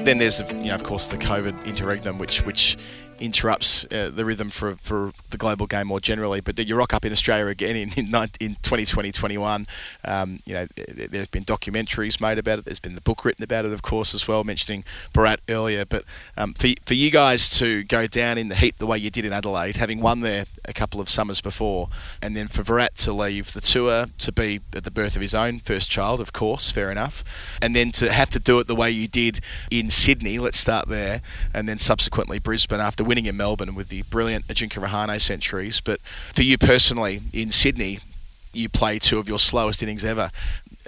[0.04, 2.76] Then there's, you know, of course, the COVID interregnum, which which
[3.20, 6.40] interrupts uh, the rhythm for, for the global game more generally.
[6.40, 9.66] But you rock up in Australia again in in, nine- in 2020, 21.
[10.04, 12.64] Um, you know, there's been documentaries made about it.
[12.64, 15.84] There's been the book written about it, of course, as well, mentioning Virat earlier.
[15.84, 16.04] But
[16.36, 19.24] um, for for you guys to go down in the heat the way you did
[19.24, 21.88] in Adelaide, having won there a couple of summers before,
[22.22, 25.34] and then for Virat to leave the tour to be at the birth of his
[25.34, 27.22] own first child, of course, fair enough,
[27.60, 29.40] and then to have to do it the way you did
[29.70, 30.38] in Sydney.
[30.38, 31.20] Let's start there,
[31.52, 35.80] and then subsequently Brisbane after winning in Melbourne with the brilliant Ajinkya Rahane centuries.
[35.80, 36.00] But
[36.32, 37.98] for you personally in Sydney,
[38.52, 40.28] you play two of your slowest innings ever.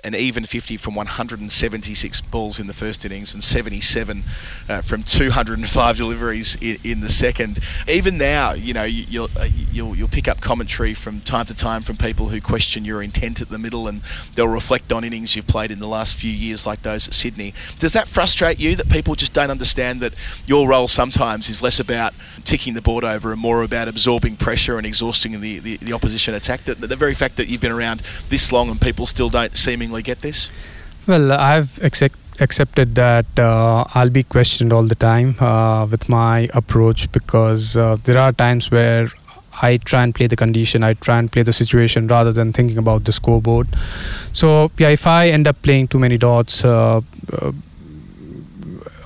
[0.05, 4.25] An even 50 from 176 balls in the first innings and 77
[4.69, 7.61] uh, from 205 deliveries in, in the second.
[7.87, 11.55] Even now, you know, you, you'll, uh, you'll you'll pick up commentary from time to
[11.55, 14.03] time from people who question your intent at the middle, and
[14.35, 17.55] they'll reflect on innings you've played in the last few years, like those at Sydney.
[17.79, 20.15] Does that frustrate you that people just don't understand that
[20.47, 24.79] your role sometimes is less about ticking the board over and more about absorbing pressure
[24.79, 26.65] and exhausting the, the, the opposition attack?
[26.65, 28.01] That the very fact that you've been around
[28.31, 30.51] this long and people still don't seemingly get this?
[31.07, 36.49] Well, I've accept, accepted that uh, I'll be questioned all the time uh, with my
[36.55, 39.09] approach because uh, there are times where
[39.61, 42.79] I try and play the condition, I try and play the situation rather than thinking
[42.79, 43.69] about the scoreboard.
[44.33, 47.01] So, yeah, if I end up playing too many dots, uh,
[47.33, 47.53] uh,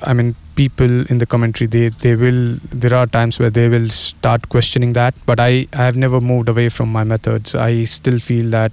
[0.02, 3.88] I mean, people in the commentary they they will there are times where they will
[3.90, 7.54] start questioning that but i i have never moved away from my methods.
[7.54, 8.72] I still feel that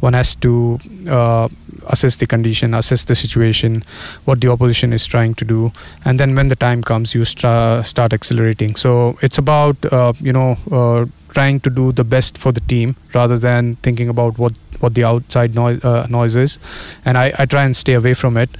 [0.00, 0.78] one has to
[1.08, 1.48] uh,
[1.86, 3.82] assess the condition assess the situation
[4.24, 5.72] what the opposition is trying to do
[6.04, 8.76] and then when the time comes you stra- start accelerating.
[8.76, 12.94] So it's about uh, you know uh, trying to do the best for the team
[13.14, 16.58] rather than thinking about what what the outside noise, uh, noise is.
[17.04, 18.50] And I, I try and stay away from it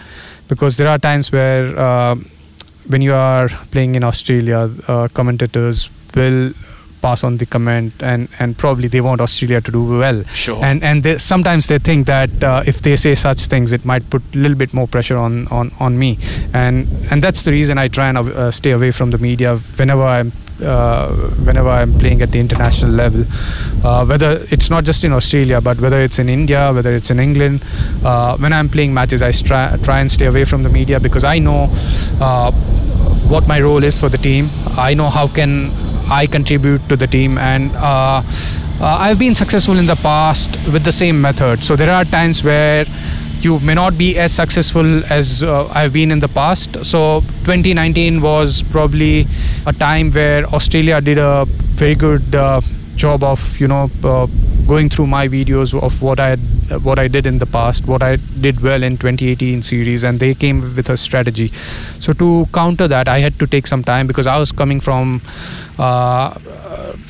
[0.48, 2.16] because there are times where uh,
[2.86, 6.52] when you are playing in Australia, uh, commentators will
[7.02, 10.22] pass on the comment and and probably they want Australia to do well.
[10.34, 10.64] Sure.
[10.64, 14.08] And and they, sometimes they think that uh, if they say such things, it might
[14.10, 16.18] put a little bit more pressure on on on me.
[16.52, 20.04] And and that's the reason I try and uh, stay away from the media whenever
[20.04, 20.32] I'm.
[20.62, 21.08] Uh,
[21.46, 23.24] whenever I'm playing at the international level,
[23.82, 27.18] uh, whether it's not just in Australia, but whether it's in India, whether it's in
[27.18, 27.64] England,
[28.04, 31.24] uh, when I'm playing matches, I try, try and stay away from the media because
[31.24, 31.68] I know
[32.20, 32.52] uh,
[33.32, 34.50] what my role is for the team.
[34.88, 35.72] I know how can
[36.20, 38.22] I contribute to the team, and uh,
[38.80, 41.64] uh, I've been successful in the past with the same method.
[41.64, 42.84] So there are times where
[43.40, 46.84] you may not be as successful as uh, I've been in the past.
[46.84, 49.26] So 2019 was probably
[49.66, 51.44] a time where Australia did a
[51.82, 52.60] very good uh,
[52.94, 54.26] job of you know uh,
[54.66, 56.36] going through my videos of what I
[56.86, 60.34] what I did in the past, what I did well in 2018 series, and they
[60.34, 61.52] came with a strategy.
[61.98, 65.22] So to counter that, I had to take some time because I was coming from
[65.78, 66.38] uh,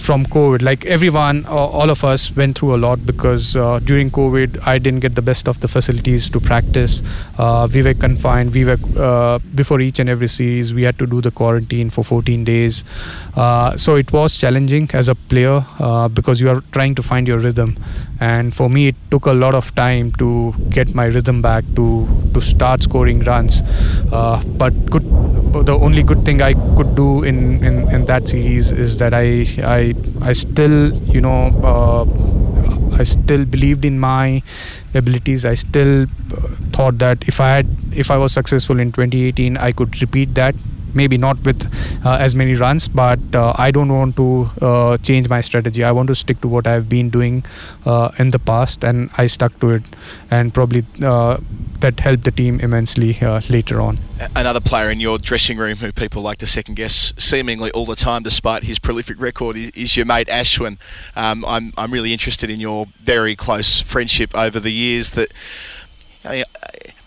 [0.02, 0.62] from COVID.
[0.62, 5.00] Like everyone, all of us went through a lot because uh, during COVID, I didn't
[5.00, 7.02] get the best of the facilities to practice.
[7.38, 8.54] Uh, we were confined.
[8.54, 12.04] We were uh, before each and every series, we had to do the quarantine for
[12.04, 12.84] 14 days.
[13.36, 17.28] Uh, so it was challenging as a player uh, because you are trying to find
[17.28, 17.76] your rhythm.
[18.20, 21.86] And for me, it took a lot of time to get my rhythm back to
[22.34, 23.62] to start scoring runs.
[24.12, 25.08] Uh, but good,
[25.66, 29.46] the only good thing I could do in, in, in that series is that I
[29.62, 31.40] I I still you know
[31.72, 32.04] uh,
[33.00, 34.42] I still believed in my
[34.94, 35.44] abilities.
[35.44, 39.72] I still uh, thought that if I had if I was successful in 2018, I
[39.72, 40.54] could repeat that
[40.94, 41.66] maybe not with
[42.04, 45.92] uh, as many runs but uh, i don't want to uh, change my strategy i
[45.92, 47.44] want to stick to what i've been doing
[47.86, 49.82] uh, in the past and i stuck to it
[50.30, 51.36] and probably uh,
[51.80, 53.98] that helped the team immensely uh, later on
[54.36, 57.96] Another player in your dressing room who people like to second guess seemingly all the
[57.96, 60.78] time, despite his prolific record, is, your mate Ashwin.
[61.16, 65.10] Um, I'm, I'm really interested in your very close friendship over the years.
[65.10, 65.32] That
[66.24, 66.44] I-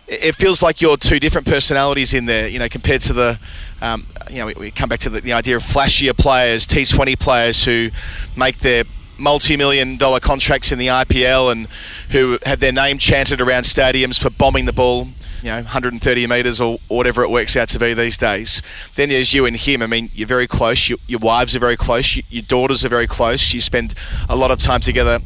[0.08, 3.40] it feels like you're two different personalities in there, you know, compared to the,
[3.82, 7.20] um, you know, we, we come back to the, the idea of flashier players, T20
[7.20, 7.90] players who
[8.36, 8.84] make their
[9.18, 11.68] multi-million dollar contracts in the IPL and
[12.12, 15.08] who have their name chanted around stadiums for bombing the ball,
[15.42, 18.62] you know, 130 metres or whatever it works out to be these days.
[18.96, 19.82] Then there's you and him.
[19.82, 20.90] I mean, you're very close.
[20.90, 22.16] Your, your wives are very close.
[22.16, 23.54] Your, your daughters are very close.
[23.54, 23.94] You spend
[24.28, 25.20] a lot of time together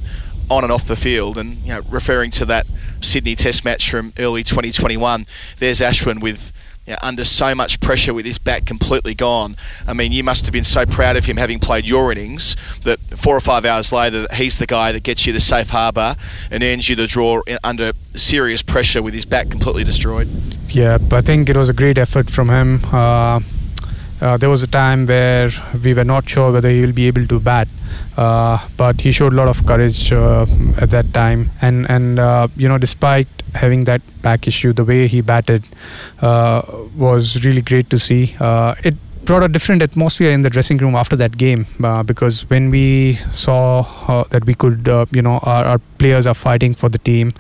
[0.50, 1.38] on and off the field.
[1.38, 2.68] And you know, referring to that
[3.02, 5.26] Sydney Test match from early 2021,
[5.58, 6.54] there's Ashwin with.
[6.90, 9.56] You know, under so much pressure with his back completely gone.
[9.86, 13.00] I mean, you must have been so proud of him having played your innings that
[13.16, 16.16] four or five hours later, he's the guy that gets you to safe harbour
[16.50, 20.28] and earns you the draw under serious pressure with his back completely destroyed.
[20.70, 22.84] Yeah, I think it was a great effort from him.
[22.86, 23.42] Uh,
[24.22, 25.50] uh, there was a time where
[25.84, 27.68] we were not sure whether he will be able to bat,
[28.18, 30.46] uh, but he showed a lot of courage uh,
[30.78, 31.50] at that time.
[31.62, 35.64] And and uh, you know, despite having that back issue, the way he batted
[36.22, 36.62] uh,
[36.96, 38.36] was really great to see.
[38.40, 38.96] Uh, it
[39.26, 43.14] brought a different atmosphere in the dressing room after that game uh, because when we
[43.32, 46.98] saw uh, that we could, uh, you know, our, our players are fighting for the
[47.00, 47.34] team.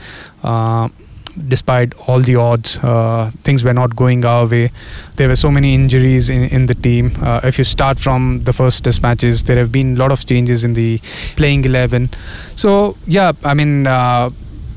[1.47, 4.71] Despite all the odds, uh, things were not going our way.
[5.15, 7.11] There were so many injuries in, in the team.
[7.21, 10.25] Uh, if you start from the first test matches, there have been a lot of
[10.25, 10.99] changes in the
[11.35, 12.09] playing 11.
[12.55, 14.29] So, yeah, I mean, uh,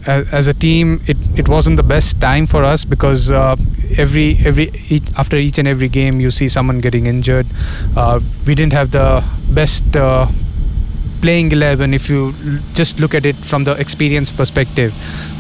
[0.06, 3.56] as, as a team, it, it wasn't the best time for us because uh,
[3.98, 7.46] every every each, after each and every game, you see someone getting injured.
[7.96, 10.26] Uh, we didn't have the best uh,
[11.22, 12.34] playing 11 if you
[12.74, 14.92] just look at it from the experience perspective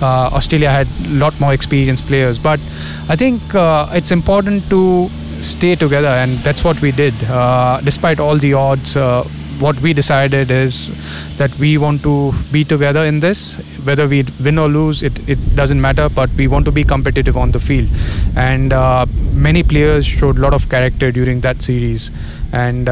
[0.02, 2.60] uh, australia had a lot more experienced players but
[3.08, 5.10] i think uh, it's important to
[5.40, 9.28] stay together and that's what we did uh, despite all the odds uh,
[9.62, 10.90] what we decided is
[11.38, 13.56] that we want to be together in this.
[13.84, 16.08] Whether we win or lose, it, it doesn't matter.
[16.08, 17.88] But we want to be competitive on the field,
[18.36, 22.10] and uh, many players showed a lot of character during that series,
[22.52, 22.88] and.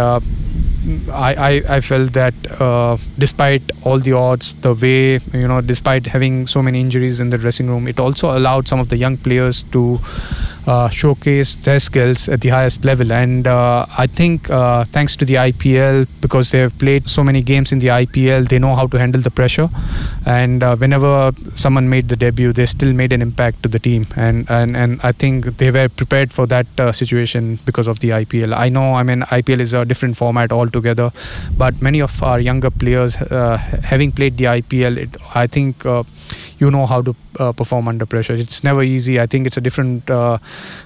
[1.11, 6.07] I, I, I felt that uh, despite all the odds, the way, you know, despite
[6.07, 9.19] having so many injuries in the dressing room, it also allowed some of the young
[9.19, 10.01] players to
[10.91, 13.13] showcase their skills at the highest level.
[13.13, 17.43] And uh, I think uh, thanks to the IPL, because they have played so many
[17.43, 19.69] games in the IPL, they know how to handle the pressure.
[20.27, 24.07] And uh, whenever someone made the debut, they still made an impact to the team.
[24.17, 28.11] And and, and I think they were prepared for that uh, situation because of the
[28.11, 28.55] IPL.
[28.57, 31.11] I know, I mean, IPL is a different format altogether,
[31.57, 36.05] but many of our younger players, uh, having played the IPL, it, I think uh,
[36.59, 38.35] you know how to uh, perform under pressure.
[38.35, 39.21] It's never easy.
[39.21, 40.39] I think it's a different uh,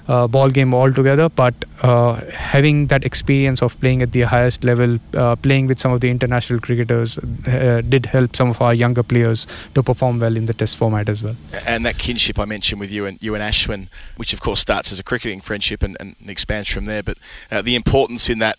[0.07, 1.29] uh, ball game altogether.
[1.29, 4.99] But uh, having that experience of playing at the highest level,
[5.41, 9.83] playing with some of the international cricketers, did help some of our younger players to
[9.83, 11.35] perform well in the Test format as well.
[11.67, 14.91] and that kinship I mentioned with you and you and Ashwin, which of course starts
[14.91, 17.03] as a cricketing friendship and, and expands from there.
[17.03, 17.17] But
[17.49, 18.57] the importance in that,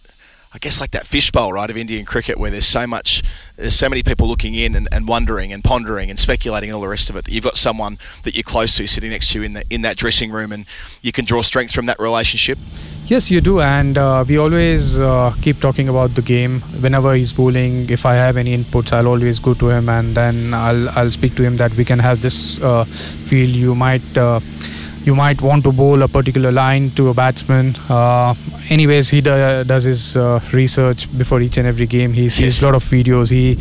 [0.57, 3.23] I guess, like that fishbowl, right, of Indian cricket, where there's so much,
[3.57, 6.81] there's so many people looking in and, and wondering and pondering and speculating and all
[6.81, 7.27] the rest of it.
[7.27, 9.83] That you've got someone that you're close to sitting next to you in the, in
[9.83, 10.65] that dressing room, and
[11.03, 12.57] you can draw strength from that relationship.
[13.05, 16.63] Yes, you do, and uh, we always uh, keep talking about the game.
[16.81, 20.55] Whenever he's bowling, if I have any inputs, I'll always go to him, and then
[20.55, 22.85] I'll I'll speak to him that we can have this uh,
[23.27, 23.51] feel.
[23.51, 24.17] You might.
[25.07, 27.77] You might want to bowl a particular line to a batsman.
[27.89, 28.35] Uh,
[28.71, 32.13] anyways, he do, does his uh, research before each and every game.
[32.13, 32.63] He sees Yes.
[32.63, 33.31] a lot of videos.
[33.31, 33.57] He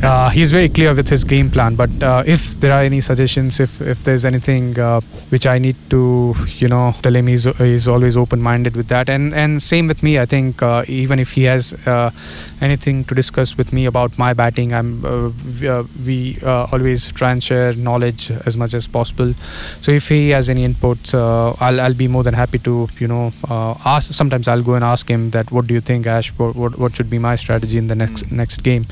[0.04, 1.74] uh, he's very clear with his game plan.
[1.74, 5.74] But uh, if there are any suggestions, if if there's anything uh, which I need
[5.90, 9.08] to, you know, tell him, he's he's always open-minded with that.
[9.08, 10.20] And and same with me.
[10.20, 12.12] I think uh, even if he has uh,
[12.60, 17.72] anything to discuss with me about my batting, I'm uh, we, always try and share
[17.72, 19.34] knowledge as much as possible.
[19.80, 23.08] So if he has any inputs, uh, I'll I'll be more than happy to you
[23.08, 24.12] know uh, ask.
[24.12, 26.30] Sometimes I'll go and ask him that what do you think, Ash?
[26.38, 28.86] What what, what should be my strategy in the next next game?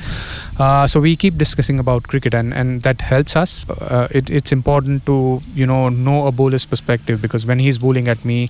[0.59, 3.69] Uh, so we keep discussing about cricket, and and that helps us.
[3.69, 8.07] Uh, it, it's important to you know know a bowler's perspective because when he's bowling
[8.07, 8.49] at me,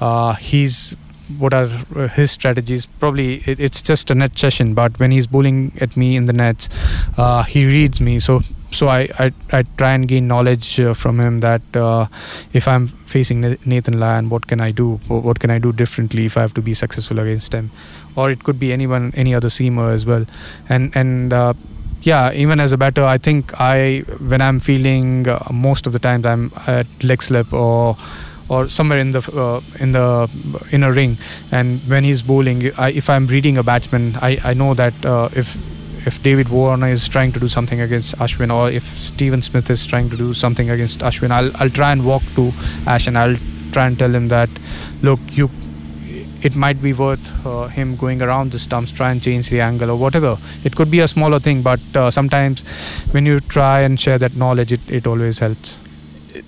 [0.00, 0.96] uh, he's
[1.38, 5.26] what are uh, his strategies probably it, it's just a net session but when he's
[5.26, 6.68] bowling at me in the nets
[7.16, 8.40] uh, he reads me so
[8.72, 12.06] so I, I, I try and gain knowledge uh, from him that uh,
[12.52, 14.96] if I'm facing Nathan Lyon, what can I do?
[15.08, 17.70] What can I do differently if I have to be successful against him?
[18.16, 20.24] Or it could be anyone, any other seamer as well.
[20.68, 21.54] And and uh,
[22.02, 25.98] yeah, even as a batter, I think I when I'm feeling uh, most of the
[25.98, 27.96] times I'm at leg slip or
[28.50, 30.28] or somewhere in the uh, in the
[30.72, 31.16] inner ring,
[31.52, 35.28] and when he's bowling, I, if I'm reading a batsman, I, I know that uh,
[35.34, 35.56] if
[36.06, 39.86] if David Warner is trying to do something against Ashwin, or if Steven Smith is
[39.86, 42.52] trying to do something against Ashwin, I'll I'll try and walk to
[42.86, 43.36] Ash and I'll
[43.72, 44.50] try and tell him that,
[45.02, 45.50] look, you
[46.42, 49.90] it might be worth uh, him going around the stumps, try and change the angle
[49.90, 50.38] or whatever.
[50.64, 52.62] It could be a smaller thing, but uh, sometimes
[53.10, 55.78] when you try and share that knowledge, it, it always helps.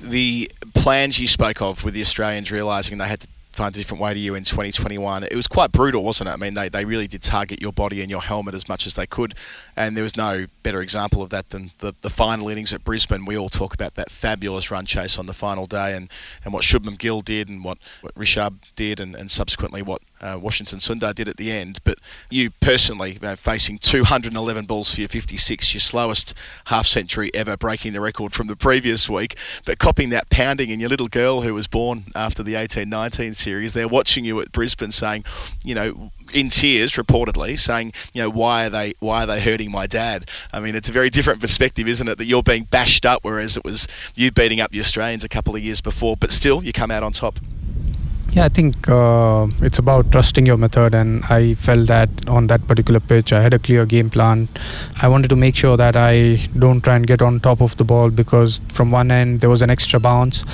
[0.03, 4.03] the plans you spoke of with the Australians realising they had to find a different
[4.03, 6.33] way to you in 2021, it was quite brutal, wasn't it?
[6.33, 8.95] I mean, they, they really did target your body and your helmet as much as
[8.95, 9.35] they could,
[9.77, 13.25] and there was no better example of that than the, the final innings at Brisbane.
[13.27, 16.11] We all talk about that fabulous run chase on the final day and,
[16.45, 20.39] and what Shubman Gill did and what, what Rishabh did and, and subsequently what uh,
[20.41, 21.81] Washington Sundar did at the end.
[21.85, 21.99] But
[22.31, 26.35] you personally, facing 211 balls for your 56, your slowest
[26.67, 30.81] half century ever, breaking the record from the previous week, but copying that pounding, and
[30.81, 34.53] your little girl who was born after the 18 19 series, they're watching you at
[34.53, 35.25] Brisbane saying,
[35.65, 39.71] you know, in tears, reportedly, saying, you know, why are they why are they hurting
[39.71, 40.29] my dad?
[40.53, 42.19] I mean, it's a very different perspective, isn't it?
[42.19, 45.55] That you're being bashed up, whereas it was you beating up the Australians a couple
[45.55, 47.39] of years before, but still you come out on top.
[48.33, 52.67] Yeah, I think uh, it's about trusting your method, and I felt that on that
[52.67, 54.49] particular pitch, I had a clear game plan.
[55.03, 57.85] I wanted to make sure that I don't try and get on top of the
[57.85, 60.47] ball because from one end there was an extra bounce,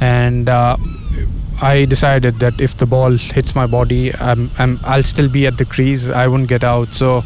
[0.00, 0.78] and uh,
[1.60, 5.58] I decided that if the ball hits my body, I'm, I'm, I'll still be at
[5.58, 6.08] the crease.
[6.08, 6.94] I won't get out.
[6.94, 7.22] So,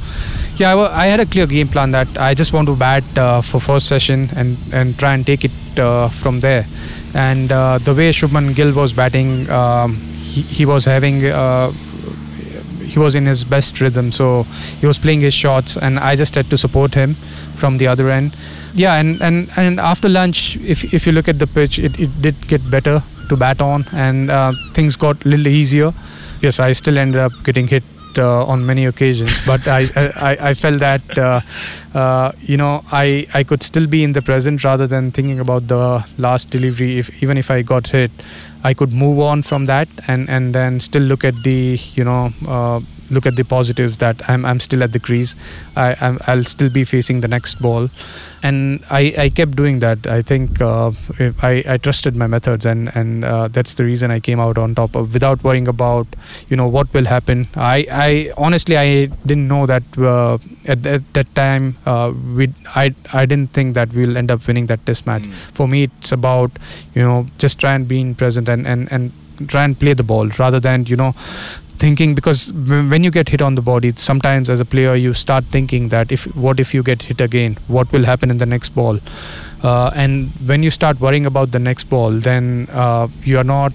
[0.56, 3.43] yeah, I, I had a clear game plan that I just want to bat uh,
[3.43, 6.66] for first session and, and try and take it uh, from there.
[7.14, 11.26] And uh, the way Shubman Gill was batting, um, he, he was having.
[11.26, 11.72] Uh,
[12.90, 14.42] he was in his best rhythm, so
[14.80, 17.14] he was playing his shots, and I just had to support him
[17.54, 18.36] from the other end.
[18.74, 22.20] Yeah, and, and, and after lunch, if, if you look at the pitch, it, it
[22.20, 25.92] did get better to bat on, and uh, things got a little easier.
[26.42, 27.84] Yes, I still ended up getting hit
[28.18, 31.40] uh, on many occasions, but I, I, I felt that uh,
[31.94, 35.68] uh, you know I, I could still be in the present rather than thinking about
[35.68, 36.98] the last delivery.
[36.98, 38.10] If even if I got hit,
[38.64, 42.32] I could move on from that and, and then still look at the you know
[42.46, 42.80] uh,
[43.10, 45.34] look at the positives that I'm, I'm still at the crease.
[45.76, 47.90] I, I'm, I'll still be facing the next ball.
[48.42, 50.06] And I, I kept doing that.
[50.06, 50.92] I think uh,
[51.42, 54.74] I, I trusted my methods, and, and uh, that's the reason I came out on
[54.74, 56.06] top of without worrying about,
[56.48, 57.46] you know, what will happen.
[57.54, 62.94] I, I honestly, I didn't know that uh, at, at that time, uh, we I,
[63.12, 65.26] I didn't think that we'll end up winning that test match.
[65.52, 66.50] For me, it's about,
[66.94, 69.12] you know, just try and being present and, and, and
[69.48, 71.14] try and play the ball rather than, you know,
[71.81, 75.44] thinking because when you get hit on the body sometimes as a player you start
[75.57, 77.59] thinking that if what if you get hit again?
[77.69, 79.01] What will happen in the next ball?
[79.62, 83.73] Uh, and when you start worrying about the next ball then uh, you are not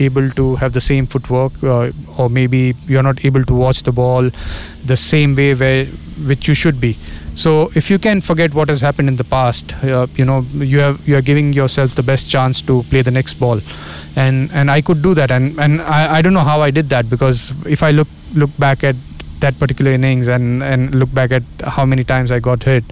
[0.00, 3.92] able to have the same footwork uh, or maybe you're not able to watch the
[3.92, 4.30] ball
[4.84, 5.84] the same way where
[6.30, 6.96] which you should be
[7.34, 10.78] so if you can forget what has happened in the past uh, you know you
[10.78, 13.60] have you are giving yourself the best chance to play the next ball.
[14.14, 15.30] And and I could do that.
[15.30, 18.50] And and I, I don't know how I did that because if I look look
[18.58, 18.96] back at
[19.44, 21.42] that particular innings and and look back at
[21.76, 22.84] how many times I got hit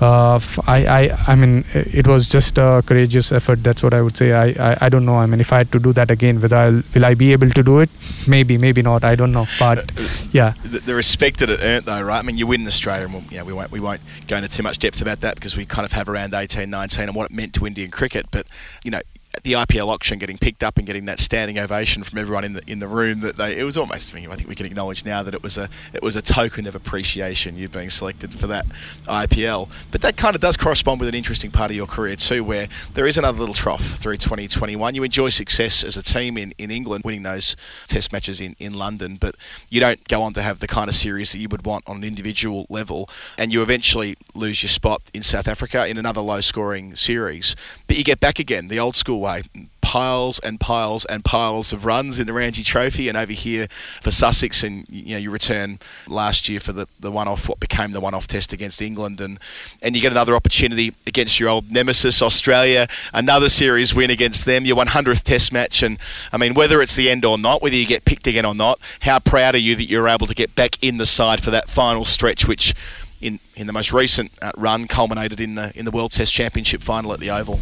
[0.00, 1.00] uh, I, I
[1.32, 4.76] I mean it was just a courageous effort that's what I would say I, I,
[4.86, 7.04] I don't know I mean if I had to do that again will I will
[7.04, 7.90] I be able to do it
[8.36, 9.92] maybe maybe not I don't know but
[10.32, 12.18] yeah the, the respect that it earned, though, right?
[12.18, 14.36] I mean, you win in Australia, and we'll, you know, we won't we won't go
[14.36, 17.14] into too much depth about that because we kind of have around 18, 19 and
[17.14, 18.26] what it meant to Indian cricket.
[18.30, 18.46] But
[18.84, 19.00] you know,
[19.42, 22.62] the IPL auction, getting picked up and getting that standing ovation from everyone in the
[22.66, 24.14] in the room, that they it was almost.
[24.14, 26.74] I think we can acknowledge now that it was a it was a token of
[26.74, 28.66] appreciation you being selected for that
[29.06, 29.70] IPL.
[29.90, 32.68] But that kind of does correspond with an interesting part of your career too, where
[32.94, 34.94] there is another little trough through 2021.
[34.94, 37.56] You enjoy success as a team in, in England, winning those
[37.86, 39.34] Test matches in, in London, but
[39.68, 41.96] you don't go on to have the kind of series that you would want on
[41.98, 46.40] an individual level, and you eventually lose your spot in South Africa in another low
[46.40, 47.56] scoring series.
[47.86, 49.42] But you get back again, the old school way.
[49.80, 53.68] Piles and piles and piles of runs in the Ranji Trophy, and over here
[54.02, 57.92] for Sussex, and you know you return last year for the, the one-off, what became
[57.92, 59.38] the one-off test against England, and
[59.80, 64.66] and you get another opportunity against your old nemesis Australia, another series win against them,
[64.66, 65.98] your 100th Test match, and
[66.32, 68.78] I mean whether it's the end or not, whether you get picked again or not,
[69.00, 71.70] how proud are you that you're able to get back in the side for that
[71.70, 72.74] final stretch, which
[73.20, 76.82] in, in the most recent uh, run culminated in the in the World Test Championship
[76.82, 77.58] final at the Oval.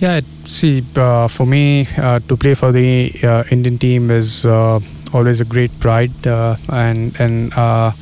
[0.00, 4.80] Yeah, see, uh, for me, uh, to play for the uh, Indian team is uh,
[5.12, 7.92] always a great pride, uh, and and uh,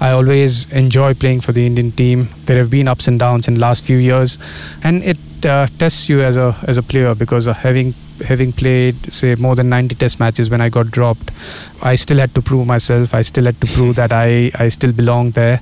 [0.00, 2.28] I always enjoy playing for the Indian team.
[2.46, 4.36] There have been ups and downs in the last few years,
[4.82, 7.94] and it tests you as a as a player because having
[8.26, 11.32] having played say more than 90 test matches when i got dropped
[11.82, 13.12] i still had to prove myself.
[13.12, 15.60] I still had to prove that i i still belong there.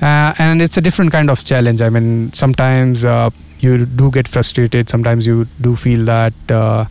[0.00, 1.82] Uh, and it's a different kind of challenge.
[1.82, 3.30] I mean sometimes uh,
[3.60, 6.84] you do get frustrated sometimes you do feel that uh,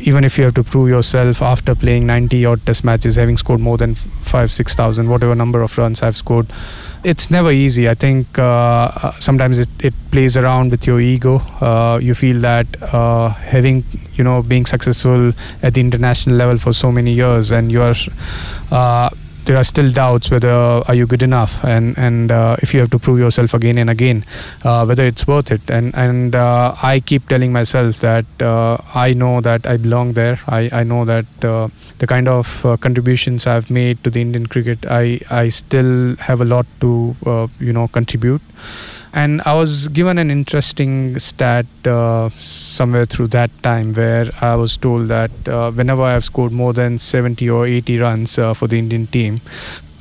[0.00, 3.60] even if you have to prove yourself after playing 90 odd test matches having scored
[3.60, 6.46] more than 5 6000 whatever number of runs i've scored
[7.04, 7.88] it's never easy.
[7.88, 11.36] I think uh, sometimes it, it plays around with your ego.
[11.60, 13.84] Uh, you feel that uh, having,
[14.14, 15.32] you know, being successful
[15.62, 17.94] at the international level for so many years and you are
[18.70, 19.10] uh,
[19.44, 21.62] there are still doubts whether are you good enough?
[21.64, 24.24] And and uh, if you have to prove yourself again and again
[24.64, 25.68] uh, whether it's worth it.
[25.68, 30.38] And and uh, I keep telling myself that uh, I know that I belong there.
[30.46, 31.68] I, I know that uh,
[31.98, 36.40] the kind of uh, contributions I've made to the Indian cricket I I still have
[36.40, 37.16] a lot to
[37.60, 38.42] you know contribute
[39.14, 44.76] and I was given an interesting stat uh, somewhere through that time where I was
[44.76, 48.76] told that uh, whenever I've scored more than 70 or 80 runs uh, for the
[48.76, 49.40] Indian team,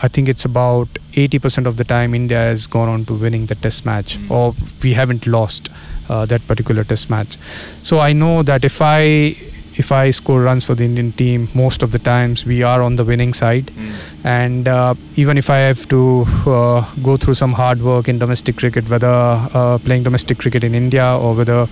[0.02, 3.56] I think it's about 80% of the time India has gone on to winning the
[3.56, 4.31] test match, mm.
[4.31, 5.69] or we haven't lost
[6.10, 7.38] uh, that particular test match.
[7.84, 9.38] So I know that if I
[9.75, 12.95] if I score runs for the Indian team, most of the times we are on
[12.95, 13.67] the winning side.
[13.67, 13.93] Mm.
[14.23, 18.57] And uh, even if I have to uh, go through some hard work in domestic
[18.57, 21.67] cricket, whether uh, playing domestic cricket in India or whether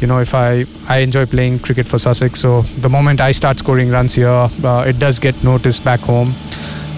[0.00, 3.58] you know if I I enjoy playing cricket for Sussex, so the moment I start
[3.58, 6.34] scoring runs here, uh, it does get noticed back home.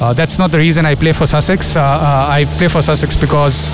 [0.01, 1.77] Uh, that's not the reason I play for Sussex.
[1.77, 1.81] Uh,
[2.29, 3.71] I play for Sussex because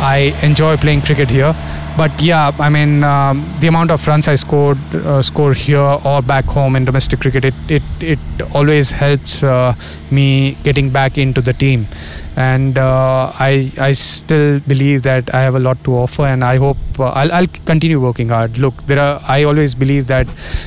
[0.00, 1.54] I enjoy playing cricket here
[1.96, 6.20] but yeah, I mean um, the amount of runs I scored uh, score here or
[6.22, 8.18] back home in domestic cricket, it it, it
[8.54, 9.74] always helps uh,
[10.10, 11.86] me getting back into the team,
[12.36, 16.56] and uh, I I still believe that I have a lot to offer, and I
[16.58, 18.58] hope uh, I'll, I'll continue working hard.
[18.58, 20.26] Look, there are I always believe that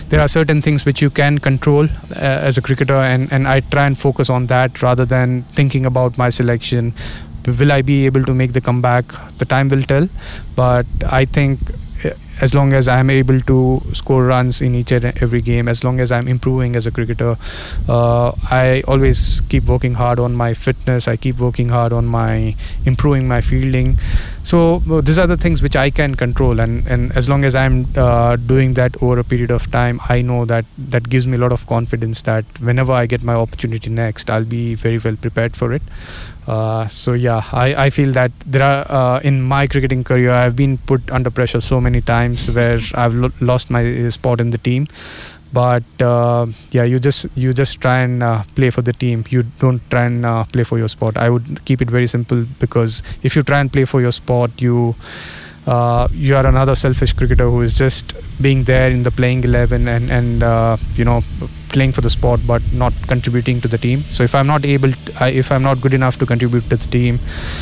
[0.10, 3.60] there are certain things which you can control uh, as a cricketer, and and I
[3.60, 6.94] try and focus on that rather than thinking about my selection
[7.48, 9.06] will I be able to make the comeback?
[9.38, 10.08] The time will tell.
[10.56, 11.60] But I think
[12.42, 16.00] as long as I'm able to score runs in each and every game, as long
[16.00, 17.38] as I'm improving as a cricketer,
[17.88, 21.08] uh, I always keep working hard on my fitness.
[21.08, 22.56] I keep working hard on my
[22.86, 23.98] improving my fielding.
[24.44, 27.56] So uh, these are the things which I can control, and and as long as
[27.56, 31.38] I'm uh, doing that over a period of time, I know that that gives me
[31.38, 35.16] a lot of confidence that whenever I get my opportunity next, I'll be very well
[35.16, 35.82] prepared for it.
[36.48, 40.56] Uh, so yeah, I, I feel that there are uh, in my cricketing career I've
[40.56, 44.58] been put under pressure so many times where I've lo- lost my spot in the
[44.58, 44.88] team,
[45.54, 49.24] but uh, yeah, you just you just try and uh, play for the team.
[49.30, 51.18] You don't try and uh, play for your spot.
[51.18, 54.52] I would keep it very simple because if you try and play for your spot,
[54.62, 54.96] you
[55.68, 59.88] uh, you are another selfish cricketer who is just being there in the playing 11
[59.88, 61.22] and and uh, you know
[61.70, 64.04] playing for the sport but not contributing to the team.
[64.12, 66.78] So if i'm not able to, I, if i'm not good enough to contribute to
[66.78, 67.20] the team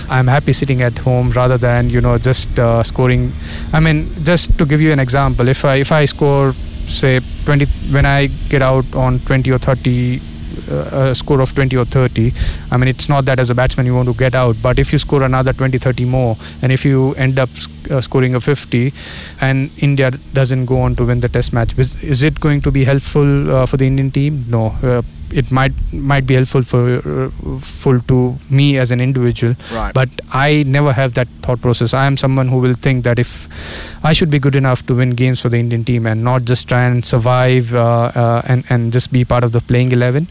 [0.10, 3.34] i'm happy sitting at home rather than you know just uh, scoring.
[3.74, 6.54] I mean just to give you an example if i if i score
[6.88, 10.37] say 20 when i get out on 20 or 30 uh,
[10.70, 12.34] a score of 20 or 30
[12.72, 14.92] i mean it's not that as a batsman you want to get out but if
[14.92, 17.50] you score another 20 30 more and if you end up
[17.92, 18.94] uh, scoring a 50
[19.42, 22.72] and india doesn't go on to win the test match is, is it going to
[22.72, 24.46] be helpful uh, for the indian team?
[24.48, 24.68] No.
[24.84, 25.02] Uh,
[25.32, 27.30] it might might be helpful for
[27.62, 29.56] full to me as an individual.
[29.74, 29.94] Right.
[29.94, 31.94] but i never have that thought process.
[31.94, 33.48] I am someone who will think that if
[34.04, 36.68] i should be good enough to win games for the indian team and not just
[36.68, 40.28] try and survive uh, uh, and and just be part of the playing 11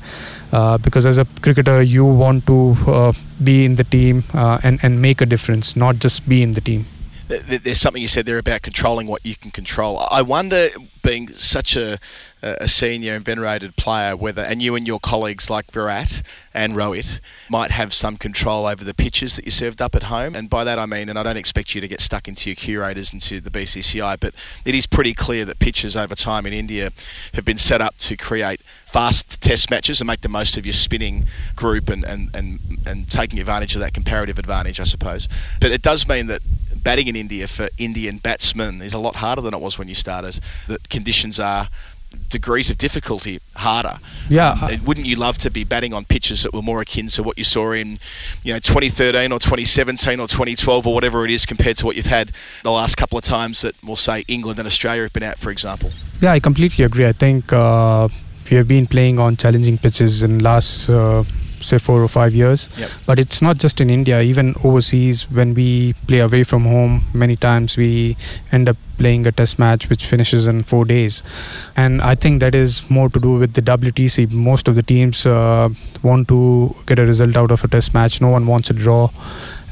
[0.53, 3.13] uh, because as a cricketer you want to uh,
[3.43, 6.61] be in the team uh, and and make a difference not just be in the
[6.61, 6.85] team
[7.29, 9.99] There's something you said there about controlling what you can control.
[10.11, 10.69] I wonder,
[11.03, 11.99] being such a,
[12.43, 16.23] a senior and venerated player, whether and you and your colleagues like Virat
[16.55, 17.21] and Rohit
[17.51, 20.37] might have some control over the pitches that you served up at home.
[20.37, 22.57] And by that I mean, and I don't expect you to get stuck into your
[22.57, 24.35] curators and to the BCCI, but
[24.65, 26.91] it is pretty clear that pitches over time in India
[27.35, 30.73] have been set up to create fast test matches and make the most of your
[30.73, 35.29] spinning group and, and, and, and taking advantage of that comparative advantage, I suppose.
[35.61, 36.41] But it does mean that
[36.87, 39.95] batting in India for Indian batsmen is a lot harder than it was when you
[39.95, 40.39] started.
[40.69, 41.69] The conditions are
[42.29, 43.99] degrees of difficulty harder.
[44.29, 44.53] Yeah.
[44.53, 47.39] Um, wouldn't you love to be batting on pitches that were more akin to what
[47.39, 47.99] you saw in,
[48.45, 52.07] you know, 2013 or 2017 or 2012 or whatever it is compared to what you've
[52.07, 52.31] had
[52.63, 55.51] the last couple of times that we'll say England and Australia have been out, for
[55.51, 55.91] example?
[56.21, 57.07] Yeah, I completely agree.
[57.09, 58.09] I think uh,
[58.49, 61.25] we have been playing on challenging pitches in last uh,
[61.67, 62.69] say four or five years.
[62.79, 62.91] Yep.
[63.07, 64.21] But it's not just in India.
[64.23, 68.17] Even overseas, when we play away from home, many times we
[68.53, 71.23] end up playing a test match which finishes in four days.
[71.77, 74.31] And I think that is more to do with the WTC.
[74.31, 75.69] Most of the teams uh,
[76.03, 78.21] want to get a result out of a test match.
[78.21, 79.11] No one wants a draw.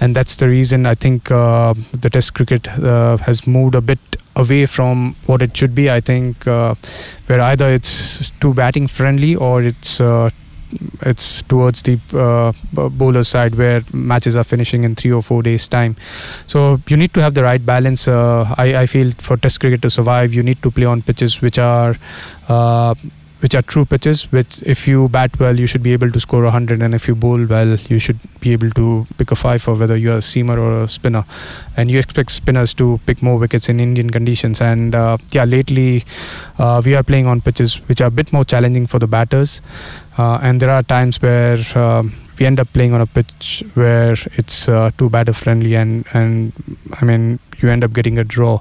[0.00, 3.98] And that's the reason I think uh, the Test cricket uh, has moved a bit
[4.36, 5.90] away from what it should be.
[5.90, 6.74] I think uh,
[7.26, 10.30] where either it's too batting friendly or it's uh,
[11.02, 12.52] it's towards the uh,
[12.88, 15.96] bowler side where matches are finishing in three or four days time.
[16.46, 19.82] So you need to have the right balance uh, I, I feel for test cricket
[19.82, 21.96] to survive you need to play on pitches which are
[22.48, 22.94] uh,
[23.44, 26.44] which are true pitches which if you bat well you should be able to score
[26.44, 29.74] 100 and if you bowl well you should be able to pick a five for
[29.74, 31.24] whether you're a seamer or a spinner.
[31.76, 34.62] And you expect spinners to pick more wickets in Indian conditions.
[34.62, 36.04] And uh, yeah lately
[36.58, 39.60] uh, we are playing on pitches which are a bit more challenging for the batters.
[40.16, 44.16] Uh, and there are times where um, we end up playing on a pitch where
[44.38, 46.52] it's uh, too batter friendly and and
[47.00, 48.60] I mean you end up getting a draw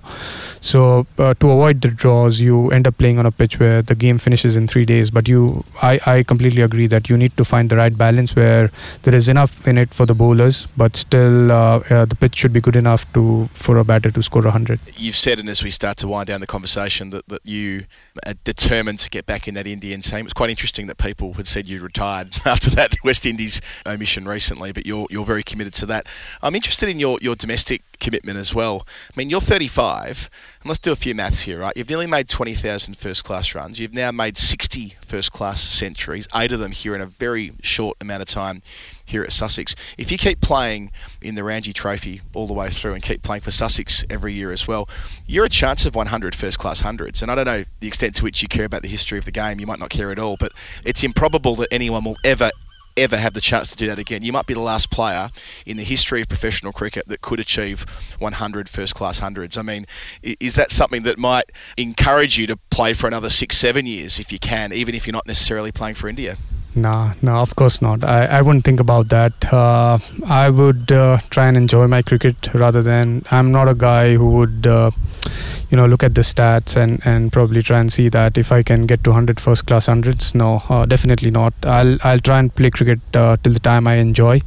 [0.61, 3.95] so uh, to avoid the draws you end up playing on a pitch where the
[3.95, 7.45] game finishes in 3 days but you I, I completely agree that you need to
[7.45, 8.71] find the right balance where
[9.03, 12.53] there is enough in it for the bowlers but still uh, uh, the pitch should
[12.53, 15.69] be good enough to for a batter to score 100 You've said, and as we
[15.69, 17.85] start to wind down the conversation, that, that you
[18.25, 20.25] are determined to get back in that Indian team.
[20.25, 24.71] It's quite interesting that people had said you retired after that West Indies omission recently,
[24.71, 26.07] but you're you're very committed to that.
[26.41, 28.85] I'm interested in your, your domestic commitment as well.
[29.09, 30.29] I mean, you're 35,
[30.61, 31.75] and let's do a few maths here, right?
[31.75, 33.79] You've nearly made 20,000 first class runs.
[33.79, 37.97] You've now made 60 first class centuries, eight of them here in a very short
[38.01, 38.61] amount of time
[39.05, 39.75] here at Sussex.
[39.97, 40.91] If you keep playing
[41.21, 44.51] in the Ranji Trophy all the way through and keep playing for Sussex every year
[44.51, 44.87] as well,
[45.27, 47.21] you're a chance of 100 first class hundreds.
[47.21, 49.31] And I don't know the extent to which you care about the history of the
[49.31, 49.59] game.
[49.59, 50.51] You might not care at all, but
[50.85, 52.49] it's improbable that anyone will ever
[52.97, 54.21] ever have the chance to do that again.
[54.21, 55.29] You might be the last player
[55.65, 57.85] in the history of professional cricket that could achieve
[58.19, 59.57] 100 first class hundreds.
[59.57, 59.85] I mean,
[60.21, 61.45] is that something that might
[61.77, 65.13] encourage you to play for another six, seven years if you can, even if you're
[65.13, 66.37] not necessarily playing for India?
[66.75, 68.03] No, no, of course not.
[68.03, 69.53] I, I wouldn't think about that.
[69.53, 73.23] Uh, I would uh, try and enjoy my cricket rather than.
[73.29, 74.89] I'm not a guy who would, uh,
[75.69, 78.63] you know, look at the stats and, and probably try and see that if I
[78.63, 80.33] can get to 100 first class hundreds.
[80.33, 81.53] No, uh, definitely not.
[81.61, 84.41] I'll I'll try and play cricket uh, till the time I enjoy.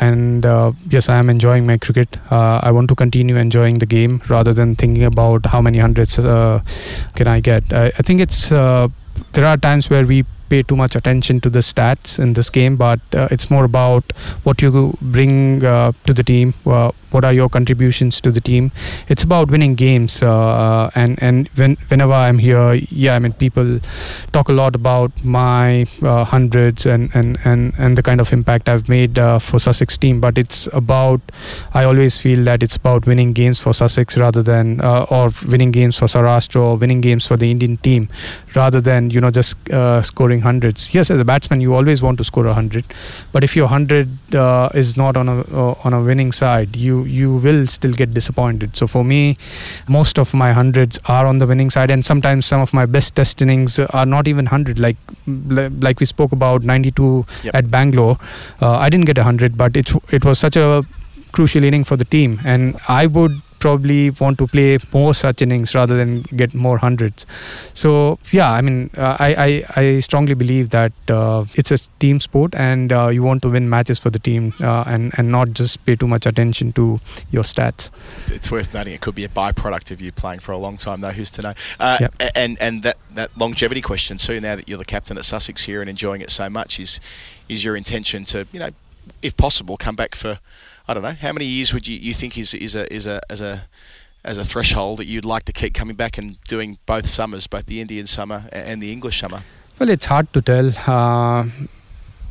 [0.00, 2.16] And uh, yes, I am enjoying my cricket.
[2.30, 7.26] I want to continue enjoying the game rather than thinking about how many hundreds can
[7.26, 7.70] I get.
[7.72, 11.60] I, I think it's there are times where we pay too much attention to the
[11.60, 14.12] stats in this game, but uh, it's more about
[14.44, 16.54] what you bring uh, to the team.
[16.66, 18.70] Uh, what are your contributions to the team?
[19.08, 23.80] It's about winning games, uh, and and when, whenever I'm here, yeah, I mean people
[24.32, 28.68] talk a lot about my uh, hundreds and, and, and, and the kind of impact
[28.68, 31.20] I've made uh, for Sussex team, but it's about
[31.72, 35.70] I always feel that it's about winning games for Sussex rather than uh, or winning
[35.70, 38.08] games for Saurashtra or winning games for the Indian team
[38.54, 40.02] rather than you know just uh,
[40.38, 40.94] scoring hundreds.
[40.94, 42.84] Yes, as a batsman, you always want to score a hundred,
[43.32, 47.04] but if your hundred uh, is not on a uh, on a winning side, you
[47.04, 48.76] you will still get disappointed.
[48.76, 49.36] So for me,
[49.88, 53.14] most of my hundreds are on the winning side, and sometimes some of my best
[53.14, 54.78] test innings are not even hundred.
[54.78, 54.96] Like
[55.88, 57.54] like we spoke about 92 Yep.
[57.54, 58.16] at Bangalore,
[58.60, 60.84] uh, I didn't get a hundred, but it it was such a
[61.32, 65.74] crucial inning for the team, and I would probably want to play more such innings
[65.74, 67.26] rather than get more hundreds.
[67.74, 69.34] So yeah, I mean, uh, I,
[69.76, 73.50] I I strongly believe that uh, it's a team sport, and uh, you want to
[73.50, 77.00] win matches for the team, uh, and and not just pay too much attention to
[77.30, 77.90] your stats.
[78.22, 80.76] It's- It's worth noting it could be a byproduct of you playing for a long
[80.76, 81.10] time, though.
[81.10, 81.54] Who's to know?
[81.80, 82.14] Uh, Yep.
[82.34, 84.40] And and that, that longevity question too.
[84.40, 87.00] Now that you're the captain at Sussex here and enjoying it so much, is
[87.48, 88.70] is your intention to you know,
[89.22, 90.38] if possible, come back for
[90.88, 93.20] I don't know how many years would you, you think is is a is a
[93.28, 93.66] as a
[94.24, 97.66] as a threshold that you'd like to keep coming back and doing both summers, both
[97.66, 99.42] the Indian summer and the English summer?
[99.78, 100.72] Well, it's hard to tell.
[100.86, 101.46] Uh,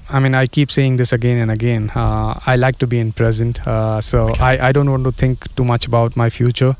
[0.09, 1.91] I mean, I keep saying this again and again.
[1.93, 5.53] Uh, I like to be in present, uh, so I, I don't want to think
[5.55, 6.75] too much about my future.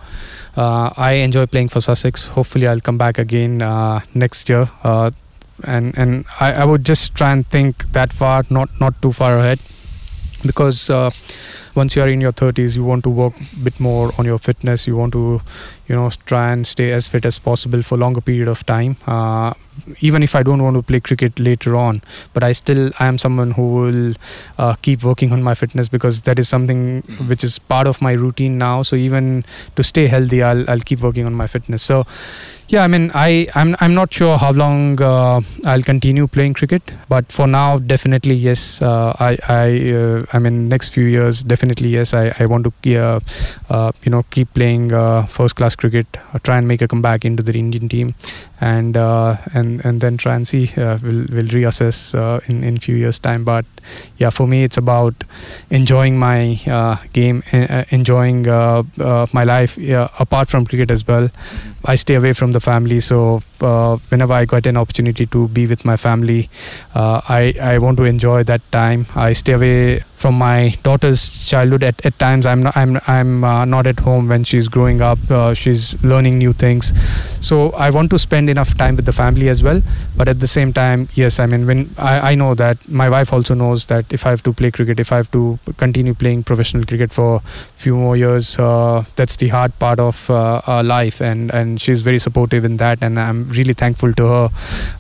[0.56, 2.28] Uh, I enjoy playing for Sussex.
[2.28, 5.12] Hopefully, I'll come back again uh, next year, uh,
[5.64, 9.38] and and I, I would just try and think that far, not not too far
[9.38, 9.60] ahead,
[10.46, 11.12] because uh,
[11.78, 14.40] once you are in your 30s, you want to work a bit more on your
[14.40, 14.88] fitness.
[14.88, 15.42] You want to,
[15.88, 18.98] you know, try and stay as fit as possible for longer period of time.
[19.06, 19.54] Uh,
[20.00, 22.02] even if I don't want to play cricket later on,
[22.34, 24.14] but I still I am someone who will
[24.58, 28.14] uh, keep working on my fitness because that is something which is part of my
[28.14, 28.82] routine now.
[28.82, 29.46] So even
[29.76, 31.84] to stay healthy, I'll I'll keep working on my fitness.
[31.84, 32.06] So
[32.70, 36.82] yeah, I mean, I I'm I'm not sure how long uh, I'll continue playing cricket,
[37.08, 38.82] but for now, definitely yes.
[38.82, 42.14] Uh, I I uh, I mean, next few years, definitely yes.
[42.14, 43.20] I I want to uh,
[43.70, 44.90] uh, you know keep playing
[45.28, 46.08] first class cricket,
[46.44, 48.16] try and make a comeback into the Indian team,
[48.60, 50.70] and uh, and and then try and see.
[50.78, 53.44] Uh, we'll we'll reassess uh, in in few years time.
[53.44, 53.66] But
[54.18, 55.24] yeah, for me, it's about
[55.70, 61.08] enjoying my uh, game, uh, enjoying uh, uh, my life uh, apart from cricket as
[61.08, 61.30] well.
[61.86, 65.68] I stay away from the family, so uh, whenever I get an opportunity to be
[65.68, 66.50] with my family,
[66.96, 69.06] uh, I I want to enjoy that time.
[69.16, 71.84] I stay away from my daughter's childhood.
[71.84, 75.20] At, at times, I'm not, I'm I'm uh, not at home when she's growing up.
[75.30, 76.92] Uh, she's learning new things,
[77.40, 79.82] so I want to spend enough time with the family as well.
[80.16, 83.34] But at the same time, yes, I mean when I, I know that my wife
[83.34, 86.44] also knows that if I have to play cricket, if I have to continue playing
[86.44, 87.42] professional cricket for
[87.76, 92.02] few more years, uh, that's the hard part of uh, our life, and and she's
[92.02, 94.50] very supportive in that, and I'm really thankful to her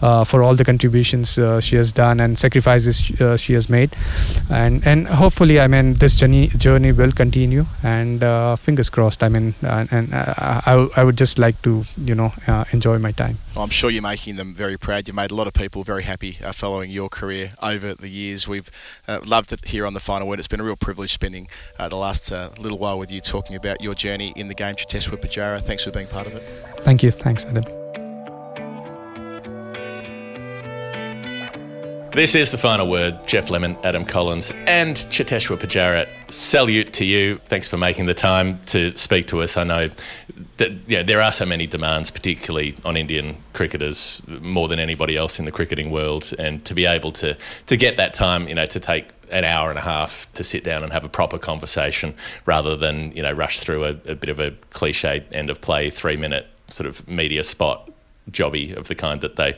[0.01, 3.95] uh, for all the contributions uh, she has done and sacrifices uh, she has made,
[4.49, 9.23] and and hopefully, I mean this journey journey will continue, and uh, fingers crossed.
[9.23, 12.33] I mean, uh, and uh, I I would just like to you know
[12.71, 13.37] enjoy my time.
[13.55, 15.07] Well, I'm sure you're making them very proud.
[15.07, 18.47] You've made a lot of people very happy following your career over the years.
[18.47, 18.69] We've
[19.07, 20.39] loved it here on the final word.
[20.39, 23.95] It's been a real privilege spending the last little while with you talking about your
[23.95, 25.61] journey in the game, Cheteshwar Pujara.
[25.61, 26.43] Thanks for being part of it.
[26.83, 27.63] Thank you, thanks, Adam.
[32.17, 33.27] This is the final word.
[33.27, 36.07] Geoff Lemon, Adam Collins, and Cheteshwar Pujara.
[36.31, 37.37] Salute to you.
[37.37, 39.55] Thanks for making the time to speak to us.
[39.55, 39.89] I know
[40.57, 45.39] that yeah, there are so many demands, particularly on Indian cricketers, more than anybody else
[45.39, 48.65] in the cricketing world, and to be able to to get that time, you know,
[48.65, 52.13] to take an hour and a half to sit down and have a proper conversation
[52.45, 55.89] rather than you know rush through a, a bit of a cliche end of play
[55.89, 57.89] three minute sort of media spot
[58.31, 59.57] jobby of the kind that they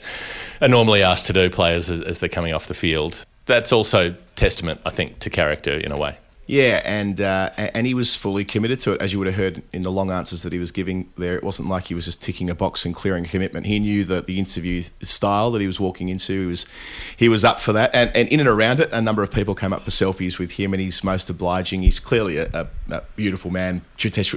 [0.61, 3.25] are normally asked to do players as, as they're coming off the field.
[3.45, 6.17] That's also testament, I think, to character in a way.
[6.49, 9.61] Yeah, and uh, and he was fully committed to it, as you would have heard
[9.71, 11.35] in the long answers that he was giving there.
[11.35, 13.67] It wasn't like he was just ticking a box and clearing a commitment.
[13.67, 16.65] He knew that the interview style that he was walking into, he was
[17.15, 17.93] he was up for that.
[17.93, 20.53] And, and in and around it, a number of people came up for selfies with
[20.53, 21.83] him, and he's most obliging.
[21.83, 23.83] He's clearly a, a, a beautiful man.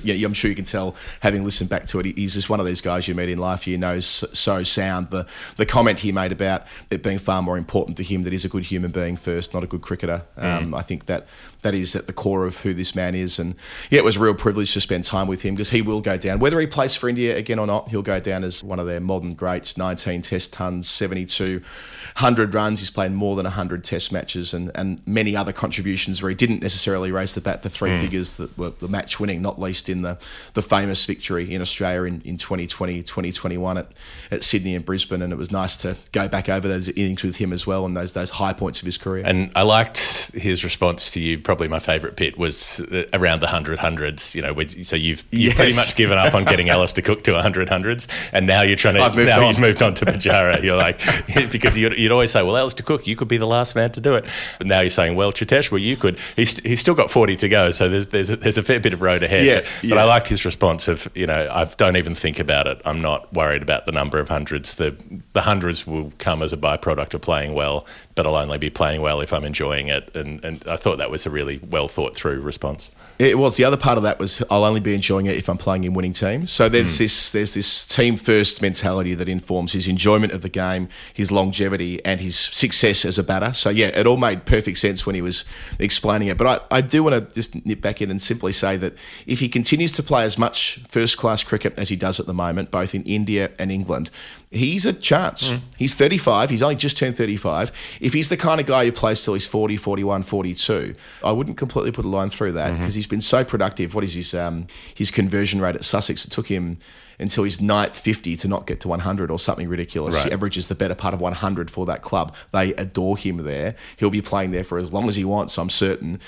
[0.02, 2.66] Yeah, I'm sure you can tell, having listened back to it, he's just one of
[2.66, 3.66] these guys you meet in life.
[3.66, 5.08] You know, so, so sound.
[5.08, 5.26] The
[5.56, 8.50] the comment he made about it being far more important to him that he's a
[8.50, 10.24] good human being first, not a good cricketer.
[10.36, 11.26] Um, I think that
[11.62, 13.38] that is at the core of who this man is.
[13.38, 13.54] And
[13.90, 16.16] yeah, it was a real privilege to spend time with him because he will go
[16.16, 16.40] down.
[16.40, 19.00] Whether he plays for India again or not, he'll go down as one of their
[19.00, 22.80] modern greats 19 test tons, 72, 100 runs.
[22.80, 26.62] He's played more than 100 test matches and, and many other contributions where he didn't
[26.62, 28.00] necessarily raise the bat for three hmm.
[28.00, 30.18] figures that were the match winning, not least in the,
[30.54, 33.92] the famous victory in Australia in, in 2020, 2021 at,
[34.30, 35.22] at Sydney and Brisbane.
[35.22, 37.96] And it was nice to go back over those innings with him as well and
[37.96, 39.22] those, those high points of his career.
[39.24, 41.38] And I liked his response to you.
[41.52, 44.34] Probably my favourite bit was uh, around the hundred hundreds.
[44.34, 47.68] You know, so you've, you've pretty much given up on getting Alastair Cook to hundred
[47.68, 49.48] hundreds, and now you're trying to now on.
[49.48, 50.62] you've moved on to Pujara.
[50.62, 50.98] You're like
[51.52, 54.00] because you'd, you'd always say, well, Alastair Cook, you could be the last man to
[54.00, 54.24] do it.
[54.56, 56.18] But now you're saying, well, Chitesh, well, you could.
[56.36, 58.94] He's, he's still got forty to go, so there's there's a, there's a fair bit
[58.94, 59.44] of road ahead.
[59.44, 59.98] Yeah, but, but.
[59.98, 62.80] I liked his response of you know I don't even think about it.
[62.86, 64.72] I'm not worried about the number of hundreds.
[64.72, 64.96] The
[65.34, 67.84] the hundreds will come as a byproduct of playing well,
[68.14, 70.16] but I'll only be playing well if I'm enjoying it.
[70.16, 72.90] And and I thought that was a really well thought through response.
[73.18, 75.58] It was the other part of that was I'll only be enjoying it if I'm
[75.58, 76.50] playing in winning teams.
[76.50, 77.04] So there's hmm.
[77.04, 82.04] this there's this team first mentality that informs his enjoyment of the game, his longevity,
[82.04, 83.52] and his success as a batter.
[83.52, 85.44] So yeah, it all made perfect sense when he was
[85.78, 86.36] explaining it.
[86.36, 88.94] But I, I do want to just nip back in and simply say that
[89.26, 92.34] if he continues to play as much first class cricket as he does at the
[92.34, 94.10] moment, both in India and England,
[94.52, 95.54] he's a chance.
[95.76, 96.50] He's 35.
[96.50, 97.72] He's only just turned 35.
[98.00, 101.56] If he's the kind of guy who plays till he's 40, 41, 42, I wouldn't
[101.56, 103.94] completely put a line through that because he's been so productive.
[103.94, 106.24] What is his um, his conversion rate at Sussex?
[106.24, 106.78] It took him
[107.18, 110.16] until his ninth 50 to not get to 100 or something ridiculous.
[110.16, 110.26] Right.
[110.26, 112.34] He averages the better part of 100 for that club.
[112.52, 113.76] They adore him there.
[113.96, 116.20] He'll be playing there for as long as he wants, I'm certain.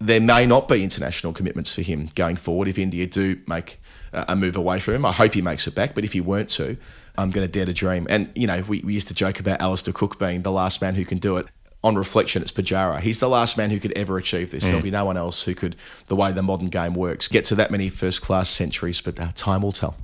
[0.00, 3.80] There may not be international commitments for him going forward if India do make
[4.12, 5.04] a move away from him.
[5.04, 6.76] I hope he makes it back, but if he weren't to,
[7.18, 8.06] I'm going to dare to dream.
[8.08, 10.94] And, you know, we, we used to joke about Alastair Cook being the last man
[10.94, 11.46] who can do it.
[11.84, 13.00] On reflection, it's Pujara.
[13.00, 14.64] He's the last man who could ever achieve this.
[14.64, 15.76] There'll be no one else who could,
[16.06, 19.28] the way the modern game works, get to that many first class centuries, but uh,
[19.34, 19.94] time will tell.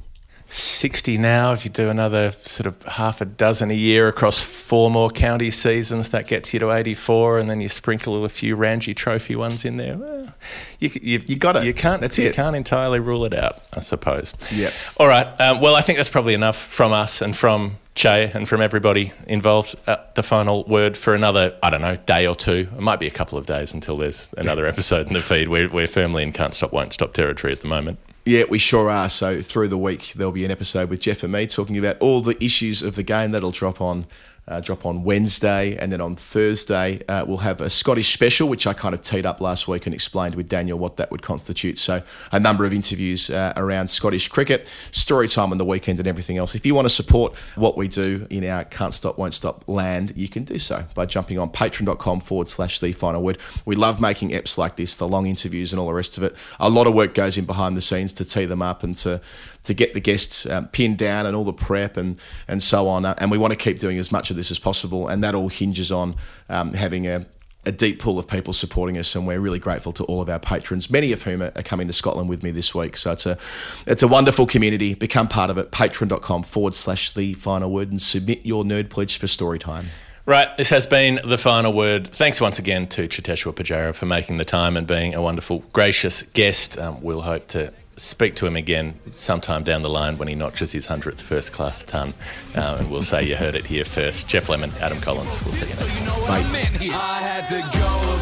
[0.49, 1.53] 60 now.
[1.53, 5.51] If you do another sort of half a dozen a year across four more county
[5.51, 9.65] seasons, that gets you to 84, and then you sprinkle a few Ranji Trophy ones
[9.65, 9.97] in there.
[9.97, 10.35] Well,
[10.79, 11.65] you, you, You got it.
[11.65, 12.01] You can't.
[12.01, 12.35] That's you it.
[12.35, 14.35] can't entirely rule it out, I suppose.
[14.53, 14.73] Yep.
[14.99, 15.27] All right.
[15.41, 19.12] Um, well, I think that's probably enough from us and from Che and from everybody
[19.27, 19.77] involved.
[19.87, 22.69] At the final word for another, I don't know, day or two.
[22.73, 25.49] It might be a couple of days until there's another episode in the feed.
[25.49, 27.99] We're, we're firmly in can't stop, won't stop territory at the moment.
[28.27, 29.11] Yeah, we sure are.
[29.11, 32.23] So through the week, there'll be an episode with Geoff and me talking about all
[32.23, 33.33] the issues of the game.
[33.33, 34.07] That'll drop on.
[34.47, 38.66] Uh, drop on Wednesday, and then on Thursday uh, we'll have a Scottish special, which
[38.66, 41.79] I kind of teed up last week and explained with Daniel what that would constitute.
[41.79, 46.07] So a number of interviews uh, around Scottish cricket, story time on the weekend, and
[46.07, 46.55] everything else.
[46.55, 50.12] If you want to support what we do in our can't stop, won't stop land,
[50.15, 53.39] you can do so by jumping on patreon.com forward slash the final word.
[53.65, 56.37] We love making eps like this, the long interviews and all the rest of it.
[56.61, 59.21] A lot of work goes in behind the scenes to tee them up and to
[59.65, 62.19] to get the guests um, pinned down and all the prep and
[62.49, 63.05] and so on.
[63.05, 65.35] Uh, and we want to keep doing as much of this as possible, and that
[65.35, 66.16] all hinges on
[66.49, 67.27] um, having a
[67.66, 70.39] a deep pool of people supporting us, and we're really grateful to all of our
[70.39, 72.97] patrons, many of whom are coming to Scotland with me this week.
[72.97, 73.39] So it's a
[73.86, 74.95] it's a wonderful community.
[74.95, 75.70] Become part of it.
[75.70, 79.86] Patreon.com forward slash the final word and submit your nerd pledge for story time.
[80.27, 82.07] Right, this has been the final word.
[82.07, 86.23] Thanks once again to Cheteshwar Pujara for making the time and being a wonderful, gracious
[86.23, 86.78] guest.
[86.78, 90.73] Um, we'll hope to speak to him again sometime down the line when he notches
[90.73, 92.15] his 100th first class ton.
[92.55, 94.29] Uh, and we'll say you heard it here first.
[94.29, 95.43] Geoff Lemon, Adam Collins.
[95.45, 96.43] We'll see you next time.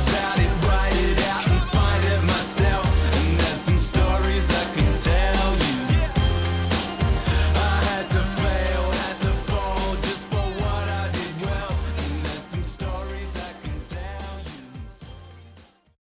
[0.06, 0.11] Bye.